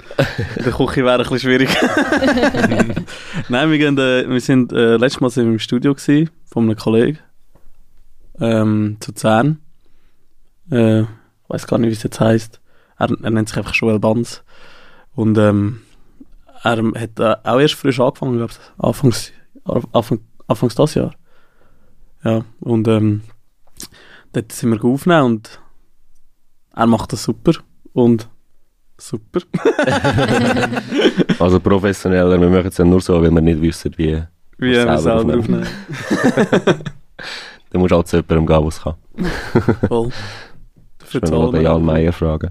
in 0.57 0.65
der 0.65 0.73
Küche 0.73 1.05
wäre 1.05 1.15
ein 1.15 1.19
bisschen 1.19 1.39
schwierig. 1.39 1.71
Nein, 3.49 3.71
wir, 3.71 3.79
gehen, 3.79 3.97
äh, 3.97 4.29
wir 4.29 4.41
sind 4.41 4.73
äh, 4.73 4.97
letztes 4.97 5.21
Mal 5.21 5.31
sind 5.31 5.45
wir 5.47 5.53
im 5.53 5.59
Studio 5.61 5.95
gewesen, 5.95 6.31
von 6.47 6.65
einem 6.65 6.77
Kollegen 6.77 7.19
ähm, 8.41 8.97
zu 8.99 9.13
Zern. 9.13 9.61
Äh, 10.71 11.03
ich 11.03 11.07
weiß 11.49 11.67
gar 11.69 11.79
nicht, 11.79 11.91
wie 11.91 11.95
es 11.95 12.03
jetzt 12.03 12.21
heisst. 12.21 12.61
Er, 12.99 13.11
er 13.11 13.31
nennt 13.31 13.49
sich 13.49 13.59
einfach 13.59 13.75
Joel 13.75 14.01
Banz. 14.01 14.43
Und 15.15 15.39
ähm, 15.39 15.83
er 16.63 16.77
hat 16.77 17.21
äh, 17.21 17.37
auch 17.49 17.61
erst 17.61 17.75
frisch 17.75 18.01
angefangen, 18.01 18.39
glaube 18.39 18.53
ich, 18.53 18.85
Anfangs, 18.85 19.33
Anfang, 19.93 20.21
Anfangs 20.49 20.75
das 20.75 20.95
Jahr. 20.95 21.15
Ja, 22.25 22.45
und 22.61 22.89
ähm, 22.89 23.23
dort 24.35 24.53
sind 24.53 24.71
wir 24.73 24.85
aufgenommen 24.85 25.37
und 25.37 25.61
er 26.75 26.87
macht 26.87 27.13
das 27.13 27.23
super 27.23 27.53
und 27.93 28.29
super. 28.99 29.41
also 31.39 31.61
professioneller, 31.61 32.41
wir 32.41 32.49
machen 32.49 32.69
es 32.69 32.79
ja 32.79 32.85
nur 32.85 33.01
so, 33.01 33.23
wenn 33.23 33.35
wir 33.35 33.41
nicht 33.41 33.61
wissen, 33.61 33.93
wie 33.97 34.23
wie 34.59 34.71
wir 34.71 34.99
selber 34.99 35.39
aufnehmen. 35.39 35.67
Dann 37.71 37.81
musst 37.81 37.91
du 37.91 37.97
halt 37.97 38.09
zu 38.09 38.17
jemandem 38.17 38.47
gehen, 38.47 38.61
der 38.61 38.69
es 38.69 38.81
kann. 38.83 38.95
Voll. 39.89 40.11
Dafür 40.99 41.23
zahlen 41.23 41.53
wir 41.53 41.63
Jan 41.63 41.85
Meier 41.85 42.13
fragen. 42.13 42.51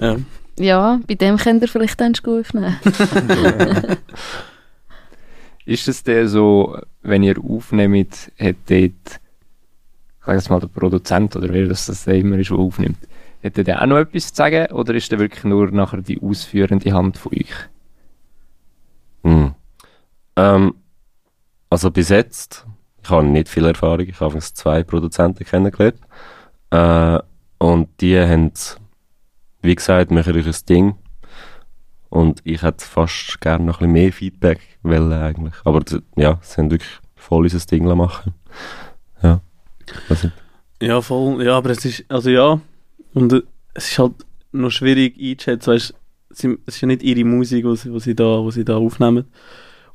ja. 0.00 0.16
ja, 0.58 1.00
bei 1.06 1.14
dem 1.14 1.36
könnt 1.36 1.62
ihr 1.62 1.68
vielleicht 1.68 2.00
dann 2.00 2.14
gut 2.14 2.46
aufnehmen. 2.46 2.76
Ist 5.66 5.88
es 5.88 6.02
denn 6.02 6.28
so, 6.28 6.78
wenn 7.02 7.22
ihr 7.22 7.38
aufnehmt, 7.38 8.32
hat 8.38 8.56
dort, 8.68 9.20
sage 10.28 10.38
jetzt 10.38 10.50
mal, 10.50 10.60
der 10.60 10.66
Produzent 10.66 11.36
oder 11.36 11.48
wer 11.48 11.66
das, 11.66 11.86
das 11.86 12.06
immer 12.06 12.36
ist, 12.38 12.50
der 12.50 12.58
aufnimmt, 12.58 12.98
hat 13.42 13.56
der 13.56 13.80
auch 13.80 13.86
noch 13.86 13.96
etwas 13.96 14.28
zu 14.28 14.34
sagen 14.34 14.70
oder 14.72 14.94
ist 14.94 15.10
der 15.10 15.18
wirklich 15.18 15.44
nur 15.44 15.70
nachher 15.70 16.02
die 16.02 16.20
ausführende 16.20 16.92
Hand 16.92 17.16
von 17.16 17.32
euch? 17.32 17.54
Hm. 19.24 19.54
Ähm, 20.36 20.74
also 21.70 21.90
bis 21.90 22.10
jetzt, 22.10 22.66
ich 23.02 23.08
habe 23.08 23.26
nicht 23.26 23.48
viel 23.48 23.64
Erfahrung, 23.64 24.06
ich 24.06 24.20
habe 24.20 24.38
zwei 24.38 24.82
Produzenten 24.82 25.44
kennengelernt 25.44 26.00
äh, 26.70 27.18
und 27.56 27.88
die 28.00 28.18
haben, 28.20 28.52
wie 29.62 29.74
gesagt, 29.74 30.10
machen 30.10 30.36
euch 30.36 30.46
ein 30.46 30.66
Ding 30.68 30.94
und 32.10 32.42
ich 32.44 32.60
hätte 32.60 32.84
fast 32.84 33.40
gerne 33.40 33.64
noch 33.64 33.80
ein 33.80 33.92
bisschen 33.92 33.92
mehr 33.92 34.12
Feedback 34.12 34.60
wollen 34.82 35.12
eigentlich. 35.12 35.54
Aber 35.64 35.82
ja, 36.16 36.38
sie 36.42 36.60
haben 36.60 36.70
wirklich 36.70 36.98
voll 37.16 37.44
unser 37.44 37.64
Ding 37.66 37.84
machen 37.84 38.34
Ja. 38.34 38.87
Also. 40.08 40.30
Ja, 40.80 41.00
voll. 41.00 41.44
Ja, 41.44 41.56
aber 41.56 41.70
es 41.70 41.84
ist, 41.84 42.04
also 42.08 42.30
ja. 42.30 42.60
Und 43.14 43.32
äh, 43.32 43.42
es 43.74 43.90
ist 43.90 43.98
halt 43.98 44.14
noch 44.52 44.70
schwierig 44.70 45.16
einzuschätzen, 45.20 45.72
weißt, 45.72 45.94
es 46.30 46.44
ist 46.66 46.80
ja 46.80 46.86
nicht 46.86 47.02
ihre 47.02 47.24
Musik, 47.24 47.64
die 47.64 47.76
sie, 47.76 48.00
sie, 48.00 48.14
da, 48.14 48.50
sie 48.50 48.64
da 48.64 48.76
aufnehmen. 48.76 49.26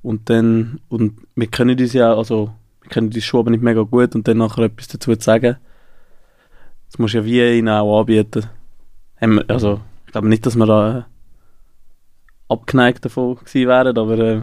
Und 0.01 0.29
dann, 0.29 0.81
und 0.89 1.21
wir 1.35 1.47
können 1.47 1.79
uns 1.79 1.93
ja, 1.93 2.13
also, 2.13 2.51
wir 2.81 2.89
können 2.89 3.07
uns 3.07 3.23
schon 3.23 3.39
aber 3.39 3.51
nicht 3.51 3.63
mega 3.63 3.81
gut 3.83 4.15
und 4.15 4.27
dann 4.27 4.37
nachher 4.37 4.65
etwas 4.65 4.87
dazu 4.87 5.15
zu 5.15 5.23
sagen. 5.23 5.57
Das 6.87 6.99
muss 6.99 7.13
ja 7.13 7.23
wie 7.23 7.57
ihnen 7.57 7.69
auch 7.69 8.01
anbieten. 8.01 8.45
Also, 9.47 9.81
ich 10.05 10.11
glaube 10.11 10.27
nicht, 10.27 10.45
dass 10.45 10.55
wir 10.55 10.65
da 10.65 11.07
abgeneigt 12.49 13.05
davon 13.05 13.35
gewesen 13.35 13.67
wären, 13.67 13.97
aber 13.97 14.19
äh, 14.19 14.41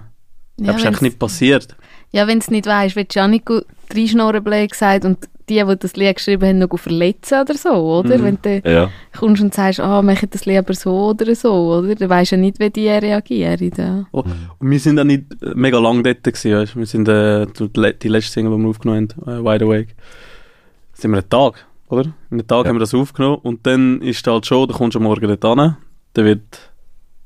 ich 0.56 0.66
ja, 0.66 0.72
glaube, 0.72 0.88
es 0.88 0.96
ist 0.96 1.02
nicht 1.02 1.18
passiert. 1.18 1.76
Ja, 2.12 2.26
wenn 2.26 2.38
es 2.38 2.50
nicht 2.50 2.66
weißt, 2.66 2.96
wird 2.96 3.14
Janico 3.14 3.60
reinschnorren 3.92 4.44
gesagt 4.68 5.04
und 5.04 5.28
die, 5.50 5.64
die 5.64 5.78
das 5.78 5.96
Lied 5.96 6.16
geschrieben 6.16 6.48
haben, 6.48 6.58
noch 6.58 6.78
verletzen 6.78 7.40
oder 7.40 7.54
so, 7.54 7.70
oder? 7.70 8.18
Mhm. 8.18 8.24
Wenn 8.24 8.38
du 8.42 8.70
ja. 8.70 8.90
kommst 9.18 9.42
und 9.42 9.52
sagst, 9.52 9.80
ah, 9.80 9.98
oh, 9.98 10.02
mach 10.02 10.22
das 10.30 10.46
lieber 10.46 10.72
so 10.74 11.08
oder 11.10 11.34
so, 11.34 11.78
oder? 11.78 11.94
Dann 11.94 12.08
weisst 12.08 12.32
du 12.32 12.36
ja 12.36 12.40
nicht, 12.40 12.60
wie 12.60 12.70
die 12.70 12.88
reagieren. 12.88 13.72
Ja. 13.76 14.06
Oh, 14.12 14.24
und 14.58 14.70
wir 14.70 14.78
sind 14.78 14.98
auch 14.98 15.04
nicht 15.04 15.24
äh, 15.42 15.52
mega 15.54 15.78
lang 15.78 16.02
dort 16.02 16.22
gewesen, 16.22 16.52
weißt? 16.52 16.76
Wir 16.76 16.86
sind 16.86 17.08
äh, 17.08 17.46
die 17.46 18.08
letzte 18.08 18.32
Single, 18.32 18.56
die 18.56 18.62
wir 18.62 18.68
aufgenommen 18.68 19.08
haben, 19.16 19.40
äh, 19.40 19.44
Wide 19.44 19.64
Awake, 19.64 19.94
sind 20.92 21.10
wir 21.10 21.18
einen 21.18 21.28
Tag, 21.28 21.66
oder? 21.88 22.04
In 22.30 22.38
einem 22.38 22.46
Tag 22.46 22.64
ja. 22.64 22.68
haben 22.68 22.76
wir 22.76 22.80
das 22.80 22.94
aufgenommen 22.94 23.38
und 23.42 23.66
dann 23.66 24.00
ist 24.02 24.26
halt 24.26 24.46
schon, 24.46 24.68
da 24.68 24.74
kommst 24.74 24.94
du 24.94 24.98
am 25.00 25.04
Morgen 25.04 25.26
dort 25.26 25.58
hin, 25.58 25.76
dann 26.14 26.24
wird 26.24 26.70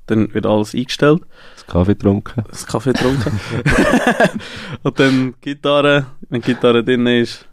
dann 0.06 0.32
wird 0.34 0.46
alles 0.46 0.74
eingestellt. 0.74 1.22
Das 1.54 1.66
Kaffee 1.66 1.94
getrunken. 1.94 2.44
Das 2.50 2.66
Kaffee 2.66 2.92
getrunken. 2.92 3.40
und 4.82 5.00
dann 5.00 5.34
Gitarre, 5.40 6.06
wenn 6.28 6.42
Gitarre 6.42 6.84
drin 6.84 7.06
ist, 7.06 7.46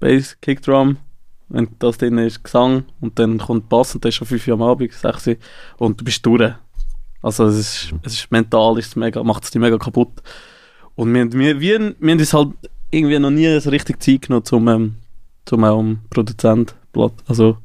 Bass, 0.00 0.36
Kickdrum, 0.40 0.98
wenn 1.48 1.68
das 1.78 1.98
drin 1.98 2.18
ist, 2.18 2.42
Gesang 2.44 2.84
und 3.00 3.18
dann 3.18 3.38
kommt 3.38 3.68
Bass 3.68 3.94
und 3.94 4.04
das 4.04 4.10
ist 4.10 4.14
schon 4.16 4.26
5 4.26 4.48
Uhr 4.48 4.54
am 4.54 4.62
Abend, 4.62 4.92
6 4.92 5.26
Uhr 5.26 5.36
und 5.78 6.00
du 6.00 6.04
bist 6.04 6.24
durch. 6.24 6.52
Also 7.22 7.46
es 7.46 7.58
ist, 7.58 7.94
es 8.02 8.14
ist 8.14 8.30
mental, 8.30 8.78
ist 8.78 8.96
mega, 8.96 9.22
macht 9.22 9.44
es 9.44 9.50
dich 9.50 9.60
mega 9.60 9.78
kaputt. 9.78 10.22
Und 10.94 11.12
wir, 11.12 11.32
wir, 11.32 11.60
wir, 11.60 11.80
wir 11.98 12.10
haben 12.12 12.20
uns 12.20 12.32
halt 12.32 12.50
irgendwie 12.90 13.18
noch 13.18 13.30
nie 13.30 13.60
so 13.60 13.70
richtig 13.70 14.02
Zeit 14.02 14.22
genommen 14.22 14.44
zum, 14.44 14.68
ähm, 14.68 14.94
zum 15.44 15.64
ähm, 15.64 15.98
Produzent, 16.10 16.74
also 17.26 17.58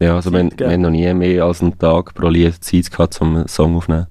ja, 0.00 0.14
also 0.14 0.32
wir, 0.32 0.48
wir 0.56 0.70
haben 0.70 0.80
noch 0.80 0.90
nie 0.90 1.12
mehr 1.12 1.44
als 1.44 1.60
einen 1.60 1.78
Tag 1.78 2.14
pro 2.14 2.28
Lied 2.28 2.64
Zeit 2.64 2.90
gehabt, 2.90 3.20
um 3.20 3.36
einen 3.36 3.48
Song 3.48 3.76
aufzunehmen. 3.76 4.06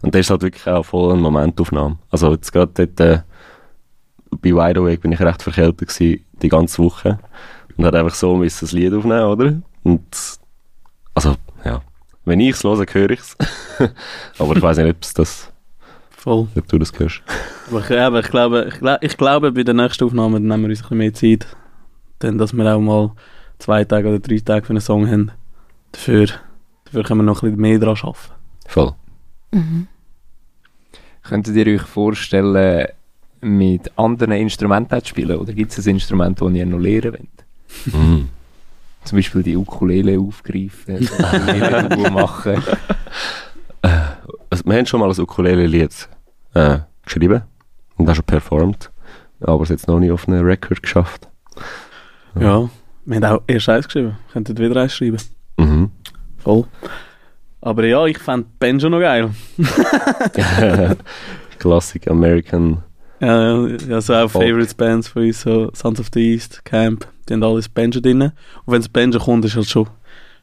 Und 0.00 0.14
das 0.14 0.20
ist 0.20 0.30
halt 0.30 0.42
wirklich 0.42 0.66
auch 0.66 0.84
voll 0.84 1.12
eine 1.12 1.20
Momentaufnahme. 1.20 1.98
Also 2.10 2.32
jetzt 2.32 2.50
gerade 2.50 2.72
dort, 2.74 3.00
äh, 3.00 3.20
bei 4.30 4.50
Wide 4.50 4.80
Awake 4.80 5.02
bin 5.02 5.12
ich 5.12 5.20
recht 5.20 5.42
verkältet 5.42 5.88
gewesen, 5.88 6.23
die 6.42 6.48
ganze 6.48 6.82
Woche. 6.82 7.18
Und 7.76 7.84
hat 7.84 7.94
einfach 7.94 8.14
so 8.14 8.36
müssen 8.36 8.64
das 8.64 8.72
Lied 8.72 8.92
aufnehmen, 8.92 9.24
oder? 9.24 9.62
Und, 9.82 10.38
also, 11.14 11.36
ja. 11.64 11.82
Wenn 12.24 12.40
ich 12.40 12.54
es 12.54 12.64
höre, 12.64 12.86
höre 12.90 13.10
ich 13.10 13.20
es. 13.20 13.36
aber 14.38 14.56
ich 14.56 14.62
weiß 14.62 14.78
nicht, 14.78 14.90
ob 14.90 15.02
es 15.02 15.12
das, 15.12 15.52
voll. 16.10 16.48
ob 16.56 16.68
du 16.68 16.78
das 16.78 16.92
hörst. 16.98 17.22
Aber 17.70 17.80
ich, 17.80 17.98
aber 17.98 18.20
ich 18.20 18.30
glaube, 18.30 18.68
ich, 18.68 19.10
ich 19.10 19.16
glaube, 19.16 19.52
bei 19.52 19.62
der 19.62 19.74
nächsten 19.74 20.04
Aufnahme 20.04 20.40
nehmen 20.40 20.62
wir 20.62 20.70
uns 20.70 20.78
ein 20.78 20.82
bisschen 20.82 20.98
mehr 20.98 21.14
Zeit. 21.14 21.46
Dann, 22.20 22.38
dass 22.38 22.54
wir 22.54 22.74
auch 22.74 22.80
mal 22.80 23.12
zwei 23.58 23.84
Tage 23.84 24.08
oder 24.08 24.20
drei 24.20 24.38
Tage 24.38 24.64
für 24.64 24.70
einen 24.70 24.80
Song 24.80 25.06
haben. 25.06 25.32
Dafür, 25.92 26.28
dafür 26.84 27.02
können 27.02 27.20
wir 27.20 27.24
noch 27.24 27.42
ein 27.42 27.50
bisschen 27.50 27.60
mehr 27.60 27.78
daran 27.78 27.96
arbeiten. 28.02 28.32
Voll. 28.66 28.92
Mhm. 29.52 29.88
Könntet 31.22 31.56
ihr 31.56 31.74
euch 31.74 31.82
vorstellen, 31.82 32.88
mit 33.44 33.96
anderen 33.98 34.32
Instrumenten 34.32 35.00
zu 35.00 35.08
spielen? 35.08 35.38
Oder 35.38 35.52
gibt 35.52 35.76
es 35.76 35.86
ein 35.86 35.94
Instrument, 35.94 36.40
das 36.40 36.52
ihr 36.52 36.66
noch 36.66 36.78
lernen 36.78 37.12
wollt? 37.12 37.94
Mhm. 37.94 38.28
Zum 39.04 39.18
Beispiel 39.18 39.42
die 39.42 39.56
Ukulele 39.56 40.18
aufgreifen, 40.18 40.96
Ukulele 40.96 42.10
machen. 42.10 42.62
Äh, 43.82 43.88
also 44.48 44.64
wir 44.64 44.76
haben 44.78 44.86
schon 44.86 45.00
mal 45.00 45.10
ein 45.10 45.20
Ukulele-Lied 45.20 46.08
äh, 46.54 46.78
geschrieben. 47.04 47.42
Und 47.96 48.08
auch 48.08 48.14
schon 48.14 48.24
performt. 48.24 48.90
Aber 49.40 49.62
es 49.62 49.68
jetzt 49.68 49.88
noch 49.88 50.00
nicht 50.00 50.10
auf 50.10 50.26
einen 50.26 50.44
Record 50.44 50.82
geschafft. 50.82 51.28
Ja. 52.38 52.68
Wir 53.04 53.16
haben 53.16 53.24
auch 53.24 53.42
erst 53.46 53.68
eins 53.68 53.84
geschrieben. 53.86 54.16
Könnten 54.32 54.56
wieder 54.56 54.80
eins 54.80 54.94
schreiben. 54.94 55.18
Mhm. 55.58 55.90
Voll. 56.38 56.64
Aber 57.60 57.84
ja, 57.84 58.04
ich 58.06 58.18
fand 58.18 58.58
Banjo 58.58 58.88
noch 58.88 59.00
geil. 59.00 59.30
Classic 61.58 62.08
American. 62.08 62.82
Ja, 63.20 63.66
ja, 63.66 64.00
so 64.00 64.14
auch. 64.14 64.28
Favorites 64.30 64.74
Bands 64.74 65.08
von 65.08 65.22
uns, 65.22 65.40
so 65.42 65.70
Sons 65.74 66.00
of 66.00 66.08
the 66.12 66.32
East, 66.32 66.64
Camp, 66.64 67.06
die 67.28 67.34
haben 67.34 67.42
alles 67.42 67.68
Banjo 67.68 68.00
drin. 68.00 68.22
Und 68.22 68.32
wenn 68.66 68.80
das 68.80 68.88
Banjo 68.88 69.18
kommt, 69.18 69.44
ist 69.44 69.56
halt 69.56 69.68
schon, 69.68 69.88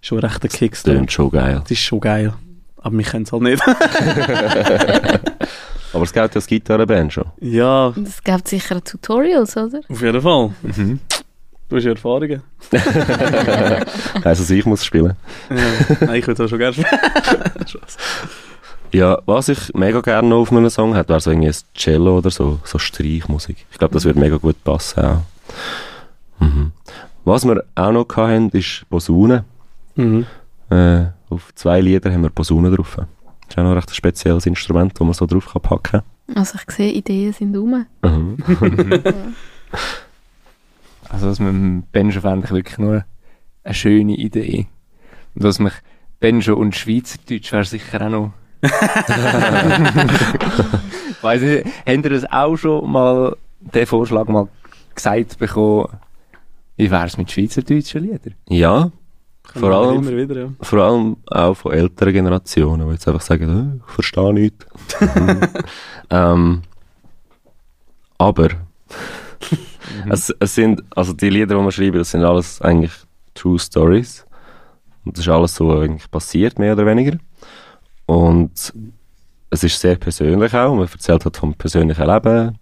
schon 0.02 0.20
recht 0.20 0.44
ein 0.44 0.50
Kickstart. 0.50 0.98
Tönt 0.98 1.12
schon 1.12 1.30
geil. 1.32 1.60
Das 1.64 1.72
ist 1.72 1.80
schon 1.82 2.00
geil. 2.00 2.34
Aber 2.78 2.98
wir 2.98 3.06
können 3.06 3.24
es 3.26 3.32
halt 3.32 3.44
nicht. 3.44 3.62
Aber 5.94 6.04
es 6.04 6.14
gibt 6.14 6.16
ja 6.24 6.28
das 6.30 6.48
Gitarrenband 6.48 7.12
schon. 7.14 7.26
ja, 7.42 7.88
Und 7.88 8.08
es 8.08 8.24
gibt 8.24 8.48
sicher 8.48 8.82
Tutorials, 8.84 9.58
oder? 9.58 9.82
auf 9.88 10.02
jeden 10.02 10.22
Fall. 10.22 10.52
Mhm. 10.64 11.00
Du 11.70 11.76
hast 11.78 11.84
ja 11.84 11.92
Erfahrungen. 11.92 12.42
Also 14.24 14.54
ich 14.54 14.66
muss 14.66 14.84
spielen. 14.86 15.14
Ja. 15.50 15.56
Nein, 16.06 16.16
ich 16.16 16.28
würde 16.28 16.44
auch 16.44 16.48
schon 16.50 16.60
gerne 16.60 16.74
spielen. 16.74 16.88
Ja, 18.94 19.22
was 19.26 19.50
ich 19.50 19.74
mega 19.74 20.02
gerne 20.02 20.28
noch 20.28 20.42
auf 20.42 20.52
einem 20.52 20.70
Song 20.70 20.96
hätte, 20.96 21.10
wäre 21.10 21.22
so 21.22 21.32
irgendwie 21.32 21.50
ein 21.50 21.56
Cello 21.76 22.18
oder 22.18 22.30
so, 22.30 22.60
so 22.64 22.78
Streichmusik. 22.78 23.66
Ich 23.72 23.78
glaube, 23.78 23.94
das 23.94 24.06
würde 24.06 24.20
mega 24.20 24.38
gut 24.38 24.62
passen 24.64 25.00
auch. 25.00 25.22
Mhm. 26.40 26.72
Was 27.24 27.46
wir 27.46 27.64
auch 27.76 27.92
noch 27.92 28.08
hatten, 28.16 28.50
ist 28.50 28.86
Posaune. 28.90 29.46
Mhm. 29.96 30.26
Äh, 30.70 31.06
auf 31.30 31.54
zwei 31.56 31.80
Lieder 31.80 32.12
haben 32.12 32.24
wir 32.24 32.30
Posaune 32.30 32.76
drauf. 32.76 32.96
Das 32.96 33.06
ist 33.50 33.58
auch 33.58 33.64
noch 33.64 33.72
ein 33.72 33.78
recht 33.78 33.96
spezielles 33.96 34.46
Instrument, 34.46 34.94
das 34.94 35.00
man 35.00 35.14
so 35.14 35.26
drauf 35.26 35.50
kann 35.54 35.62
packen 35.62 36.02
Also 36.36 36.58
ich 36.66 36.76
sehe, 36.76 36.92
Ideen 36.92 37.34
sind 37.34 37.56
rum. 37.56 37.86
kann. 38.02 38.38
Mhm. 38.38 38.38
Also 41.12 41.28
das 41.28 41.40
mit 41.40 41.50
dem 41.50 41.84
Banjo 41.92 42.22
fände 42.22 42.46
ich 42.46 42.52
wirklich 42.52 42.78
nur 42.78 43.04
eine 43.64 43.74
schöne 43.74 44.16
Idee. 44.16 44.68
Und 45.36 45.44
dass 45.44 45.60
mich 45.60 45.74
Banjo 46.22 46.56
und 46.56 46.76
Schweizerdeutsch 46.76 47.52
wäre 47.52 47.66
sicher 47.66 48.02
auch 48.06 48.10
noch... 48.10 48.34
Weiss 51.22 51.42
nicht, 51.42 51.66
habt 51.66 51.88
ihr 52.06 52.10
das 52.10 52.32
auch 52.32 52.56
schon 52.58 52.92
mal, 52.92 53.36
den 53.60 53.86
Vorschlag 53.86 54.28
mal 54.28 54.48
gesagt 54.96 55.38
bekommen, 55.40 55.88
wie 56.78 56.90
wäre 56.90 57.06
es 57.06 57.18
mit 57.18 57.30
Schweizerdeutschen 57.32 58.04
Liedern? 58.04 58.36
Ja, 58.50 58.92
Vor 59.54 59.72
allem- 59.72 60.08
Immer 60.08 60.18
wieder, 60.18 60.42
ja. 60.42 60.48
vor 60.62 60.80
allem 60.80 61.18
auch 61.28 61.54
von 61.56 61.74
älteren 61.74 62.14
Generationen, 62.14 62.88
die 62.88 62.94
jetzt 62.94 63.08
einfach 63.08 63.22
sagen, 63.22 63.50
«Äh, 63.50 63.78
ich 63.88 63.94
verstehe 63.94 64.34
nichts. 64.34 64.66
Mhm. 65.00 65.40
ähm, 66.10 66.62
aber 68.18 68.50
es, 70.10 70.34
es 70.40 70.56
sind, 70.56 70.84
also 70.96 71.14
die 71.14 71.30
Lieder, 71.30 71.56
die 71.58 71.62
wir 71.64 71.72
schreiben, 71.72 71.98
das 71.98 72.12
sind 72.12 72.24
alles 72.24 72.62
eigentlich 72.62 72.92
True 73.34 73.60
Stories. 73.60 74.26
Und 75.04 75.18
das 75.18 75.26
ist 75.26 75.32
alles 75.32 75.56
so 75.56 75.72
eigentlich 75.80 76.10
passiert, 76.12 76.60
mehr 76.60 76.74
oder 76.74 76.86
weniger. 76.86 77.18
Und 78.12 78.74
es 79.50 79.64
ist 79.64 79.80
sehr 79.80 79.96
persönlich 79.96 80.54
auch. 80.54 80.76
Man 80.76 80.86
erzählt 80.88 81.24
halt 81.24 81.38
vom 81.38 81.54
persönlichen 81.54 82.06
Leben. 82.06 82.58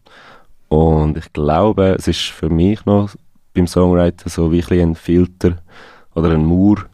Und 0.67 1.17
ich 1.17 1.33
glaube, 1.33 1.95
es 1.97 2.07
ist 2.07 2.19
für 2.25 2.49
mich 2.49 2.85
noch 2.85 3.09
beim 3.55 3.65
Songwriter 3.65 4.29
so 4.29 4.51
wie 4.51 4.63
ein, 4.79 4.93
Filter 4.93 5.57
oder 6.13 6.29
ein 6.29 6.45
Mauer, 6.45 6.85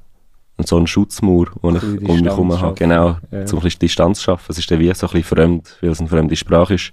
so 0.64 0.78
ein 0.78 0.88
Schutzmauer, 0.88 1.48
den 1.62 1.76
ich 1.76 1.84
um 1.84 1.92
mich 1.92 2.00
Distanz 2.00 2.26
herum 2.28 2.52
habe. 2.52 2.60
schaffen. 2.62 2.76
Genau, 2.76 3.18
Ja. 3.32 3.46
zum 3.46 3.60
ein 3.60 3.64
bisschen 3.64 3.80
Distanz 3.80 4.22
schaffen. 4.22 4.46
Es 4.48 4.58
ist 4.58 4.72
dann 4.72 4.80
wie 4.80 4.94
so 4.94 5.08
ein 5.08 5.12
bisschen 5.12 5.24
fremd, 5.24 5.78
weil 5.82 5.90
es 5.90 6.00
eine 6.00 6.08
fremde 6.08 6.36
Sprache 6.38 6.76
ist. 6.76 6.92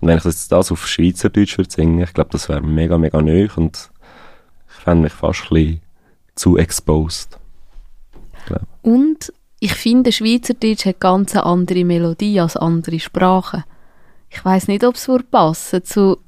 Und 0.00 0.08
wenn 0.08 0.16
ich 0.16 0.24
jetzt 0.24 0.50
das 0.50 0.72
auf 0.72 0.86
Schweizerdeutsch 0.86 1.58
würde 1.58 1.70
singen, 1.70 2.02
ich 2.02 2.14
glaube, 2.14 2.30
das 2.30 2.48
wäre 2.48 2.62
mega, 2.62 2.96
mega 2.96 3.20
neu 3.20 3.48
und 3.56 3.90
ich 4.68 4.74
fände 4.82 5.02
mich 5.02 5.12
fast 5.12 5.42
ein 5.42 5.48
bisschen 5.54 5.80
zu 6.34 6.56
exposed. 6.56 7.38
Und 8.82 9.32
ich 9.64 9.72
finde, 9.72 10.12
Schweizerdeutsch 10.12 10.84
hat 10.84 11.00
ganz 11.00 11.34
eine 11.34 11.46
andere 11.46 11.86
Melodie 11.86 12.38
als 12.38 12.54
andere 12.54 13.00
Sprachen. 13.00 13.64
Ich 14.28 14.44
weiß 14.44 14.68
nicht, 14.68 14.84
ob 14.84 14.96
es 14.96 15.08
passen 15.30 15.82
zu, 15.82 16.18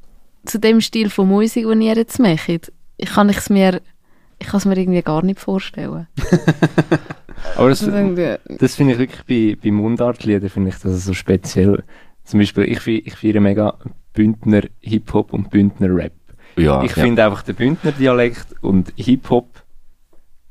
zu 0.46 0.58
dem 0.58 0.80
Stil 0.80 1.10
von 1.10 1.28
Musik, 1.28 1.66
den 1.66 1.82
ihr 1.82 1.96
jetzt 1.96 2.18
macht. 2.18 2.72
Ich 2.96 3.10
kann 3.10 3.28
es 3.28 3.50
mir, 3.50 3.82
ich 4.38 4.46
kann 4.46 4.56
es 4.56 4.64
mir 4.64 4.78
irgendwie 4.78 5.02
gar 5.02 5.22
nicht 5.22 5.38
vorstellen. 5.38 6.06
Aber 7.56 7.68
das, 7.68 7.86
Also, 7.86 8.36
das 8.58 8.74
finde 8.74 8.94
ich 8.94 8.98
wirklich 9.00 9.24
bei, 9.26 9.58
bei 9.62 9.70
Mundartliedern 9.70 10.48
finde 10.48 10.70
ich 10.70 10.78
das 10.78 11.04
so 11.04 11.12
speziell. 11.12 11.84
Zum 12.24 12.40
Beispiel, 12.40 12.64
ich, 12.64 12.86
ich 12.86 13.16
feiere 13.16 13.42
mega 13.42 13.76
Bündner 14.14 14.62
Hip-Hop 14.80 15.34
und 15.34 15.50
Bündner 15.50 15.94
Rap. 15.94 16.14
Ja, 16.56 16.82
ich 16.82 16.96
ja. 16.96 17.02
finde 17.02 17.26
einfach 17.26 17.42
der 17.42 17.52
Bündner 17.52 17.92
Dialekt 17.92 18.54
und 18.62 18.94
Hip-Hop, 18.96 19.62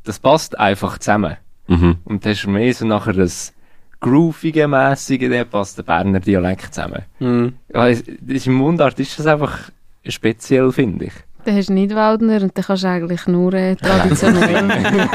das 0.04 0.20
passt 0.20 0.60
einfach 0.60 1.00
zusammen. 1.00 1.38
Mhm. 1.68 1.98
Und 2.06 2.26
das 2.26 2.34
ist 2.40 2.48
mehr 2.48 2.74
so 2.74 2.86
nachher 2.86 3.14
das 3.14 3.54
groovige, 4.00 4.68
mässige, 4.68 5.30
der 5.30 5.46
passt 5.46 5.78
der 5.78 5.84
Berner 5.84 6.20
Dialekt 6.20 6.74
zusammen. 6.74 7.04
Mhm. 7.20 7.54
Ja, 7.74 7.90
das 7.90 8.02
ist 8.28 8.48
Im 8.48 8.54
Mundart 8.56 9.00
ist 9.00 9.18
das 9.18 9.26
einfach 9.26 9.72
speziell, 10.08 10.72
finde 10.72 11.06
ich. 11.06 11.14
Dann 11.46 11.56
hast 11.58 11.70
du 11.70 11.74
nicht 11.74 11.94
Waldner 11.94 12.42
und 12.42 12.58
dann 12.58 12.64
kannst 12.66 12.84
du 12.84 12.88
eigentlich 12.88 13.28
nur 13.28 13.54
äh, 13.54 13.76
traditionell. 13.76 14.68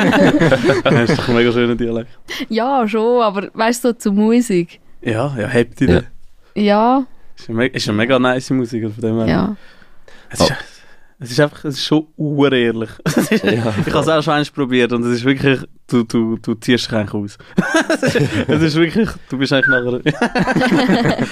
Das 0.84 1.10
ist 1.10 1.18
doch 1.18 1.28
ein 1.28 1.34
mega 1.36 1.52
schöner 1.52 1.74
Dialekt. 1.74 2.10
ja, 2.48 2.86
schon, 2.88 3.22
aber 3.22 3.48
weißt 3.52 3.84
du, 3.84 3.88
so 3.88 3.94
zu 3.94 4.12
Musik. 4.12 4.80
Ja, 5.02 5.34
ja, 5.36 5.48
habt 5.52 5.80
ihr 5.80 5.88
Ja. 5.88 6.00
den? 6.00 6.06
Ja, 6.64 7.04
Ist 7.72 7.88
eine 7.88 7.96
mega 7.96 8.18
nice 8.18 8.50
Musik, 8.50 8.90
von 8.92 9.00
dem 9.02 9.16
her. 9.18 9.26
ja. 9.26 9.56
Es 10.30 10.40
ist, 10.40 10.52
es 11.20 11.30
ist 11.30 11.38
einfach, 11.40 11.64
es 11.66 11.74
ist 11.76 11.84
schon 11.84 12.06
urehrlich. 12.16 12.90
Ist- 13.06 13.44
Ja. 13.44 13.72
Ich 13.86 13.92
habe 13.92 14.00
es 14.00 14.08
auch 14.08 14.22
schon 14.22 14.34
eins 14.34 14.50
probiert 14.50 14.92
und 14.92 15.04
es 15.04 15.16
ist 15.18 15.24
wirklich, 15.24 15.60
du, 15.86 16.02
du, 16.04 16.36
du 16.38 16.54
ziehst 16.54 16.86
dich 16.86 16.92
eigentlich 16.96 17.14
aus. 17.14 17.38
es, 18.02 18.14
ist, 18.14 18.28
es 18.48 18.62
ist 18.62 18.74
wirklich, 18.76 19.08
du 19.28 19.38
bist 19.38 19.52
eigentlich 19.52 20.02
nachher... 20.02 21.26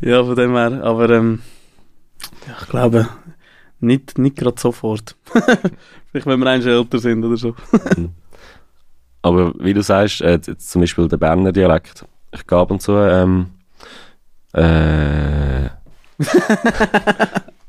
ja, 0.00 0.24
von 0.24 0.36
dem 0.36 0.52
her, 0.54 0.80
aber 0.84 1.10
ähm, 1.10 1.40
ja, 2.46 2.54
ich 2.60 2.68
glaube, 2.68 3.08
nicht, 3.80 4.16
nicht 4.18 4.36
gerade 4.36 4.60
sofort. 4.60 5.16
Vielleicht, 6.10 6.26
wenn 6.26 6.38
wir 6.40 6.46
eigentlich 6.46 6.72
älter 6.72 6.98
sind 7.00 7.24
oder 7.24 7.36
so. 7.36 7.54
Aber 9.22 9.52
wie 9.58 9.74
du 9.74 9.82
sagst, 9.82 10.20
äh, 10.20 10.38
jetzt 10.46 10.70
zum 10.70 10.82
Beispiel 10.82 11.08
der 11.08 11.16
Berner 11.16 11.50
Dialekt. 11.52 12.04
Ich 12.32 12.46
gehe 12.46 12.58
ab 12.58 12.70
und 12.70 12.80
zu, 12.80 12.92
ähm, 12.92 13.46
äh, 14.54 15.66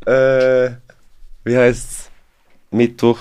äh, 0.05 0.71
wie 1.43 1.57
heisst's? 1.57 2.09
Mittwoch, 2.71 3.19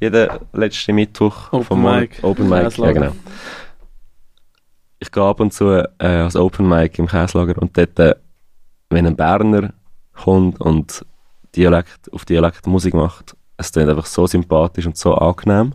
jeden 0.00 0.28
letzten 0.52 0.94
Mittwoch 0.94 1.52
Open 1.52 1.64
vom 1.64 1.80
Monat-. 1.82 2.22
Open 2.22 2.48
Mic, 2.48 2.76
ja 2.76 2.92
genau. 2.92 3.12
Ich 4.98 5.10
gehe 5.10 5.22
ab 5.22 5.40
und 5.40 5.52
zu 5.52 5.70
äh, 5.70 5.86
als 5.98 6.36
Open 6.36 6.68
Mic 6.68 6.98
im 6.98 7.06
Käslager 7.06 7.60
und 7.60 7.76
dort, 7.76 7.98
äh, 7.98 8.14
wenn 8.90 9.06
ein 9.06 9.16
Berner 9.16 9.72
kommt 10.12 10.60
und 10.60 11.04
Dialekt 11.56 12.12
auf 12.12 12.24
Dialekt 12.24 12.66
Musik 12.66 12.94
macht, 12.94 13.36
es 13.56 13.72
klingt 13.72 13.88
einfach 13.88 14.06
so 14.06 14.26
sympathisch 14.26 14.86
und 14.86 14.96
so 14.96 15.14
angenehm. 15.14 15.74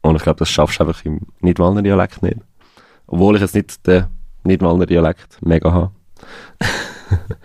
Und 0.00 0.16
ich 0.16 0.22
glaube, 0.22 0.38
das 0.38 0.48
schaffst 0.48 0.78
du 0.78 0.84
einfach 0.84 1.04
im 1.04 1.20
Nidwalner 1.40 1.82
Dialekt 1.82 2.22
nicht. 2.22 2.38
Obwohl 3.06 3.36
ich 3.36 3.42
jetzt 3.42 3.54
nicht 3.54 3.86
den 3.86 4.06
Nidwalner 4.44 4.86
Dialekt 4.86 5.38
mega 5.42 5.72
habe. 5.72 5.92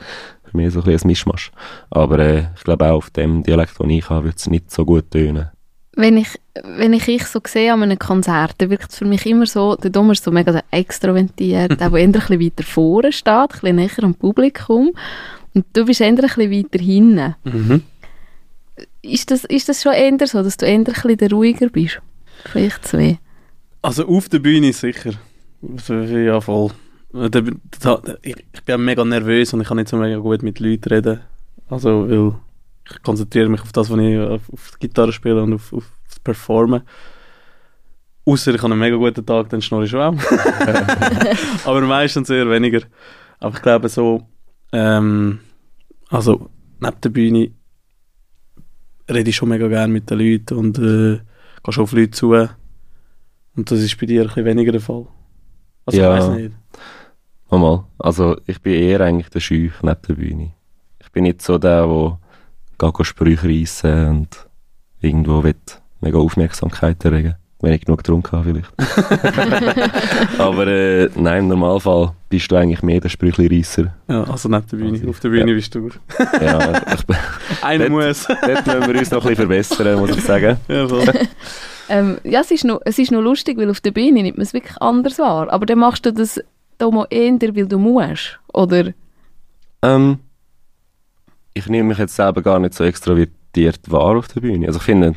Für 0.54 0.58
mich 0.58 0.72
so 0.72 0.80
ein 0.82 0.86
bisschen 0.86 1.08
ein 1.08 1.08
Mischmasch. 1.08 1.52
Aber 1.90 2.20
äh, 2.20 2.46
ich 2.56 2.64
glaube 2.64 2.86
auch 2.86 2.98
auf 2.98 3.10
dem 3.10 3.42
Dialekt, 3.42 3.80
den 3.80 3.90
ich 3.90 4.08
habe, 4.10 4.26
wird 4.26 4.38
es 4.38 4.48
nicht 4.48 4.70
so 4.70 4.86
gut 4.86 5.10
tönen. 5.10 5.50
Wenn 5.96 6.18
ich, 6.18 6.28
wenn 6.64 6.94
ich 6.94 7.08
ich 7.08 7.26
so 7.26 7.40
sehe 7.46 7.74
an 7.74 7.82
einem 7.82 7.98
Konzert, 7.98 8.56
dann 8.60 8.70
wirkt 8.70 8.92
es 8.92 8.98
für 9.00 9.06
mich 9.06 9.26
immer 9.26 9.48
so, 9.48 9.76
der 9.76 9.90
Dummer 9.90 10.12
ist 10.12 10.24
so 10.24 10.32
mega 10.32 10.52
der 10.52 10.64
extrovertiert, 10.70 11.72
der, 11.80 11.90
der 11.90 12.00
eher 12.00 12.06
ein 12.06 12.12
bisschen 12.12 12.40
weiter 12.40 12.64
vorne 12.64 13.12
steht, 13.12 13.34
ein 13.34 13.48
bisschen 13.48 13.76
näher 13.76 14.04
am 14.04 14.14
Publikum. 14.14 14.92
Und 15.56 15.66
du 15.74 15.86
bist 15.86 16.02
eher 16.02 16.10
ein 16.10 16.16
bisschen 16.16 16.52
weiter 16.52 16.84
hinten. 16.84 17.36
Mhm. 17.44 17.84
Ist 19.02 19.32
das, 19.32 19.44
ist 19.46 19.70
das 19.70 19.82
schon 19.82 19.94
eher 19.94 20.28
so, 20.28 20.44
dass 20.44 20.58
du 20.58 20.68
eher 20.68 20.76
ein 20.76 20.84
bisschen 20.84 21.18
der 21.18 21.32
ruhiger 21.32 21.70
bist? 21.70 22.00
Vielleicht 22.46 22.86
zwei. 22.86 23.18
Also 23.82 24.08
auf 24.08 24.30
der 24.30 24.40
Bühne 24.40 24.72
sicher. 24.72 25.14
Ja, 25.90 26.42
voll. 26.42 26.72
Äh, 27.14 27.30
Ich, 28.22 28.64
bin 28.66 28.86
mega 28.86 29.04
nervös 29.06 29.54
und 29.54 29.62
ich 29.62 29.68
kann 29.68 29.78
nicht 29.78 29.90
so 29.90 29.98
mega 29.98 30.18
gut 30.18 30.44
mit 30.44 30.60
Leuten 30.60 30.90
reden. 30.90 31.20
Also, 31.70 32.10
weil 32.10 32.34
ich 32.90 33.02
konzentriere 33.04 33.50
mich 33.50 33.62
auf 33.62 33.72
das, 33.72 33.90
was 33.90 34.00
ich 34.00 34.20
auf, 34.20 34.42
auf 34.52 34.72
die 34.76 34.88
Gitarre 34.88 35.14
spiele 35.14 35.42
und 35.42 35.54
auf, 35.54 35.74
auf 35.74 35.92
das 36.08 36.20
Performen. 36.20 36.82
Außer 38.26 38.54
ich 38.56 38.62
habe 38.62 38.72
einen 38.72 38.80
mega 38.80 38.96
guten 38.96 39.26
Tag, 39.26 39.50
dann 39.50 39.62
schnurre 39.62 39.84
ich 39.86 39.90
schon 39.92 40.00
auch. 40.00 40.16
Aber 41.66 41.82
meistens 41.82 42.30
eher 42.30 42.50
weniger. 42.50 42.82
Aber 43.40 43.56
ich 43.56 43.62
glaube 43.62 43.90
so, 43.90 44.26
ähm, 44.72 45.40
also 46.10 46.50
neben 46.80 47.02
der 47.02 47.10
Bühne 47.10 47.52
rede 49.10 49.30
ich 49.30 49.36
schon 49.36 49.50
mega 49.50 49.68
gerne 49.68 49.92
mit 49.92 50.10
den 50.10 50.20
Leuten 50.20 50.58
und 50.58 50.78
äh, 50.78 51.20
gehe 51.64 51.74
schon 51.74 51.84
auf 51.84 51.92
Leute 51.92 52.12
zu. 52.12 52.32
Und 53.56 53.70
das 53.70 53.80
ist 53.82 54.00
bei 54.00 54.06
dir 54.06 54.22
ein 54.22 54.28
bisschen 54.28 54.46
weniger 54.46 54.72
der 54.72 54.82
Fall. 54.82 55.06
Also 55.86 56.00
Ja. 56.00 56.16
ich 56.16 56.22
weiß 56.24 56.30
nicht. 56.38 56.52
Mal, 57.54 57.60
mal. 57.60 57.84
Also 58.00 58.36
ich 58.48 58.60
bin 58.64 58.74
eher 58.74 59.02
eigentlich 59.02 59.30
der 59.30 59.40
Scheuch 59.40 59.74
neben 59.84 60.02
der 60.08 60.14
Bühne. 60.16 60.52
Ich 61.00 61.12
bin 61.12 61.22
nicht 61.24 61.44
so 61.44 61.60
der, 61.60 62.18
der 62.82 63.04
Sprüche 63.04 63.48
reissen 63.48 64.08
und 64.10 64.48
irgendwo 65.02 65.44
will 65.44 65.54
mega 66.02 66.18
Aufmerksamkeit 66.18 67.06
erregen. 67.06 67.36
Wenn 67.62 67.74
ich 67.74 67.86
genug 67.86 68.00
getrunken 68.00 68.32
habe, 68.32 68.44
vielleicht. 68.56 69.90
Aber 70.40 70.66
äh, 70.66 71.10
nein, 71.16 71.44
im 71.44 71.50
Normalfall 71.50 72.14
bist 72.28 72.52
du 72.52 72.56
eigentlich 72.56 72.82
mehr 72.82 73.00
der 73.00 73.10
Sprüchli-Reisser. 73.10 73.94
Ja, 74.10 74.24
also 74.24 74.50
neben 74.50 74.66
der 74.68 74.78
Bühne. 74.78 74.92
Also, 74.94 75.10
Auf 75.10 75.20
der 75.20 75.30
Bühne 75.30 75.52
ja. 75.52 75.56
bist 75.56 75.76
du. 75.76 75.90
Ja, 76.42 76.82
ich, 76.96 77.06
bin- 77.06 77.16
Einer 77.62 77.90
muss. 77.90 78.26
dort 78.26 78.66
müssen 78.66 78.94
wir 78.94 79.00
uns 79.00 79.12
noch 79.12 79.22
ein 79.24 79.30
bisschen 79.30 79.36
verbessern, 79.36 80.00
muss 80.00 80.10
ich 80.10 80.24
sagen. 80.24 80.58
ja, 80.68 80.88
voll. 80.88 81.06
Ähm, 81.88 82.18
ja, 82.24 82.42
es 82.42 82.50
ist, 82.50 82.64
noch, 82.66 82.82
es 82.86 82.98
ist 82.98 83.12
noch 83.12 83.22
lustig, 83.22 83.58
weil 83.58 83.70
auf 83.70 83.80
der 83.80 83.92
Bühne 83.92 84.24
nimmt 84.24 84.38
man 84.38 84.44
es 84.44 84.54
wirklich 84.54 84.82
anders 84.82 85.20
wahr. 85.20 85.54
Aber 85.54 85.66
dann 85.68 85.78
machst 85.80 86.06
du 86.06 86.12
das 86.12 86.42
Tomo 86.78 87.06
eher, 87.10 87.40
weil 87.40 87.68
du 87.68 87.78
musst. 87.78 88.40
Oder? 88.54 88.94
Ähm, 89.82 90.20
ich 91.54 91.68
nehme 91.68 91.90
mich 91.90 91.98
jetzt 91.98 92.16
selber 92.16 92.42
gar 92.42 92.60
nicht 92.60 92.74
so 92.74 92.84
extrovertiert 92.84 93.92
wahr 93.92 94.18
auf 94.18 94.28
der 94.28 94.42
Bühne. 94.42 94.68
Also 94.68 94.78
ich 94.78 94.84
finde, 94.84 95.16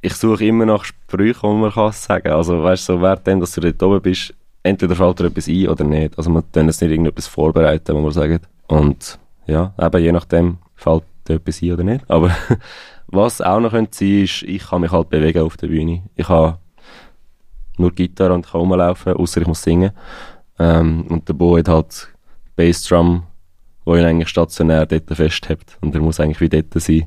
ich 0.00 0.14
suche 0.14 0.46
immer 0.46 0.64
nach 0.64 0.84
Sprüchen, 0.84 1.50
die 1.50 1.60
man 1.60 1.72
kann 1.72 1.92
sagen. 1.92 2.30
Also 2.30 2.62
weißt 2.62 2.88
du, 2.88 2.94
so 2.94 3.02
während 3.02 3.26
dem, 3.26 3.40
dass 3.40 3.52
du 3.52 3.60
dort 3.60 3.82
oben 3.82 4.02
bist, 4.02 4.34
entweder 4.62 4.96
fällt 4.96 5.20
dir 5.20 5.26
etwas 5.26 5.48
ein 5.48 5.68
oder 5.68 5.84
nicht. 5.84 6.16
Also 6.16 6.30
man 6.30 6.44
kann 6.52 6.66
jetzt 6.66 6.80
nicht 6.80 6.90
irgendetwas 6.90 7.26
vorbereiten, 7.26 7.94
wo 7.94 8.00
man 8.00 8.12
sagt. 8.12 8.48
Und 8.66 9.18
ja, 9.46 9.74
eben 9.78 10.02
je 10.02 10.12
nachdem 10.12 10.58
fällt 10.74 11.04
dir 11.28 11.34
etwas 11.34 11.62
ein 11.62 11.72
oder 11.72 11.84
nicht. 11.84 12.10
Aber 12.10 12.30
was 13.08 13.40
auch 13.42 13.60
noch 13.60 13.72
könnte 13.72 13.96
sein, 13.96 14.22
ist, 14.22 14.42
ich 14.42 14.62
kann 14.66 14.80
mich 14.80 14.92
halt 14.92 15.10
bewegen 15.10 15.42
auf 15.42 15.56
der 15.56 15.68
Bühne. 15.68 16.02
Ich 16.14 16.28
habe 16.28 16.58
nur 17.80 17.92
Gitarre 17.92 18.34
und 18.34 18.46
kann 18.46 18.60
rumlaufen, 18.60 19.14
außer 19.14 19.40
ich 19.40 19.46
muss 19.46 19.62
singen. 19.62 19.90
Ähm, 20.58 21.06
und 21.08 21.28
der 21.28 21.34
Bo 21.34 21.56
hat 21.58 21.68
halt 21.68 22.08
Bassdrum, 22.56 23.24
wo 23.84 23.96
ihn 23.96 24.04
eigentlich 24.04 24.28
stationär 24.28 24.86
dort 24.86 25.04
festhält. 25.12 25.78
Und 25.80 25.94
er 25.94 26.00
muss 26.00 26.20
eigentlich 26.20 26.40
wie 26.40 26.48
dort 26.48 26.72
sein 26.82 27.06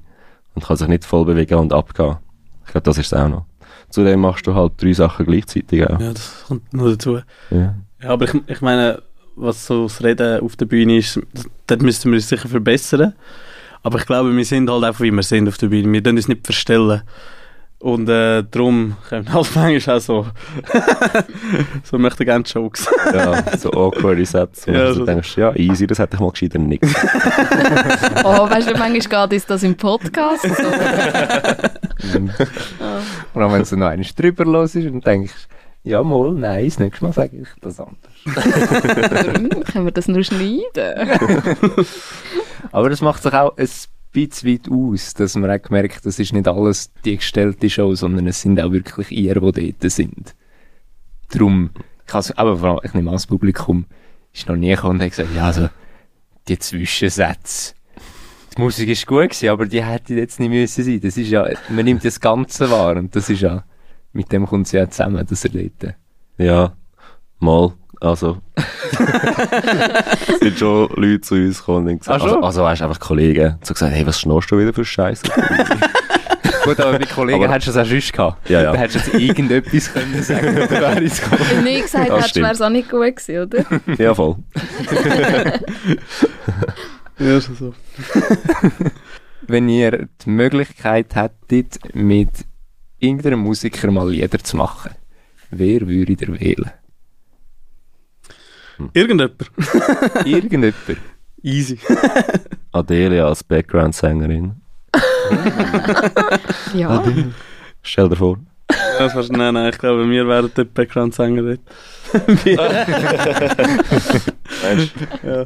und 0.56 0.66
kann 0.66 0.78
sich 0.78 0.88
nicht 0.88 1.06
voll 1.06 1.26
bewegen 1.26 1.56
und 1.60 1.74
abgehen. 1.74 2.18
Ich 2.66 2.72
glaube, 2.72 2.86
das 2.86 2.98
ist 2.98 3.08
es 3.08 3.14
auch 3.14 3.28
noch. 3.28 3.46
Zudem 3.90 4.22
machst 4.22 4.48
du 4.48 4.56
halt 4.56 4.74
drei 4.82 4.94
Sachen 4.94 5.26
gleichzeitig 5.26 5.86
auch. 5.88 6.00
ja, 6.00 6.14
das 6.14 6.46
kommt 6.48 6.74
noch 6.74 6.90
dazu. 6.90 7.20
Ja. 7.52 7.76
Ja, 8.02 8.10
aber 8.10 8.26
ich, 8.26 8.34
ich 8.48 8.62
meine, 8.62 9.02
was 9.36 9.66
so 9.68 9.84
das 9.84 10.04
Reden 10.04 10.42
auf 10.42 10.56
der 10.56 10.66
Bühne 10.66 10.98
ist, 10.98 11.20
das- 11.34 11.48
dort 11.68 11.82
müssten 11.84 12.10
wir 12.12 12.16
uns 12.16 12.28
sicher 12.28 12.48
verbessern. 12.50 13.14
Aber 13.84 14.00
ich 14.00 14.06
glaube, 14.06 14.36
wir 14.36 14.46
sind 14.46 14.70
halt 14.70 14.84
einfach, 14.84 15.02
wie 15.02 15.12
wir 15.12 15.24
sind 15.24 15.48
auf 15.48 15.58
der 15.58 15.68
Bühne. 15.68 15.92
Wir 15.92 16.02
können 16.02 16.18
uns 16.18 16.28
nicht 16.28 16.46
verstellen. 16.46 17.02
Und 17.84 18.08
äh, 18.08 18.44
darum 18.50 18.96
kommen 19.10 19.34
halt 19.34 19.50
manchmal 19.56 19.98
auch 19.98 20.00
so, 20.02 20.26
so 21.84 21.98
möchte 22.00 22.24
gerne 22.24 22.46
Jokes. 22.46 22.88
ja, 23.14 23.58
so 23.58 23.72
awkward 23.74 24.26
Sätze. 24.26 24.72
wo 24.72 24.76
Ja, 24.78 24.86
du 24.88 24.94
so- 24.94 25.06
denkst, 25.06 25.36
ja, 25.38 25.54
easy, 25.58 25.86
das 25.86 26.00
hätte 26.00 26.16
ich 26.16 26.22
mal 26.22 26.32
gescheiter 26.32 26.60
nicht. 26.60 26.82
Oh, 28.24 28.50
weißt 28.50 28.70
du, 28.70 28.78
manchmal 28.78 29.28
geht 29.30 29.34
uns 29.34 29.46
das 29.48 29.64
im 29.64 29.76
Podcast 29.76 30.44
so. 30.44 30.50
Vor 33.34 33.42
allem, 33.42 33.52
wenn 33.54 33.64
du 33.64 33.76
noch 33.76 33.88
eines 33.90 34.16
drüber 34.16 34.46
los 34.46 34.76
ist 34.76 34.88
und 34.90 35.06
denkst, 35.06 35.34
ja, 35.84 36.02
mal, 36.02 36.32
nein, 36.32 36.64
das 36.66 36.80
nächste 36.80 37.04
Mal 37.04 37.12
sage 37.12 37.36
ich 37.42 37.48
das 37.60 37.82
anders. 37.82 37.98
Können 39.74 39.84
wir 39.86 39.92
das 39.92 40.08
nur 40.08 40.24
schneiden? 40.24 41.10
Aber 42.72 42.90
das 42.90 43.02
macht 43.02 43.22
sich 43.24 43.34
auch 43.34 43.58
ein 43.58 43.68
bisschen 44.14 44.52
weit 44.52 44.72
aus, 44.72 45.14
dass 45.14 45.36
man 45.36 45.52
auch 45.52 45.62
gemerkt 45.62 46.06
das 46.06 46.20
ist 46.20 46.34
nicht 46.34 46.48
alles 46.48 46.92
die 47.04 47.18
gestellte 47.18 47.70
Show, 47.70 47.94
sondern 47.96 48.28
es 48.28 48.42
sind 48.42 48.60
auch 48.62 48.72
wirklich 48.72 49.12
ihr, 49.12 49.40
die 49.40 49.74
dort 49.74 49.92
sind. 49.92 50.36
Darum, 51.32 51.72
ich, 52.08 52.14
also, 52.14 52.34
aber 52.38 52.58
vor 52.58 52.70
allem, 52.70 52.80
ich 52.84 52.94
nehme 52.94 53.10
an, 53.10 53.16
das 53.16 53.28
Publikum 53.28 53.86
ist 54.34 54.48
noch 54.48 54.56
nie 54.56 54.70
gekommen 54.70 55.00
und 55.00 55.02
hat 55.02 55.10
gesagt, 55.10 55.30
ja, 55.36 55.46
also, 55.46 55.70
die 56.48 56.60
Zwischensätze, 56.60 57.74
die 58.56 58.62
Musik 58.62 58.90
ist 58.90 59.08
gut 59.08 59.30
gewesen, 59.30 59.50
aber 59.50 59.66
die 59.66 59.84
hätte 59.84 60.14
jetzt 60.14 60.40
nicht 60.40 60.50
müssen 60.50 60.84
sein. 60.84 61.02
Das 61.02 61.18
ist 61.18 61.30
ja, 61.30 61.48
man 61.70 61.86
nimmt 61.86 62.06
das 62.06 62.20
Ganze 62.20 62.70
wahr 62.70 62.98
und 62.98 63.16
das 63.16 63.30
ist 63.30 63.42
ja, 63.42 63.64
mit 64.12 64.32
dem 64.32 64.46
kommt 64.46 64.68
es 64.68 64.74
ja 64.74 64.88
zusammen, 64.90 65.26
dass 65.26 65.46
er 65.46 65.50
dort 65.50 65.96
Ja, 66.38 66.74
mal. 67.40 67.74
Also, 68.04 68.38
es 70.28 70.40
sind 70.40 70.60
schon 70.60 70.90
Leute 70.96 71.22
zu 71.22 71.36
uns 71.36 71.60
gekommen 71.60 71.88
und 71.88 72.00
gesagt, 72.00 72.22
Ach 72.22 72.28
schon? 72.28 72.36
also, 72.44 72.46
also 72.46 72.64
weißt 72.64 72.82
du, 72.82 72.86
einfach 72.86 73.00
Kollegen, 73.00 73.56
so 73.64 73.74
gesagt, 73.74 73.94
hey, 73.96 74.06
was 74.06 74.20
schnorst 74.20 74.52
du 74.52 74.60
wieder 74.60 74.74
für 74.74 74.84
Scheiße? 74.84 75.24
Gut, 76.66 76.80
aber 76.82 77.00
bei 77.00 77.06
Kollegen 77.06 77.46
Aber- 77.46 77.54
hättest 77.54 77.68
du 77.76 77.80
es 77.80 77.86
auch 77.86 77.90
sonst 77.90 78.12
gehabt. 78.14 78.50
Ja, 78.50 78.62
ja. 78.62 78.72
Da 78.74 78.78
hättest 78.80 79.08
du 79.08 79.12
jetzt 79.12 79.22
irgendetwas 79.22 79.94
können 79.94 80.22
sagen, 80.22 80.50
oder 80.50 80.70
wäre 80.70 81.04
es 81.04 81.22
gekommen. 81.22 81.42
Wenn 81.56 81.68
ich 81.68 81.82
gesagt 81.84 82.10
Das 82.10 82.18
hätte, 82.18 82.30
stimmt. 82.30 82.44
wäre 82.44 82.54
es 82.54 82.62
auch 82.62 82.70
nicht 82.70 82.90
gut 82.90 83.16
gewesen, 83.16 83.42
oder? 83.42 83.66
ja, 84.04 84.14
voll. 84.14 84.36
ja, 87.20 87.42
schon 87.42 87.56
so. 87.56 87.74
Wenn 89.48 89.70
ihr 89.70 90.08
die 90.26 90.30
Möglichkeit 90.30 91.16
hättet, 91.16 91.80
mit 91.96 92.30
irgendeinem 93.00 93.40
Musiker 93.40 93.92
mal 93.92 94.10
Lieder 94.10 94.40
zu 94.40 94.58
machen, 94.58 94.92
wer 95.52 95.88
würdet 95.88 96.22
ihr 96.22 96.40
wählen? 96.40 96.72
Irgendjemand. 98.94 99.34
Irgendjemand. 100.26 100.76
Easy. 101.42 101.80
Adelia 102.72 103.28
als 103.28 103.44
Background-Sängerin. 103.44 104.56
Ja. 106.74 107.04
Stell 107.82 108.10
dir 108.10 108.16
vor. 108.16 108.40
Das 108.98 109.16
war's, 109.16 109.30
nein, 109.30 109.54
nein, 109.54 109.70
ich 109.70 109.78
glaube, 109.78 110.10
wir 110.10 110.28
wären 110.28 110.52
der 110.56 110.64
Background-Sänger 110.66 111.42
dort. 111.42 111.60
Ja. 112.46 112.86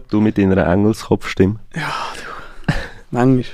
du 0.10 0.22
mit 0.22 0.38
deiner 0.38 0.68
Engelskopfstimme? 0.68 1.60
Manchmal. 3.12 3.46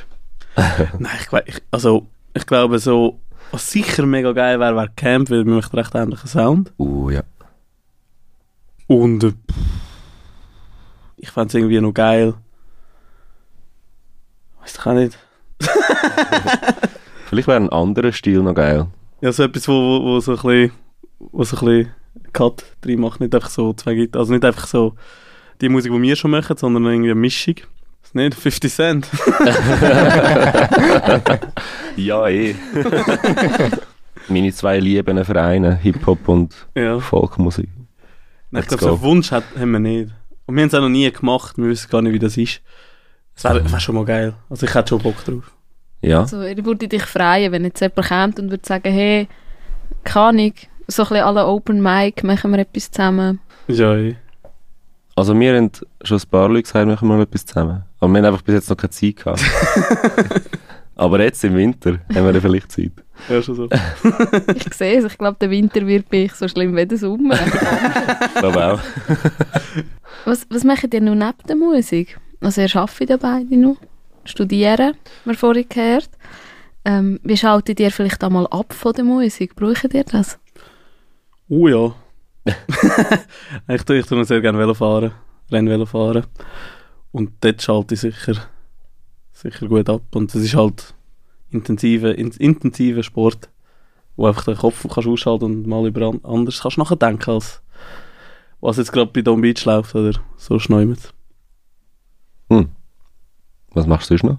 Nein, 0.99 1.11
ich, 1.19 1.28
ich, 1.47 1.61
also, 1.71 2.07
ich 2.34 2.45
glaube 2.45 2.80
so, 2.80 3.19
was 3.51 3.69
sicher 3.69 4.05
mega 4.05 4.32
geil 4.32 4.59
wäre, 4.59 4.76
wäre 4.76 4.89
Camp, 4.95 5.30
weil 5.30 5.45
wir 5.45 5.53
möchten 5.53 5.78
recht 5.78 5.93
ähnlichen 5.93 6.28
Sound. 6.28 6.74
Uh, 6.78 7.09
ja. 7.11 7.21
Und 8.88 9.23
äh, 9.23 9.34
ich 11.17 11.31
fände 11.31 11.47
es 11.47 11.53
irgendwie 11.53 11.79
noch 11.79 11.93
geil. 11.93 12.34
Weiß 14.61 14.75
ich 14.75 14.86
auch 14.86 14.93
nicht. 14.93 15.17
Vielleicht 17.27 17.47
wäre 17.47 17.57
ein 17.57 17.69
anderer 17.69 18.11
Stil 18.11 18.41
noch 18.41 18.53
geil. 18.53 18.88
Ja, 19.21 19.31
so 19.31 19.43
etwas, 19.43 19.67
wo, 19.67 19.73
wo, 19.73 20.03
wo 20.03 20.19
so 20.19 20.34
ein 20.34 20.38
bisschen, 20.38 20.71
wo 21.19 21.43
so 21.43 21.57
ein 21.57 21.65
bisschen 21.65 21.91
Cut 22.34 22.63
drin 22.81 22.99
macht. 22.99 23.19
Nicht 23.21 23.34
einfach 23.34 23.49
so 23.49 23.73
zwei 23.73 23.95
Gitarren, 23.95 24.19
also 24.21 24.34
nicht 24.34 24.45
einfach 24.45 24.67
so 24.67 24.95
die 25.61 25.69
Musik, 25.69 25.91
die 25.93 26.01
wir 26.01 26.15
schon 26.15 26.31
machen, 26.31 26.57
sondern 26.57 26.86
irgendwie 26.86 27.11
eine 27.11 27.19
Mischung. 27.19 27.55
Ist 28.03 28.15
nicht 28.15 28.36
50 28.36 28.73
Cent. 28.73 29.07
Ja, 31.95 32.27
eh. 32.27 32.55
Meine 34.27 34.51
zwei 34.51 34.79
lieben 34.79 35.23
Vereine, 35.23 35.75
Hip-Hop 35.75 36.27
und 36.27 36.55
Ja. 36.75 36.99
Folkmusik. 36.99 37.69
Ich 38.60 38.68
glaube, 38.68 38.84
so 38.84 38.89
einen. 38.89 39.01
Wunsch 39.01 39.32
hat, 39.32 39.43
haben 39.58 39.72
wir 39.72 39.80
nicht. 39.80 40.12
Und 40.45 40.56
wir 40.56 40.62
haben 40.62 40.68
es 40.68 40.74
auch 40.74 40.82
noch 40.82 40.89
nie 40.89 41.10
gemacht, 41.12 41.58
wir 41.58 41.68
wissen 41.68 41.89
gar 41.89 42.01
nicht, 42.01 42.14
wie 42.14 42.20
das 42.20 42.38
ist. 42.38 42.62
Das 43.36 43.45
wäre 43.45 43.72
wär 43.72 43.80
schon 43.80 43.95
mal 43.95 44.06
geil. 44.06 44.34
Also 44.49 44.66
ich 44.66 44.74
hätte 44.74 44.89
schon 44.89 45.01
Bock 45.01 45.24
drauf. 45.26 45.51
Ja, 46.01 46.20
Also, 46.20 46.41
ich 46.41 46.64
würde 46.64 46.88
dich 46.88 47.04
freuen, 47.04 47.51
wenn 47.51 47.64
jetzt 47.64 47.80
jemand 47.80 48.08
kommt 48.08 48.39
und 48.39 48.49
würde 48.51 48.66
sagen, 48.66 48.91
hey, 48.91 49.28
keine 50.04 50.26
Ahnung, 50.26 50.54
so 50.88 51.04
ein 51.04 51.10
bisschen 51.10 51.24
alle 51.24 51.47
Open 51.47 51.82
Mic, 51.82 52.24
machen 52.24 52.51
wir 52.51 52.60
etwas 52.60 52.91
zusammen. 52.91 53.39
Ja, 53.68 53.95
eh. 53.95 54.18
also 55.16 55.39
wir 55.39 55.56
haben 55.56 55.72
schon 56.04 56.18
ein 56.20 56.30
paar 56.30 56.49
Leute 56.49 56.64
gesagt, 56.64 56.86
wir 56.86 56.93
machen 56.93 57.08
mal 57.08 57.22
etwas 57.22 57.45
zusammen. 57.45 57.84
Aber 57.99 58.12
wir 58.12 58.18
haben 58.18 58.26
einfach 58.26 58.41
bis 58.41 58.56
jetzt 58.56 58.70
noch 58.70 58.76
keine 58.76 58.89
Zeit 58.89 59.16
gehabt. 59.16 59.41
Aber 60.96 61.22
jetzt 61.22 61.44
im 61.44 61.56
Winter 61.56 62.00
haben 62.14 62.26
wir 62.26 62.34
dann 62.34 62.41
vielleicht 62.41 62.72
Zeit. 62.72 62.91
ja, 63.30 63.41
schon 63.41 63.56
so. 63.56 63.70
Ich 64.56 64.74
sehe 64.74 64.98
es, 65.00 65.06
ich 65.06 65.18
glaube, 65.18 65.38
der 65.39 65.50
Winter 65.50 65.86
wird 65.88 66.10
bei 66.10 66.26
euch 66.26 66.34
so 66.34 66.48
schlimm 66.48 66.76
wie 66.76 66.86
der 66.86 66.98
Sommer. 66.98 67.38
Ich 68.36 68.39
glaube 68.39 68.74
auch. 68.74 68.80
was, 70.26 70.46
was 70.50 70.64
macht 70.64 70.94
ihr 70.94 71.02
noch 71.02 71.16
neben 71.16 71.48
der 71.48 71.56
Musik? 71.56 72.20
Also 72.41 72.62
ihr 72.62 72.76
arbeitet 72.76 73.10
ja 73.10 73.18
beide 73.18 73.58
noch, 73.58 73.78
studieren, 74.26 74.96
wir 75.26 75.34
vorhin 75.36 75.66
gehört. 75.68 76.10
Ähm, 76.86 77.20
wie 77.24 77.38
schaltet 77.38 77.80
ihr 77.80 77.91
vielleicht 77.91 78.24
einmal 78.24 78.48
ab 78.48 78.74
von 78.74 78.94
der 78.94 79.06
Musik? 79.06 79.56
Braucht 79.56 79.94
ihr 79.94 80.04
das? 80.04 80.38
Oh 81.48 81.68
ja. 81.68 81.96
ich 83.70 83.84
tue, 83.84 84.00
ich 84.00 84.06
tue 84.06 84.26
sehr 84.26 84.41
gerne 84.41 84.60
Velo 84.60 84.74
fahren, 84.74 85.12
Rennvelo 85.50 85.86
fahren. 85.86 86.26
Und 87.12 87.32
dort 87.39 87.62
schalte 87.62 87.94
ich 87.94 88.02
sicher, 88.02 88.36
sicher 89.44 89.68
gut 89.68 89.89
ab. 89.89 90.02
Und 90.14 90.34
es 90.34 90.44
ist 90.44 90.56
halt 90.56 90.94
intensiver 91.52 92.18
in, 92.18 92.32
intensiver 92.32 93.04
Sport, 93.04 93.50
wo 94.16 94.28
einfach 94.28 94.46
den 94.46 94.58
Kopf 94.58 94.86
kannst 94.91 95.08
ausschalten 95.08 95.46
und 95.46 95.68
mal 95.68 95.86
über 95.88 96.08
an, 96.08 96.20
anders 96.24 96.62
kannst 96.62 96.78
nachdenken, 96.78 97.32
als 97.32 97.62
was 98.62 98.78
jetzt 98.78 98.91
gerade 98.91 99.12
bei 99.12 99.22
Don 99.22 99.41
Beach 99.41 99.64
läuft 99.66 99.94
oder 99.94 100.18
so 100.38 100.58
schnäumt. 100.58 101.14
Hm. 102.50 102.70
Was 103.74 103.88
machst 103.88 104.10
du 104.10 104.18
sonst 104.18 104.24
noch? 104.24 104.38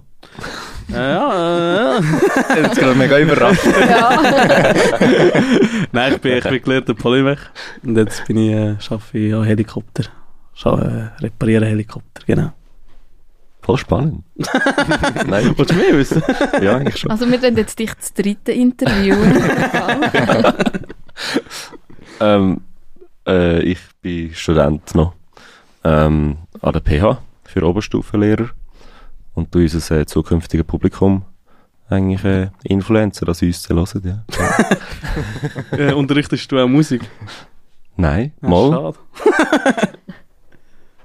Ja, 0.87 1.09
ja, 1.09 1.99
ja. 1.99 2.55
Jetzt 2.55 2.79
gerade 2.79 2.95
mega 2.95 3.19
überrascht. 3.19 3.65
Ja. 3.65 4.73
Nein, 5.91 6.13
ich 6.13 6.21
bin, 6.21 6.37
ich 6.37 6.43
bin 6.43 6.61
gelehrter 6.61 6.93
Polymech. 6.93 7.39
Und 7.83 7.97
jetzt 7.97 8.25
bin 8.25 8.37
ich, 8.37 8.51
äh, 8.51 8.75
arbeite 8.89 9.17
ich 9.17 9.33
an 9.33 9.43
Helikopter. 9.43 10.05
Äh, 10.63 11.23
repariere 11.23 11.65
Helikopter, 11.65 12.21
genau. 12.25 12.53
Voll 13.65 13.77
spannend. 13.77 14.23
Nein, 15.25 15.55
Willst 15.57 15.71
du 15.71 15.75
mehr 15.75 15.97
wissen? 15.97 16.21
ja, 16.61 16.75
eigentlich 16.77 16.97
schon. 16.97 17.09
Also 17.09 17.27
wir 17.27 17.41
werden 17.41 17.57
jetzt 17.57 17.79
dich 17.79 17.91
das 17.95 18.13
dritte 18.13 18.51
Interview. 18.51 19.15
Ähm, 22.19 22.61
äh, 23.27 23.59
ich 23.61 23.79
bin 24.01 24.33
Student 24.33 24.95
noch 24.95 25.13
ähm, 25.83 26.37
an 26.61 26.73
der 26.73 26.81
PH 26.81 27.21
für 27.43 27.63
Oberstufenlehrer 27.63 28.49
und 29.33 29.53
du 29.53 29.59
unser 29.59 29.99
äh, 29.99 30.05
zukünftiges 30.05 30.65
Publikum 30.65 31.23
eigentlich 31.89 32.23
äh, 32.23 32.49
Influencer, 32.63 33.25
das 33.25 33.41
uns 33.41 33.61
zu 33.63 33.75
hören, 33.75 34.01
ja. 34.03 34.23
äh, 35.77 35.93
unterrichtest 35.93 36.49
du 36.51 36.57
auch 36.59 36.67
Musik? 36.67 37.01
Nein, 37.97 38.31
Ja, 38.41 38.49
mal 38.49 38.71
Schade. 38.71 38.97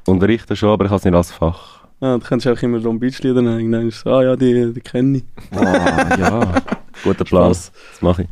unterrichten 0.07 0.57
schon, 0.57 0.71
aber 0.71 0.85
ich 0.85 0.91
habe 0.91 0.99
es 0.99 1.05
nicht 1.05 1.15
als 1.15 1.31
Fach. 1.33 1.70
Ja, 2.03 2.17
du 2.17 2.25
kannst 2.27 2.47
auch 2.47 2.63
immer 2.63 2.83
Ron 2.83 2.99
Beach-Lieder 2.99 3.43
nehmen. 3.43 3.59
Irgendwann 3.61 3.89
ist 3.89 4.01
so, 4.01 4.11
ah 4.11 4.23
ja, 4.23 4.35
die, 4.37 4.73
die 4.73 4.81
kenne 4.81 5.19
ich. 5.19 5.25
Ah, 5.55 6.17
ja, 6.19 6.55
guter 7.05 7.25
Plan, 7.27 7.45
Spaß. 7.55 7.73
das 7.93 8.01
mache 8.03 8.23
ich. 8.23 8.29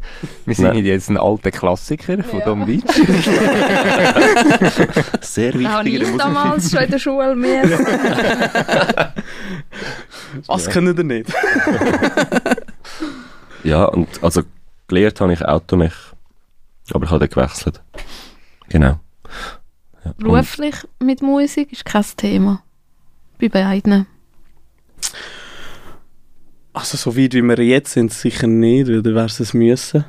Wir 0.47 0.55
singen 0.55 0.73
Nein. 0.73 0.85
jetzt 0.87 1.09
einen 1.11 1.19
alten 1.19 1.51
Klassiker 1.51 2.23
von 2.23 2.39
Ja. 2.39 2.45
Dom 2.47 2.64
Beach. 2.64 2.83
Sehr 5.21 5.53
Da 5.53 5.69
habe 5.71 5.89
ich 5.89 5.99
Musik. 6.01 6.19
damals 6.19 6.71
schon 6.71 6.81
in 6.83 6.91
der 6.91 6.99
Schule 6.99 7.35
mehr. 7.37 7.64
Was 10.47 10.69
können 10.71 10.97
ihr 10.97 11.05
nicht? 11.05 11.31
Ja, 13.64 13.85
und 13.85 14.09
also 14.23 14.43
gelehrt 14.87 15.21
habe 15.21 15.33
ich 15.35 15.45
Automech, 15.45 15.93
aber 16.93 17.05
ich 17.05 17.11
habe 17.11 17.27
dann 17.27 17.29
gewechselt. 17.29 17.83
Genau. 18.71 18.99
Ja. 20.05 20.11
Und- 20.12 20.19
Beruflich 20.19 20.75
mit 21.01 21.21
Musik 21.23 21.73
ist 21.73 21.85
kein 21.85 22.05
Thema. 22.16 22.62
Bei 23.39 23.49
beiden. 23.49 24.07
Also 26.72 26.97
so 26.97 27.16
weit 27.16 27.34
wie 27.34 27.43
wir 27.43 27.59
jetzt 27.59 27.93
sind, 27.93 28.12
sicher 28.12 28.47
nicht, 28.47 28.89
weil 28.89 29.03
dann 29.03 29.14
wärst 29.14 29.39
du 29.39 29.43
es 29.43 29.55
müssen. 29.55 30.05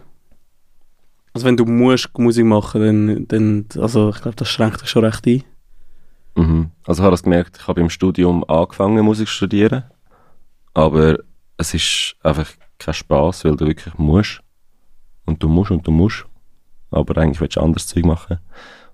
Also 1.34 1.46
wenn 1.46 1.58
du 1.58 1.66
musst 1.66 2.10
Musik 2.18 2.46
machen, 2.46 2.82
dann, 2.82 3.28
dann 3.28 3.82
also 3.82 4.10
ich 4.10 4.22
glaube, 4.22 4.36
das 4.36 4.50
schränkt 4.50 4.82
dich 4.82 4.90
schon 4.90 5.06
recht 5.06 5.26
ein. 5.26 5.44
Mhm. 6.36 6.72
Also 6.86 7.02
ich 7.02 7.04
habe 7.04 7.14
das 7.14 7.24
gemerkt, 7.24 7.58
ich 7.60 7.68
habe 7.68 7.82
im 7.82 7.90
Studium 7.90 8.44
angefangen 8.48 9.06
Musik 9.06 9.28
zu 9.28 9.34
studieren, 9.34 9.84
aber 10.74 11.20
es 11.58 11.74
ist 11.74 12.16
einfach 12.24 12.50
kein 12.78 12.94
Spaß, 12.94 13.46
weil 13.46 13.56
du 13.56 13.68
wirklich 13.68 13.98
musst. 13.98 14.42
Und 15.26 15.44
du 15.44 15.48
musst 15.48 15.72
und 15.72 15.86
du 15.86 15.92
musst. 15.92 16.26
Aber 16.92 17.18
eigentlich 17.18 17.40
willst 17.42 17.58
du 17.58 17.62
anderes 17.62 17.88
Zeug 17.88 18.06
machen. 18.06 18.40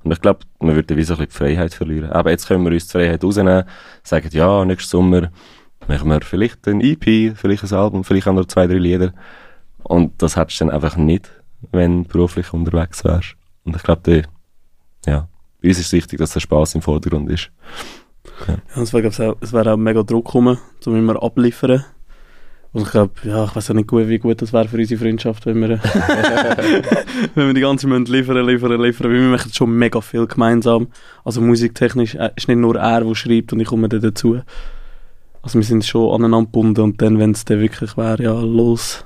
Und 0.05 0.11
ich 0.11 0.21
glaube, 0.21 0.41
man 0.59 0.75
würde 0.75 0.95
wie 0.95 1.03
so 1.03 1.15
ein 1.15 1.25
bisschen 1.25 1.31
die 1.31 1.35
Freiheit 1.35 1.73
verlieren. 1.73 2.11
Aber 2.11 2.29
jetzt 2.29 2.47
können 2.47 2.63
wir 2.63 2.71
uns 2.71 2.85
die 2.85 2.91
Freiheit 2.91 3.23
rausnehmen, 3.23 3.63
sagen, 4.03 4.29
ja, 4.31 4.63
nächsten 4.63 4.89
Sommer 4.89 5.31
machen 5.87 6.09
wir 6.09 6.21
vielleicht 6.21 6.67
ein 6.67 6.79
EP, 6.79 7.35
vielleicht 7.35 7.63
ein 7.63 7.73
Album, 7.73 8.03
vielleicht 8.03 8.27
auch 8.27 8.33
noch 8.33 8.45
zwei, 8.45 8.67
drei 8.67 8.75
Lieder. 8.75 9.13
Und 9.81 10.21
das 10.21 10.35
hättest 10.35 10.61
du 10.61 10.65
dann 10.65 10.75
einfach 10.75 10.95
nicht, 10.95 11.31
wenn 11.71 12.03
du 12.03 12.09
beruflich 12.09 12.53
unterwegs 12.53 13.03
wärst. 13.03 13.35
Und 13.63 13.75
ich 13.75 13.81
glaube, 13.81 14.23
ja, 15.07 15.27
uns 15.63 15.79
ist 15.79 15.87
es 15.87 15.91
wichtig, 15.91 16.19
dass 16.19 16.33
der 16.33 16.39
Spaß 16.39 16.75
im 16.75 16.83
Vordergrund 16.83 17.31
ist. 17.31 17.49
Ja, 18.47 18.57
und 18.75 18.83
es 18.83 18.93
wäre, 18.93 19.07
auch, 19.07 19.37
es 19.41 19.53
wäre 19.53 19.73
auch 19.73 19.77
mega 19.77 20.03
Druck 20.03 20.25
gekommen, 20.25 20.59
um 20.85 20.95
immer 20.95 21.21
abliefern. 21.21 21.83
Und 22.75 22.81
ich 22.81 22.91
glaube, 22.91 23.13
ja, 23.23 23.45
ich 23.45 23.55
weiß 23.55 23.69
auch 23.69 23.73
nicht 23.73 23.87
gut, 23.87 24.09
wie 24.09 24.19
gut 24.19 24.41
das 24.41 24.51
wäre 24.51 24.67
für 24.67 24.75
unsere 24.75 24.99
Freundschaft, 24.99 25.45
wenn 25.45 25.61
wir, 25.61 25.79
wenn 27.33 27.47
wir 27.47 27.53
die 27.53 27.61
ganze 27.61 27.87
Zeit 27.87 28.09
liefern, 28.09 28.45
liefern, 28.45 28.81
liefern. 28.81 29.07
Weil 29.09 29.21
wir 29.21 29.29
machen 29.29 29.53
schon 29.53 29.71
mega 29.71 30.01
viel 30.01 30.27
gemeinsam. 30.27 30.87
Also 31.23 31.39
musiktechnisch 31.39 32.15
äh, 32.15 32.31
ist 32.35 32.49
nicht 32.49 32.57
nur 32.57 32.75
er, 32.75 32.99
der 32.99 33.15
schreibt 33.15 33.53
und 33.53 33.61
ich 33.61 33.67
komme 33.69 33.87
dann 33.87 34.01
dazu. 34.01 34.41
Also 35.41 35.57
wir 35.57 35.63
sind 35.63 35.85
schon 35.85 36.13
aneinander 36.15 36.47
gebunden 36.47 36.81
und 36.81 37.01
dann, 37.01 37.17
wenn 37.17 37.31
es 37.31 37.45
dann 37.45 37.61
wirklich 37.61 37.95
wäre, 37.95 38.21
ja, 38.21 38.37
los. 38.37 39.05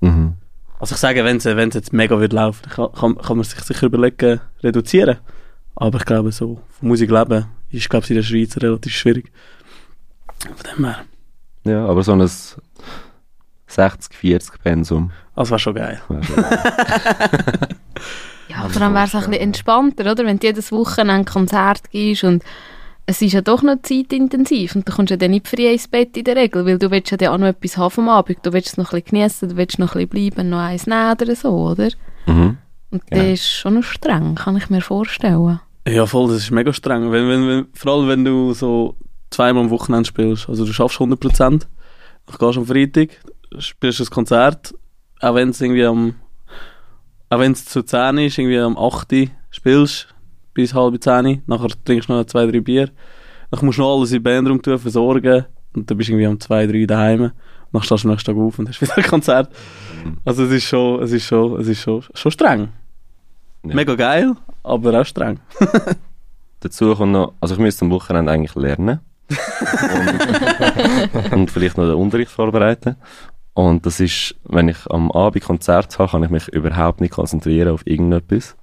Mhm. 0.00 0.38
Also 0.78 0.94
ich 0.94 0.98
sage, 0.98 1.22
wenn 1.24 1.36
es 1.36 1.44
wenn 1.44 1.68
es 1.68 1.74
jetzt 1.74 1.92
mega 1.92 2.18
wird 2.18 2.32
laufen, 2.32 2.70
kann, 2.70 2.90
kann, 2.92 3.18
kann 3.18 3.36
man 3.36 3.44
sich 3.44 3.60
sicher 3.60 3.84
überlegen, 3.84 4.40
reduzieren. 4.62 5.18
Aber 5.76 5.98
ich 5.98 6.06
glaube, 6.06 6.32
so 6.32 6.62
von 6.70 6.88
Musik 6.88 7.10
leben 7.10 7.44
ist, 7.70 7.90
glaube 7.90 8.04
ich, 8.04 8.10
in 8.12 8.16
der 8.16 8.22
Schweiz 8.22 8.56
relativ 8.56 8.94
schwierig. 8.94 9.30
Von 10.38 10.74
dem 10.74 10.84
her. 10.86 11.04
Ja, 11.64 11.84
aber 11.84 12.02
so 12.02 12.12
ein 12.12 12.26
60-40 13.70 14.50
Pensum. 14.62 15.10
Das 15.36 15.50
wäre 15.50 15.58
schon 15.58 15.74
geil. 15.74 16.00
wär 16.08 16.22
schon 16.22 16.36
geil. 16.36 16.58
Ja, 18.48 18.66
vor 18.68 18.80
allem 18.82 18.94
wäre 18.94 19.04
es 19.04 19.14
ein 19.14 19.20
bisschen 19.20 19.34
entspannter, 19.34 20.10
oder? 20.10 20.24
Wenn 20.24 20.38
du 20.38 20.46
jedes 20.46 20.72
Wochenende 20.72 21.12
ein 21.14 21.24
Konzert 21.26 21.90
gibst 21.90 22.24
und 22.24 22.42
es 23.04 23.20
ist 23.22 23.32
ja 23.34 23.40
doch 23.42 23.62
noch 23.62 23.76
zeitintensiv 23.82 24.74
und 24.74 24.88
du 24.88 24.92
kommst 24.92 25.10
ja 25.10 25.16
dann 25.16 25.32
nicht 25.32 25.48
früh 25.48 25.66
ins 25.66 25.86
Bett 25.86 26.16
in 26.16 26.24
der 26.24 26.36
Regel, 26.36 26.64
weil 26.66 26.78
du 26.78 26.90
willst 26.90 27.10
ja 27.10 27.16
dann 27.18 27.28
auch 27.34 27.38
noch 27.38 27.46
etwas 27.48 27.76
haben 27.76 27.90
vom 27.90 28.08
Abend, 28.08 28.38
du 28.42 28.52
willst 28.52 28.68
es 28.68 28.76
noch 28.78 28.92
ein 28.92 29.00
bisschen 29.02 29.18
geniessen, 29.18 29.48
du 29.50 29.56
willst 29.56 29.78
noch 29.78 29.94
ein 29.94 30.08
bisschen 30.08 30.30
bleiben, 30.32 30.48
noch 30.50 30.58
eins 30.60 30.86
nehmen 30.86 31.12
oder 31.12 31.36
so, 31.36 31.50
oder? 31.50 31.88
mhm. 32.26 32.56
Und 32.90 33.06
Genau. 33.06 33.22
das 33.22 33.32
ist 33.40 33.50
schon 33.50 33.74
noch 33.74 33.82
streng, 33.82 34.34
kann 34.34 34.56
ich 34.56 34.70
mir 34.70 34.80
vorstellen. 34.80 35.60
Ja, 35.86 36.06
voll, 36.06 36.28
das 36.28 36.38
ist 36.38 36.50
mega 36.50 36.72
streng. 36.72 37.12
Wenn, 37.12 37.28
wenn, 37.28 37.46
wenn, 37.48 37.66
vor 37.74 37.92
allem, 37.92 38.08
wenn 38.08 38.24
du 38.24 38.54
so 38.54 38.96
zweimal 39.30 39.64
am 39.64 39.70
Wochenende 39.70 40.06
spielst. 40.08 40.48
Also 40.48 40.64
du 40.64 40.72
schaffst 40.72 40.98
100%, 40.98 41.38
dann 41.38 41.58
gehst 42.26 42.40
du 42.40 42.46
am 42.60 42.66
Freitag, 42.66 43.10
spielst 43.58 44.00
das 44.00 44.10
Konzert, 44.10 44.74
auch 45.20 45.34
wenn 45.34 45.50
es 45.50 45.60
irgendwie 45.60 45.84
am 45.84 46.14
auch 47.30 47.40
wenn 47.40 47.52
es 47.52 47.66
zu 47.66 47.82
10 47.82 48.18
ist, 48.18 48.38
irgendwie 48.38 48.58
am 48.58 48.78
8 48.78 49.12
Uhr 49.12 49.26
spielst, 49.50 50.08
bis 50.54 50.72
halb 50.72 51.02
10 51.02 51.42
nachher 51.46 51.68
trinkst 51.84 52.08
du 52.08 52.14
noch 52.14 52.24
zwei, 52.24 52.46
drei 52.46 52.60
Bier, 52.60 52.90
dann 53.50 53.66
musst 53.66 53.78
du 53.78 53.82
noch 53.82 53.96
alles 53.96 54.12
in 54.12 54.16
die 54.16 54.20
Bandroom 54.20 54.62
tun, 54.62 54.78
versorgen 54.78 55.44
und 55.74 55.90
dann 55.90 55.98
bist 55.98 56.08
du 56.08 56.14
irgendwie 56.14 56.26
um 56.26 56.40
2, 56.40 56.66
3 56.66 56.86
daheim 56.86 57.32
dann 57.72 57.82
stehst 57.82 58.04
du 58.04 58.08
am 58.08 58.12
nächsten 58.12 58.34
Tag 58.34 58.42
auf 58.42 58.58
und 58.58 58.68
hast 58.68 58.80
wieder 58.80 58.96
ein 58.96 59.04
Konzert. 59.04 59.52
Also 60.24 60.44
es 60.44 60.52
ist 60.52 60.64
schon, 60.64 61.02
es 61.02 61.12
ist 61.12 61.26
schon, 61.26 61.60
es 61.60 61.68
ist 61.68 61.80
schon, 61.80 62.04
schon 62.14 62.32
streng. 62.32 62.68
Ja. 63.64 63.74
Mega 63.74 63.94
geil, 63.94 64.34
aber 64.62 65.00
auch 65.00 65.04
streng. 65.04 65.40
Dazu 66.60 66.94
kommt 66.94 67.12
noch, 67.12 67.34
also 67.40 67.54
ich 67.54 67.60
müsste 67.60 67.84
am 67.84 67.90
Wochenende 67.90 68.32
eigentlich 68.32 68.54
lernen. 68.54 69.00
und, 71.12 71.32
und 71.32 71.50
vielleicht 71.50 71.76
noch 71.76 71.84
den 71.84 71.94
Unterricht 71.94 72.30
vorbereiten. 72.30 72.96
Und 73.58 73.86
das 73.86 73.98
ist, 73.98 74.36
wenn 74.44 74.68
ich 74.68 74.88
am 74.88 75.10
Abend 75.10 75.42
Konzert 75.42 75.98
habe, 75.98 76.12
kann 76.12 76.22
ich 76.22 76.30
mich 76.30 76.46
überhaupt 76.46 77.00
nicht 77.00 77.10
konzentrieren 77.10 77.70
auf 77.70 77.84
irgendetwas. 77.88 78.56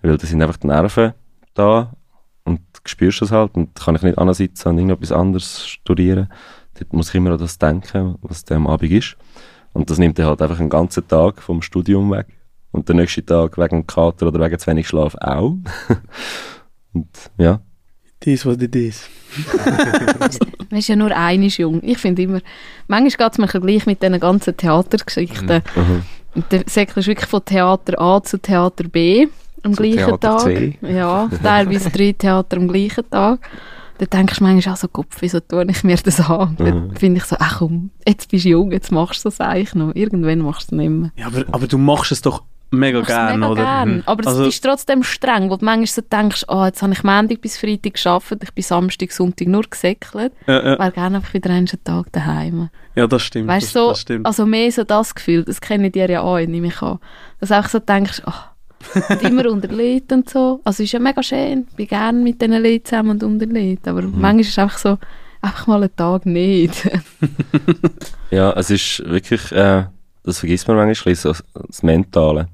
Weil 0.00 0.16
da 0.16 0.24
sind 0.24 0.40
einfach 0.40 0.58
die 0.58 0.68
Nerven 0.68 1.12
da 1.54 1.96
und 2.44 2.60
du 2.72 2.80
spürst 2.84 3.20
das 3.20 3.32
halt 3.32 3.56
und 3.56 3.74
kann 3.74 3.96
ich 3.96 4.02
nicht 4.02 4.16
ansitzen 4.16 4.68
und 4.68 4.78
irgendetwas 4.78 5.10
anderes 5.10 5.66
studieren. 5.66 6.32
Dort 6.78 6.92
muss 6.92 7.08
ich 7.08 7.16
immer 7.16 7.32
an 7.32 7.38
das 7.38 7.58
denken, 7.58 8.14
was 8.22 8.44
der 8.44 8.58
am 8.58 8.68
Abend 8.68 8.92
ist. 8.92 9.16
Und 9.72 9.90
das 9.90 9.98
nimmt 9.98 10.20
dann 10.20 10.26
halt 10.26 10.40
einfach 10.40 10.60
einen 10.60 10.70
ganzen 10.70 11.08
Tag 11.08 11.42
vom 11.42 11.60
Studium 11.60 12.12
weg. 12.12 12.28
Und 12.70 12.88
den 12.88 12.98
nächsten 12.98 13.26
Tag 13.26 13.58
wegen 13.58 13.88
Kater 13.88 14.28
oder 14.28 14.38
wegen 14.38 14.56
zu 14.56 14.68
wenig 14.68 14.86
Schlaf 14.86 15.16
auch. 15.16 15.56
und 16.92 17.08
ja, 17.38 17.58
Dies, 18.24 18.44
was 18.44 18.56
it 18.60 18.74
is. 18.74 19.08
Man 20.70 20.78
ist 20.80 20.88
ja 20.88 20.96
nur 20.96 21.14
einisch 21.16 21.58
jung. 21.58 21.80
Ich 21.82 21.98
finde 21.98 22.22
immer, 22.22 22.40
manchmal 22.88 23.28
geht 23.28 23.32
es 23.32 23.38
mir 23.38 23.60
gleich 23.60 23.86
mit 23.86 24.02
diesen 24.02 24.18
ganzen 24.20 24.56
Theatergeschichten. 24.56 25.62
mhm. 25.76 26.02
Und 26.34 26.52
der 26.52 26.64
Säckler 26.66 26.98
ist 26.98 27.06
wirklich 27.06 27.28
von 27.28 27.44
Theater 27.44 28.00
A 28.00 28.22
zu 28.22 28.38
Theater 28.38 28.84
B 28.84 29.28
am 29.62 29.74
Zu 29.74 29.82
gleichen 29.82 29.96
Theater 30.18 30.18
Tag. 30.38 30.40
C. 30.44 30.78
Ja, 30.82 31.28
teilweise 31.42 31.90
drei 31.90 32.12
Theater 32.12 32.56
am 32.58 32.68
gleichen 32.68 33.08
Tag. 33.10 33.40
Dann 33.98 34.08
denkst 34.10 34.38
du 34.38 34.44
manchmal 34.44 34.74
auch 34.74 34.78
so, 34.78 34.86
Kopf, 34.88 35.16
wieso 35.20 35.40
tue 35.40 35.66
ich 35.70 35.82
mir 35.82 35.96
das 35.96 36.20
an? 36.20 36.50
Und 36.50 36.60
Dann 36.60 36.88
Mhm. 36.88 36.96
finde 36.96 37.18
ich 37.18 37.24
so, 37.24 37.34
ach 37.40 37.58
komm, 37.58 37.90
jetzt 38.06 38.30
bist 38.30 38.44
du 38.44 38.50
jung, 38.50 38.70
jetzt 38.70 38.92
machst 38.92 39.24
du 39.24 39.28
das 39.28 39.40
eigentlich 39.40 39.74
noch. 39.74 39.92
Irgendwann 39.96 40.38
machst 40.40 40.70
du 40.70 40.76
es 40.76 40.80
nicht 40.80 40.90
mehr. 40.90 41.10
Ja, 41.16 41.26
aber, 41.26 41.44
aber 41.50 41.66
du 41.66 41.78
machst 41.78 42.12
es 42.12 42.20
doch 42.22 42.44
mega 42.70 42.98
Machst 42.98 43.10
es 43.10 43.16
gern, 43.16 43.40
mega 43.40 43.52
oder? 43.52 43.62
gern. 43.62 43.88
Mhm. 43.96 44.02
Aber 44.06 44.26
Also- 44.26 44.42
es 44.42 44.48
ist 44.54 44.64
trotzdem 44.64 45.02
streng, 45.02 45.50
wo 45.50 45.56
du 45.56 45.64
manchmal 45.64 45.86
so 45.86 46.02
denkst, 46.02 46.44
oh, 46.48 46.64
jetzt 46.64 46.82
habe 46.82 46.92
ich 46.92 47.02
Montag 47.04 47.40
bis 47.40 47.58
Freitag 47.58 47.94
gearbeitet, 47.94 48.42
ich 48.44 48.52
bin 48.54 48.64
Samstag, 48.64 49.12
Sonntag 49.12 49.48
nur 49.48 49.62
gesäckelt. 49.62 50.32
Ja, 50.46 50.56
ja, 50.56 50.78
Wäre 50.78 50.92
gerne 50.92 51.16
einfach 51.16 51.34
wieder 51.34 51.50
einen 51.50 51.66
Tag 51.66 52.12
daheim. 52.12 52.68
ja, 52.94 53.06
das 53.06 53.22
stimmt. 53.22 53.48
Weißt 53.48 53.66
das, 53.66 53.72
du, 53.72 53.78
so, 53.80 53.88
das 53.90 54.00
stimmt. 54.00 54.26
also 54.26 54.46
mehr 54.46 54.70
so 54.72 54.84
das 54.84 55.14
Gefühl, 55.14 55.44
das 55.44 55.60
kenne 55.60 55.86
ich 55.86 55.92
dir 55.92 56.08
ja 56.10 56.22
auch, 56.22 56.38
nehme 56.38 56.66
ich 56.68 56.82
an. 56.82 56.98
Dass 57.40 57.48
du 57.50 57.56
einfach 57.56 57.70
so 57.70 57.78
denkst, 57.78 58.22
und 59.10 59.22
immer 59.22 59.46
unter 59.50 59.68
Leuten 59.68 60.14
und 60.14 60.30
so. 60.30 60.60
Also 60.64 60.82
ist 60.84 60.92
ja 60.92 61.00
mega 61.00 61.22
schön, 61.22 61.66
ich 61.70 61.76
bin 61.76 61.86
gerne 61.88 62.18
mit 62.18 62.40
diesen 62.40 62.62
Leuten 62.62 62.84
zusammen 62.84 63.10
und 63.10 63.22
unter 63.24 63.46
Leuten, 63.46 63.88
aber 63.88 64.02
manchmal 64.02 64.40
ist 64.40 64.50
es 64.50 64.58
einfach 64.58 64.78
so, 64.78 64.98
einfach 65.40 65.66
mal 65.66 65.82
einen 65.82 65.96
Tag 65.96 66.26
nicht. 66.26 66.88
Ja, 68.30 68.52
es 68.52 68.70
ist 68.70 69.02
wirklich, 69.06 69.50
äh, 69.52 69.84
das 70.22 70.40
vergisst 70.40 70.68
man 70.68 70.76
manchmal, 70.76 71.14
so 71.14 71.32
das 71.66 71.82
Mentale. 71.82 72.48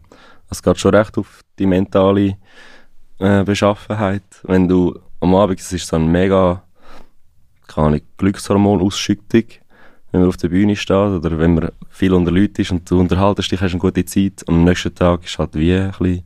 Es 0.50 0.62
geht 0.62 0.78
schon 0.78 0.94
recht 0.94 1.16
auf 1.18 1.40
die 1.58 1.66
mentale 1.66 2.36
äh, 3.18 3.44
Beschaffenheit. 3.44 4.22
Wenn 4.42 4.68
du 4.68 4.98
am 5.20 5.34
Abend, 5.34 5.60
es 5.60 5.72
ist 5.72 5.86
so 5.86 5.96
ein 5.96 6.06
mega, 6.06 6.62
keine 7.66 8.02
Glückshormonausschüttung, 8.18 9.44
wenn 10.12 10.20
man 10.20 10.28
auf 10.28 10.36
der 10.36 10.48
Bühne 10.48 10.76
steht 10.76 10.94
oder 10.96 11.38
wenn 11.38 11.54
man 11.54 11.70
viel 11.90 12.12
unter 12.12 12.30
Leuten 12.30 12.60
ist 12.60 12.70
und 12.70 12.88
du 12.88 13.00
unterhaltest 13.00 13.50
dich, 13.50 13.60
hast 13.60 13.72
eine 13.72 13.80
gute 13.80 14.04
Zeit 14.04 14.42
und 14.46 14.54
am 14.54 14.64
nächsten 14.64 14.94
Tag 14.94 15.24
ist 15.24 15.38
halt 15.38 15.54
wie 15.54 15.74
ein 15.74 15.90
bisschen, 15.90 16.22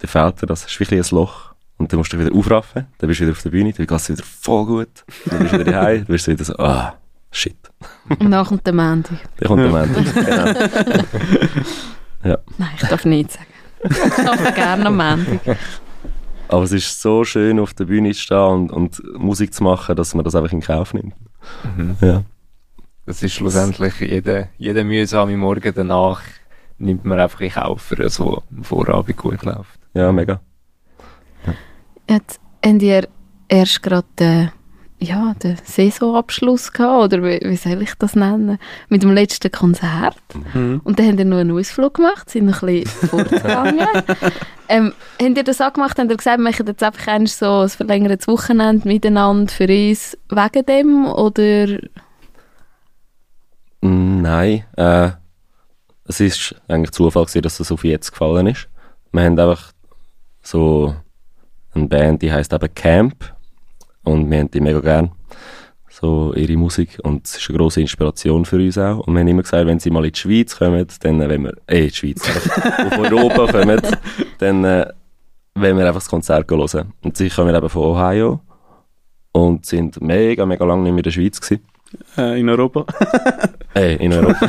der 0.00 0.08
fehlt 0.08 0.42
dir 0.42 0.46
das, 0.46 0.64
ist 0.64 0.78
wie 0.78 0.96
ein 0.96 1.04
Loch. 1.10 1.50
Und 1.78 1.90
dann 1.90 1.98
musst 1.98 2.12
du 2.12 2.18
dich 2.18 2.26
wieder 2.26 2.36
aufraffen, 2.36 2.86
dann 2.98 3.08
bist 3.08 3.20
du 3.20 3.24
wieder 3.24 3.32
auf 3.32 3.42
der 3.42 3.50
Bühne, 3.50 3.72
dann 3.72 3.86
geht 3.86 3.98
es 3.98 4.08
wieder 4.10 4.22
voll 4.22 4.66
gut. 4.66 5.04
Dann 5.24 5.38
bist 5.38 5.54
du 5.54 5.58
wieder 5.60 5.72
daheim, 5.72 5.98
dann 5.98 6.06
bist 6.06 6.26
du 6.26 6.32
wieder 6.32 6.44
so, 6.44 6.56
ah, 6.58 6.94
shit. 7.32 7.56
Und 8.08 8.30
dann 8.30 8.44
kommt 8.44 8.66
der 8.66 8.74
Mandy. 8.74 9.16
Dann 9.38 9.48
kommt 9.48 9.62
der 9.62 9.70
Moment. 9.70 10.14
genau. 10.14 11.66
Nein, 12.22 12.38
ich 12.76 12.88
darf 12.88 13.04
nicht 13.04 13.32
sagen. 13.32 13.46
Ich 13.82 14.28
arbeite 14.28 14.52
gerne 14.52 14.86
am 14.86 14.96
Mandy. 14.96 15.40
Aber 16.48 16.64
es 16.64 16.72
ist 16.72 17.00
so 17.00 17.24
schön, 17.24 17.60
auf 17.60 17.74
der 17.74 17.84
Bühne 17.84 18.12
zu 18.12 18.20
stehen 18.20 18.70
und, 18.70 18.72
und 18.72 19.02
Musik 19.18 19.54
zu 19.54 19.62
machen, 19.62 19.96
dass 19.96 20.14
man 20.14 20.24
das 20.24 20.34
einfach 20.34 20.52
in 20.52 20.60
Kauf 20.60 20.92
nimmt. 20.92 21.14
Mhm. 21.76 21.96
Ja. 22.00 22.24
Das 23.06 23.22
ist 23.22 23.34
schlussendlich 23.34 24.00
jeder, 24.00 24.48
jeder 24.58 24.84
mühsame 24.84 25.36
Morgen 25.36 25.72
danach 25.74 26.22
nimmt 26.78 27.04
man 27.04 27.20
einfach 27.20 27.40
in 27.40 27.50
Kauf, 27.50 27.82
für 27.82 27.98
was 27.98 28.20
am 28.20 28.42
Vorabend 28.62 29.16
gut 29.16 29.42
läuft. 29.42 29.78
Ja, 29.94 30.12
mega. 30.12 30.40
Jetzt 32.08 32.40
habt 32.64 32.82
ihr 32.82 33.08
erst 33.48 33.82
gerade 33.82 34.06
den, 34.18 34.52
ja, 35.00 35.34
den 35.42 35.56
Saisonabschluss 35.64 36.72
gehabt, 36.72 37.04
oder 37.04 37.22
wie, 37.24 37.40
wie 37.42 37.56
soll 37.56 37.82
ich 37.82 37.94
das 37.98 38.14
nennen? 38.14 38.58
Mit 38.88 39.02
dem 39.02 39.12
letzten 39.12 39.50
Konzert. 39.50 40.16
Mhm. 40.52 40.80
Und 40.84 40.98
dann 40.98 41.08
habt 41.08 41.18
ihr 41.18 41.24
noch 41.24 41.38
einen 41.38 41.58
Ausflug 41.58 41.94
gemacht, 41.94 42.28
sind 42.28 42.46
noch 42.46 42.62
ein 42.62 42.82
bisschen 42.82 43.08
fortgegangen. 43.08 43.88
ähm, 44.68 44.92
habt 45.20 45.36
ihr 45.36 45.44
das 45.44 45.60
auch 45.60 45.72
gemacht? 45.72 45.98
Habt 45.98 46.10
ihr 46.10 46.16
gesagt, 46.16 46.38
wir 46.38 46.44
machen 46.44 46.66
jetzt 46.66 46.82
einfach 46.82 47.06
einmal 47.06 47.28
so 47.28 47.60
ein 47.60 47.68
verlängertes 47.70 48.28
Wochenende 48.28 48.86
miteinander 48.86 49.52
für 49.52 49.64
uns 49.64 50.18
wegen 50.28 50.66
dem? 50.66 51.06
Oder 51.06 51.78
Nein, 53.80 54.64
äh, 54.76 55.10
es 56.04 56.20
ist 56.20 56.54
eigentlich 56.68 56.90
Zufall 56.90 57.24
gewesen, 57.24 57.42
dass 57.42 57.56
das 57.56 57.72
auf 57.72 57.84
jetzt 57.84 58.10
gefallen 58.10 58.48
ist. 58.48 58.68
Wir 59.12 59.22
haben 59.22 59.38
einfach 59.38 59.72
so 60.42 60.94
eine 61.74 61.86
Band, 61.86 62.20
die 62.20 62.32
heißt 62.32 62.52
eben 62.52 62.74
Camp 62.74 63.34
und 64.10 64.30
wir 64.30 64.38
haben 64.38 64.50
die 64.50 64.60
mega 64.60 64.80
gern. 64.80 65.12
So 65.88 66.32
ihre 66.34 66.56
Musik 66.56 66.98
und 67.02 67.26
es 67.26 67.36
ist 67.36 67.48
eine 67.50 67.58
grosse 67.58 67.80
Inspiration 67.80 68.44
für 68.44 68.56
uns 68.56 68.78
auch. 68.78 69.06
Und 69.06 69.14
wir 69.14 69.20
haben 69.20 69.28
immer 69.28 69.42
gesagt, 69.42 69.66
wenn 69.66 69.80
sie 69.80 69.90
mal 69.90 70.04
in 70.04 70.12
die 70.12 70.18
Schweiz 70.18 70.56
kommen, 70.56 70.86
dann, 71.00 71.20
äh, 71.20 71.28
wenn 71.28 71.44
wir, 71.44 71.54
eh, 71.66 71.82
in 71.82 71.88
die 71.88 71.94
Schweiz, 71.94 72.22
auf 72.86 72.98
Europa 72.98 73.52
kommen, 73.52 73.80
dann, 74.38 74.64
äh, 74.64 74.86
wenn 75.54 75.76
wir 75.76 75.86
einfach 75.86 76.00
das 76.00 76.08
Konzert 76.08 76.50
hören. 76.50 76.92
Und 77.02 77.16
sie 77.16 77.28
kommen 77.28 77.54
eben 77.54 77.68
von 77.68 77.82
Ohio 77.82 78.40
und 79.32 79.66
sind 79.66 80.00
mega, 80.00 80.46
mega 80.46 80.64
lange 80.64 80.84
nicht 80.84 80.92
mehr 80.92 80.98
in 80.98 81.04
der 81.04 81.10
Schweiz 81.10 81.40
gewesen. 81.40 81.64
Äh, 82.16 82.40
in 82.40 82.48
Europa. 82.48 82.86
Ey, 83.74 83.96
in 83.96 84.12
Europa. 84.12 84.48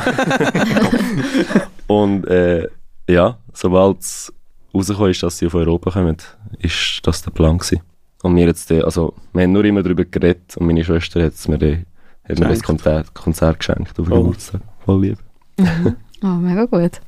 und 1.88 2.26
äh, 2.28 2.68
ja, 3.08 3.38
sobald 3.52 4.00
es 4.00 4.32
rausgekommen 4.74 5.10
ist, 5.10 5.22
dass 5.22 5.38
sie 5.38 5.46
auf 5.46 5.54
Europa 5.54 5.90
kommen, 5.90 6.16
ist 6.60 7.00
das 7.02 7.22
der 7.22 7.30
Plan 7.32 7.58
gewesen. 7.58 7.82
Und 8.22 8.36
wir 8.36 8.46
jetzt, 8.46 8.70
äh, 8.70 8.82
also, 8.82 9.14
wir 9.32 9.42
haben 9.42 9.52
nur 9.52 9.64
immer 9.64 9.82
darüber 9.82 10.04
geredet 10.04 10.56
und 10.56 10.66
meine 10.66 10.84
Schwester 10.84 11.22
hat 11.24 11.32
mir, 11.48 11.58
die, 11.58 11.84
hat 12.28 12.38
mir 12.38 12.48
das. 12.48 12.62
Konzert, 12.62 13.12
Konzert 13.14 13.58
geschenkt 13.58 13.98
auf 13.98 14.06
Voll. 14.06 14.18
Geburtstag. 14.18 14.60
Voll 14.84 15.00
lieb. 15.02 15.18
Oh, 16.24 16.36
mega 16.36 16.66
gut. 16.66 17.00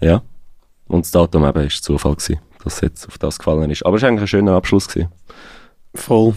Ja. 0.00 0.20
Und 0.86 1.06
das 1.06 1.10
Datum 1.10 1.46
eben 1.46 1.66
ist 1.66 1.82
Zufall 1.82 2.16
gewesen, 2.16 2.38
dass 2.62 2.74
es 2.74 2.80
jetzt 2.82 3.08
auf 3.08 3.16
das 3.16 3.38
gefallen 3.38 3.70
ist. 3.70 3.86
Aber 3.86 3.96
es 3.96 4.02
war 4.02 4.10
eigentlich 4.10 4.24
ein 4.24 4.28
schöner 4.28 4.52
Abschluss 4.52 4.88
gewesen. 4.88 5.08
Voll. 5.94 6.34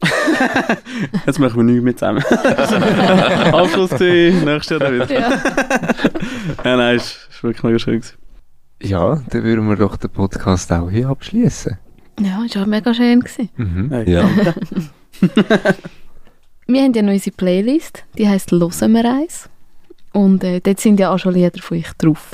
Jetzt 1.26 1.40
machen 1.40 1.56
wir 1.56 1.64
nichts 1.64 1.82
mehr 1.82 1.96
zusammen. 1.96 2.22
Abschluss 3.52 3.90
gewesen, 3.90 4.44
nächstes 4.44 4.70
Jahr 4.70 4.78
dann 4.78 4.94
wieder. 4.94 5.12
Ja. 5.12 5.30
Ja, 6.64 6.76
nein, 6.76 6.96
es 6.96 7.28
war 7.42 7.48
wirklich 7.50 7.62
mega 7.64 7.78
schön. 7.80 8.00
Gewesen. 8.00 8.16
Ja, 8.80 9.22
dann 9.30 9.42
würden 9.42 9.68
wir 9.68 9.76
doch 9.76 9.96
den 9.96 10.10
Podcast 10.10 10.70
auch 10.72 10.88
hier 10.88 11.08
abschließen. 11.08 11.78
Ja, 12.20 12.44
es 12.44 12.56
war 12.56 12.66
mega 12.66 12.94
schön. 12.94 13.20
Gewesen. 13.20 13.48
Mhm. 13.56 13.90
Hey. 13.90 14.10
Ja. 14.10 14.28
Wir 16.68 16.82
haben 16.82 16.94
ja 16.94 17.02
noch 17.02 17.12
unsere 17.12 17.36
Playlist, 17.36 18.04
die 18.18 18.28
heisst 18.28 18.50
«Hören 18.50 18.92
wir 18.92 19.04
eins». 19.04 19.48
Und 20.12 20.42
äh, 20.42 20.60
dort 20.60 20.80
sind 20.80 20.98
ja 20.98 21.12
auch 21.14 21.18
schon 21.18 21.34
Lieder 21.34 21.62
von 21.62 21.78
euch 21.78 21.92
drauf. 21.98 22.32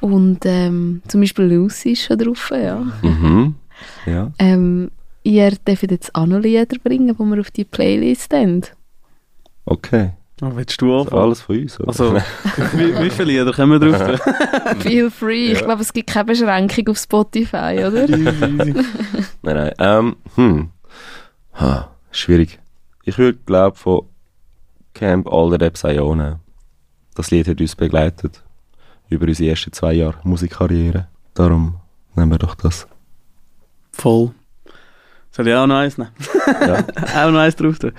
Und 0.00 0.40
ähm, 0.44 1.02
zum 1.08 1.20
Beispiel 1.20 1.46
«Lucy» 1.46 1.92
ist 1.92 2.02
schon 2.04 2.18
drauf, 2.18 2.52
ja. 2.54 2.86
mhm. 3.02 3.56
Ja. 4.06 4.30
Ähm, 4.38 4.92
ihr 5.24 5.50
dürft 5.66 5.90
jetzt 5.90 6.14
auch 6.14 6.26
noch 6.26 6.38
Lieder 6.38 6.78
bringen, 6.84 7.16
die 7.16 7.24
wir 7.24 7.40
auf 7.40 7.50
die 7.50 7.64
Playlist 7.64 8.32
haben. 8.32 8.62
Okay. 9.64 10.12
Oh, 10.42 10.50
willst 10.54 10.80
du 10.80 10.98
anfangen? 10.98 11.22
alles 11.22 11.42
von 11.42 11.60
uns, 11.60 11.78
oder? 11.78 11.88
Also, 11.88 12.14
wie, 12.72 12.98
wie 12.98 13.10
viele 13.10 13.32
Lieder 13.32 13.52
können 13.52 13.80
wir 13.80 13.92
drauf? 13.92 14.20
Feel 14.80 15.10
free. 15.10 15.52
Ich 15.52 15.60
glaube, 15.60 15.82
es 15.82 15.92
gibt 15.92 16.10
keine 16.10 16.24
Beschränkung 16.24 16.88
auf 16.88 16.98
Spotify, 16.98 17.84
oder? 17.86 18.08
Nein, 18.08 18.84
nein. 19.42 19.72
Ähm, 19.78 20.16
hm. 20.34 20.70
Ha, 21.54 21.90
schwierig. 22.10 22.58
Ich 23.04 23.16
würde, 23.16 23.38
glaube 23.46 23.76
von 23.76 24.06
Camp 24.92 25.28
All 25.30 25.50
the 25.50 25.70
Sayone 25.74 26.22
nehmen. 26.22 26.40
Das 27.14 27.30
Lied 27.30 27.46
hat 27.46 27.60
uns 27.60 27.76
begleitet. 27.76 28.42
Über 29.08 29.26
unsere 29.26 29.50
ersten 29.50 29.72
zwei 29.72 29.92
Jahre 29.92 30.16
Musikkarriere. 30.24 31.06
Darum 31.34 31.76
nehmen 32.16 32.32
wir 32.32 32.38
doch 32.38 32.54
das. 32.54 32.88
Voll. 33.92 34.32
Soll 35.30 35.48
ich 35.48 35.54
auch 35.54 35.66
noch 35.66 35.76
eins 35.76 35.98
nehmen? 35.98 36.10
Ja. 36.46 36.78
auch 37.26 37.30
noch 37.30 37.40
eins 37.40 37.56
drauf 37.56 37.78
tun? 37.78 37.92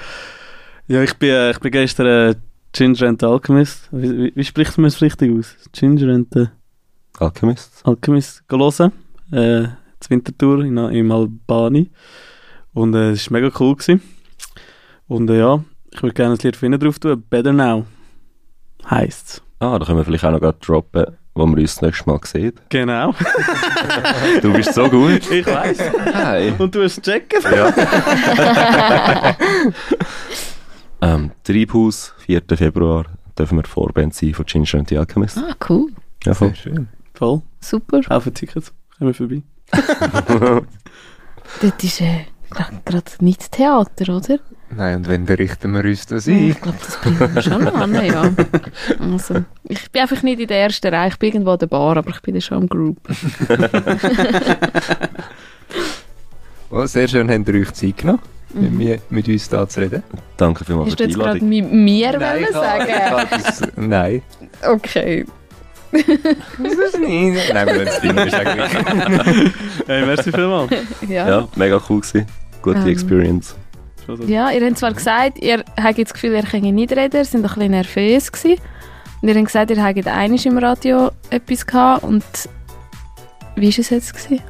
Ja, 0.87 1.01
ich 1.01 1.13
bin, 1.15 1.29
äh, 1.29 1.51
ich 1.51 1.59
bin 1.59 1.71
gestern 1.71 2.07
äh, 2.07 2.35
Ginger 2.71 3.07
and 3.07 3.19
the 3.19 3.25
Alchemist. 3.27 3.87
Wie, 3.91 4.17
wie, 4.17 4.31
wie 4.35 4.43
spricht 4.43 4.77
man 4.77 4.87
es 4.87 5.01
richtig 5.01 5.31
aus? 5.37 5.55
Ginger 5.71 6.13
and 6.13 6.27
the 6.33 6.47
Alchemist. 7.19 7.81
Alchemist 7.83 8.47
gelesen. 8.47 8.91
Äh, 9.31 9.67
zur 9.99 10.09
Wintertour 10.09 10.63
in, 10.63 10.77
in 10.77 11.11
Albani. 11.11 11.89
Und 12.73 12.93
äh, 12.93 13.11
es 13.11 13.31
war 13.31 13.39
mega 13.39 13.55
cool. 13.59 13.75
Gewesen. 13.75 14.01
Und 15.07 15.29
äh, 15.29 15.39
ja, 15.39 15.63
ich 15.91 16.03
würde 16.03 16.13
gerne 16.13 16.33
ein 16.35 16.39
Lied 16.41 16.55
von 16.55 16.71
drauf 16.79 16.99
tun. 16.99 17.23
Better 17.29 17.53
Now 17.53 17.85
heisst 18.89 19.41
Ah, 19.59 19.79
da 19.79 19.85
können 19.85 19.97
wir 19.97 20.05
vielleicht 20.05 20.25
auch 20.25 20.31
noch 20.31 20.41
gerade 20.41 20.57
droppen, 20.59 21.05
wo 21.33 21.45
wir 21.47 21.57
uns 21.57 21.75
das 21.75 21.81
nächste 21.81 22.09
Mal 22.09 22.19
sehen. 22.25 22.53
Genau. 22.69 23.13
Du 24.41 24.51
bist 24.53 24.73
so 24.73 24.89
gut. 24.89 25.31
ich 25.31 25.45
weiß. 25.45 25.77
Hi. 26.13 26.53
Und 26.57 26.75
du 26.75 26.83
hast 26.83 26.97
es 26.97 27.01
checken. 27.03 27.41
Ja. 27.41 27.73
ähm, 31.05 31.31
Treibhaus, 31.43 32.13
4. 32.19 32.41
Februar, 32.55 33.05
dürfen 33.37 33.57
wir 33.57 33.63
Vorband 33.65 34.13
sein 34.13 34.33
von 34.33 34.45
Ginger 34.45 34.79
and 34.79 34.89
the 34.89 34.97
Alchemist. 34.97 35.37
Ah, 35.37 35.55
cool. 35.69 35.91
Ja, 36.23 36.33
voll. 36.33 36.49
Sehr 36.49 36.55
schön. 36.55 36.87
Voll. 37.13 37.41
Super. 37.59 38.01
Kaufen 38.01 38.33
Tickets. 38.33 38.73
Kommen 38.97 39.09
wir 39.09 39.13
vorbei. 39.13 39.41
Dort 41.61 41.83
ist 41.83 42.01
äh, 42.01 42.25
gerade 42.49 43.11
nicht 43.19 43.51
Theater, 43.51 44.15
oder? 44.15 44.39
Nein, 44.75 44.97
und 44.97 45.07
wenn, 45.07 45.25
dann 45.25 45.35
richten 45.37 45.71
wir 45.73 45.83
uns 45.85 46.05
das 46.07 46.27
Ich 46.27 46.55
ein. 46.55 46.61
glaube, 46.61 46.77
das 46.83 46.97
bringen 46.99 47.35
wir 47.35 47.41
schon 47.41 47.67
an, 47.67 48.05
ja. 48.05 48.31
Also, 48.99 49.45
ich 49.63 49.91
bin 49.91 50.01
einfach 50.01 50.23
nicht 50.23 50.39
in 50.39 50.47
der 50.47 50.57
ersten 50.63 50.93
Reihe. 50.93 51.09
Ich 51.09 51.19
bin 51.19 51.29
irgendwo 51.33 51.51
an 51.51 51.59
der 51.59 51.67
Bar, 51.67 51.97
aber 51.97 52.09
ich 52.09 52.21
bin 52.21 52.33
dann 52.33 52.41
schon 52.41 52.61
im 52.63 52.69
Group. 52.69 52.97
Oh, 56.71 56.85
sehr 56.87 57.07
schön, 57.07 57.29
habt 57.29 57.47
ihr 57.47 57.61
euch 57.61 57.71
Zeit 57.73 57.97
genommen, 57.97 58.19
Mhm. 58.55 58.77
mir, 58.77 58.99
mit 59.09 59.27
uns 59.27 59.49
da 59.49 59.67
zu 59.67 59.81
reden. 59.81 60.03
Danke 60.37 60.63
vielmals 60.65 60.87
Hast 60.87 60.97
für 60.97 61.03
du 61.03 61.07
die 61.07 61.09
jetzt 61.13 61.19
gerade 61.19 61.39
Einladung. 61.39 61.49
mi 61.49 61.61
mir 61.61 62.13
wollen 62.13 62.43
ich 62.43 62.49
sagen? 62.51 62.87
kann 62.87 63.27
das, 63.31 63.61
nein. 63.75 64.21
Okay. 64.67 65.25
Das 65.91 66.01
ist 66.73 66.99
nicht. 66.99 67.53
Nein, 67.53 67.67
wir 67.67 67.75
wollen 67.75 67.87
es 67.87 67.99
deine 68.01 68.29
sagen. 68.29 69.53
Hey, 69.87 70.05
merci 70.05 70.31
vielmals. 70.31 70.71
Ja. 71.07 71.29
Ja, 71.29 71.47
mega 71.55 71.79
cool 71.89 72.01
gewesen. 72.01 72.25
Gute 72.61 72.79
Ähm. 72.79 72.87
Experience. 72.87 73.55
Ja, 74.27 74.51
ihr 74.51 74.65
habt 74.65 74.77
zwar 74.77 74.93
gesagt, 74.93 75.39
ihr 75.39 75.63
habt 75.81 75.97
das 75.99 76.13
Gefühl, 76.13 76.33
ihr 76.33 76.43
könnt 76.43 76.63
nicht 76.63 76.91
reden, 76.91 77.15
ihr 77.17 77.25
seid 77.25 77.35
ein 77.35 77.41
bisschen 77.43 77.71
nervös 77.71 78.31
gewesen. 78.31 78.59
Und 79.21 79.29
ihr 79.29 79.35
habt 79.35 79.45
gesagt, 79.45 79.71
ihr 79.71 79.83
habt 79.83 80.07
einmal 80.07 80.45
im 80.45 80.57
Radio 80.59 81.11
etwas 81.29 81.65
gehabt 81.65 82.03
und 82.03 82.23
wie 83.55 83.71
war 83.71 83.79
es 83.79 83.89
jetzt? 83.89 84.13
Gewesen? 84.13 84.41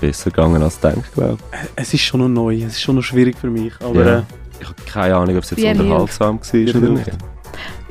Besser 0.00 0.30
gegangen 0.30 0.62
als 0.62 0.80
gedacht, 0.80 1.12
glaube 1.14 1.38
Es 1.74 1.92
ist 1.94 2.02
schon 2.02 2.20
noch 2.20 2.28
neu. 2.28 2.56
Es 2.56 2.72
ist 2.74 2.82
schon 2.82 2.96
noch 2.96 3.02
schwierig 3.02 3.36
für 3.38 3.48
mich. 3.50 3.72
Aber 3.80 4.04
Ja. 4.04 4.18
äh, 4.18 4.22
ich. 4.60 4.66
Habe 4.66 4.76
keine 4.90 5.16
Ahnung, 5.16 5.36
ob 5.36 5.44
es 5.44 5.50
jetzt 5.50 5.62
unterhaltsam 5.64 6.40
war 6.40 6.76
oder 6.82 6.88
nicht. 6.90 7.10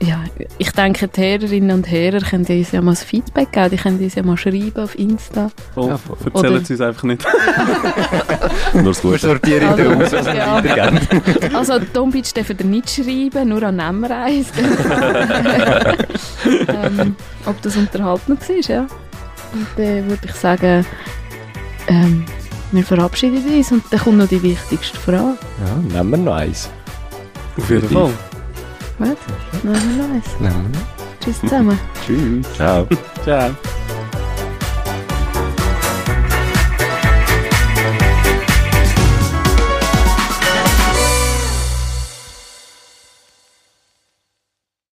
Ja, 0.02 0.24
ich 0.58 0.72
denke, 0.72 1.08
die 1.08 1.22
Hörerinnen 1.22 1.72
und 1.72 1.90
Hörer 1.90 2.20
können 2.20 2.46
uns 2.46 2.72
ja 2.74 2.82
mal 2.82 2.92
das 2.92 3.04
Feedback 3.04 3.54
geben, 3.54 3.70
die 3.72 3.78
können 3.78 3.98
uns 4.04 4.14
ja 4.16 4.24
mal 4.24 4.36
schreiben 4.36 4.84
auf 4.84 4.94
Insta. 5.00 5.50
voll. 5.74 5.88
Ja. 5.90 6.00
Erzählen 6.34 6.66
Sie 6.66 6.74
uns 6.74 6.82
einfach 6.82 7.04
nicht. 7.04 7.26
Nur 8.74 8.84
das 8.84 9.02
Wir 9.04 9.12
Gute. 9.12 9.20
sortieren 9.28 9.68
Also, 9.70 9.84
aus, 9.92 10.12
was 10.12 10.26
wir 10.26 10.36
ja. 10.36 10.56
weitergeben. 10.64 11.56
Also, 11.56 11.80
Dombeach 11.94 12.34
dürfen 12.34 12.58
ihr 12.60 12.66
nicht 12.66 12.90
schreiben, 12.90 13.48
nur 13.50 13.64
an 13.64 13.78
Nemmereis. 13.78 14.48
ähm, 16.68 17.16
ob 17.46 17.62
das 17.62 17.78
unterhaltend 17.78 18.42
war, 18.50 18.56
ja. 18.68 18.82
Und 19.54 19.68
dann 19.78 20.10
würde 20.10 20.26
ich 20.26 20.34
sagen, 20.34 20.86
ähm, 21.88 22.26
wir 22.72 22.84
verabschieden 22.84 23.44
uns 23.58 23.72
und 23.72 23.84
dann 23.92 24.00
kommt 24.00 24.18
noch 24.18 24.28
die 24.28 24.42
wichtigste 24.42 24.98
Frage. 24.98 25.38
Ja, 25.66 25.76
nehmen 25.98 26.12
wir 26.12 26.18
noch 26.18 26.36
eins. 26.36 26.70
Auf 27.58 27.70
jeden 27.70 27.88
Fall. 27.90 28.12
Was? 29.00 29.10
Nein, 29.64 29.98
nein, 29.98 30.24
Nehmen 30.40 30.72
wir 30.72 30.80
noch. 30.80 30.86
Tschüss 31.24 31.40
zusammen. 31.42 31.80
Tschüss. 32.06 32.46
Ciao. 32.56 32.88
Ciao. 33.24 33.52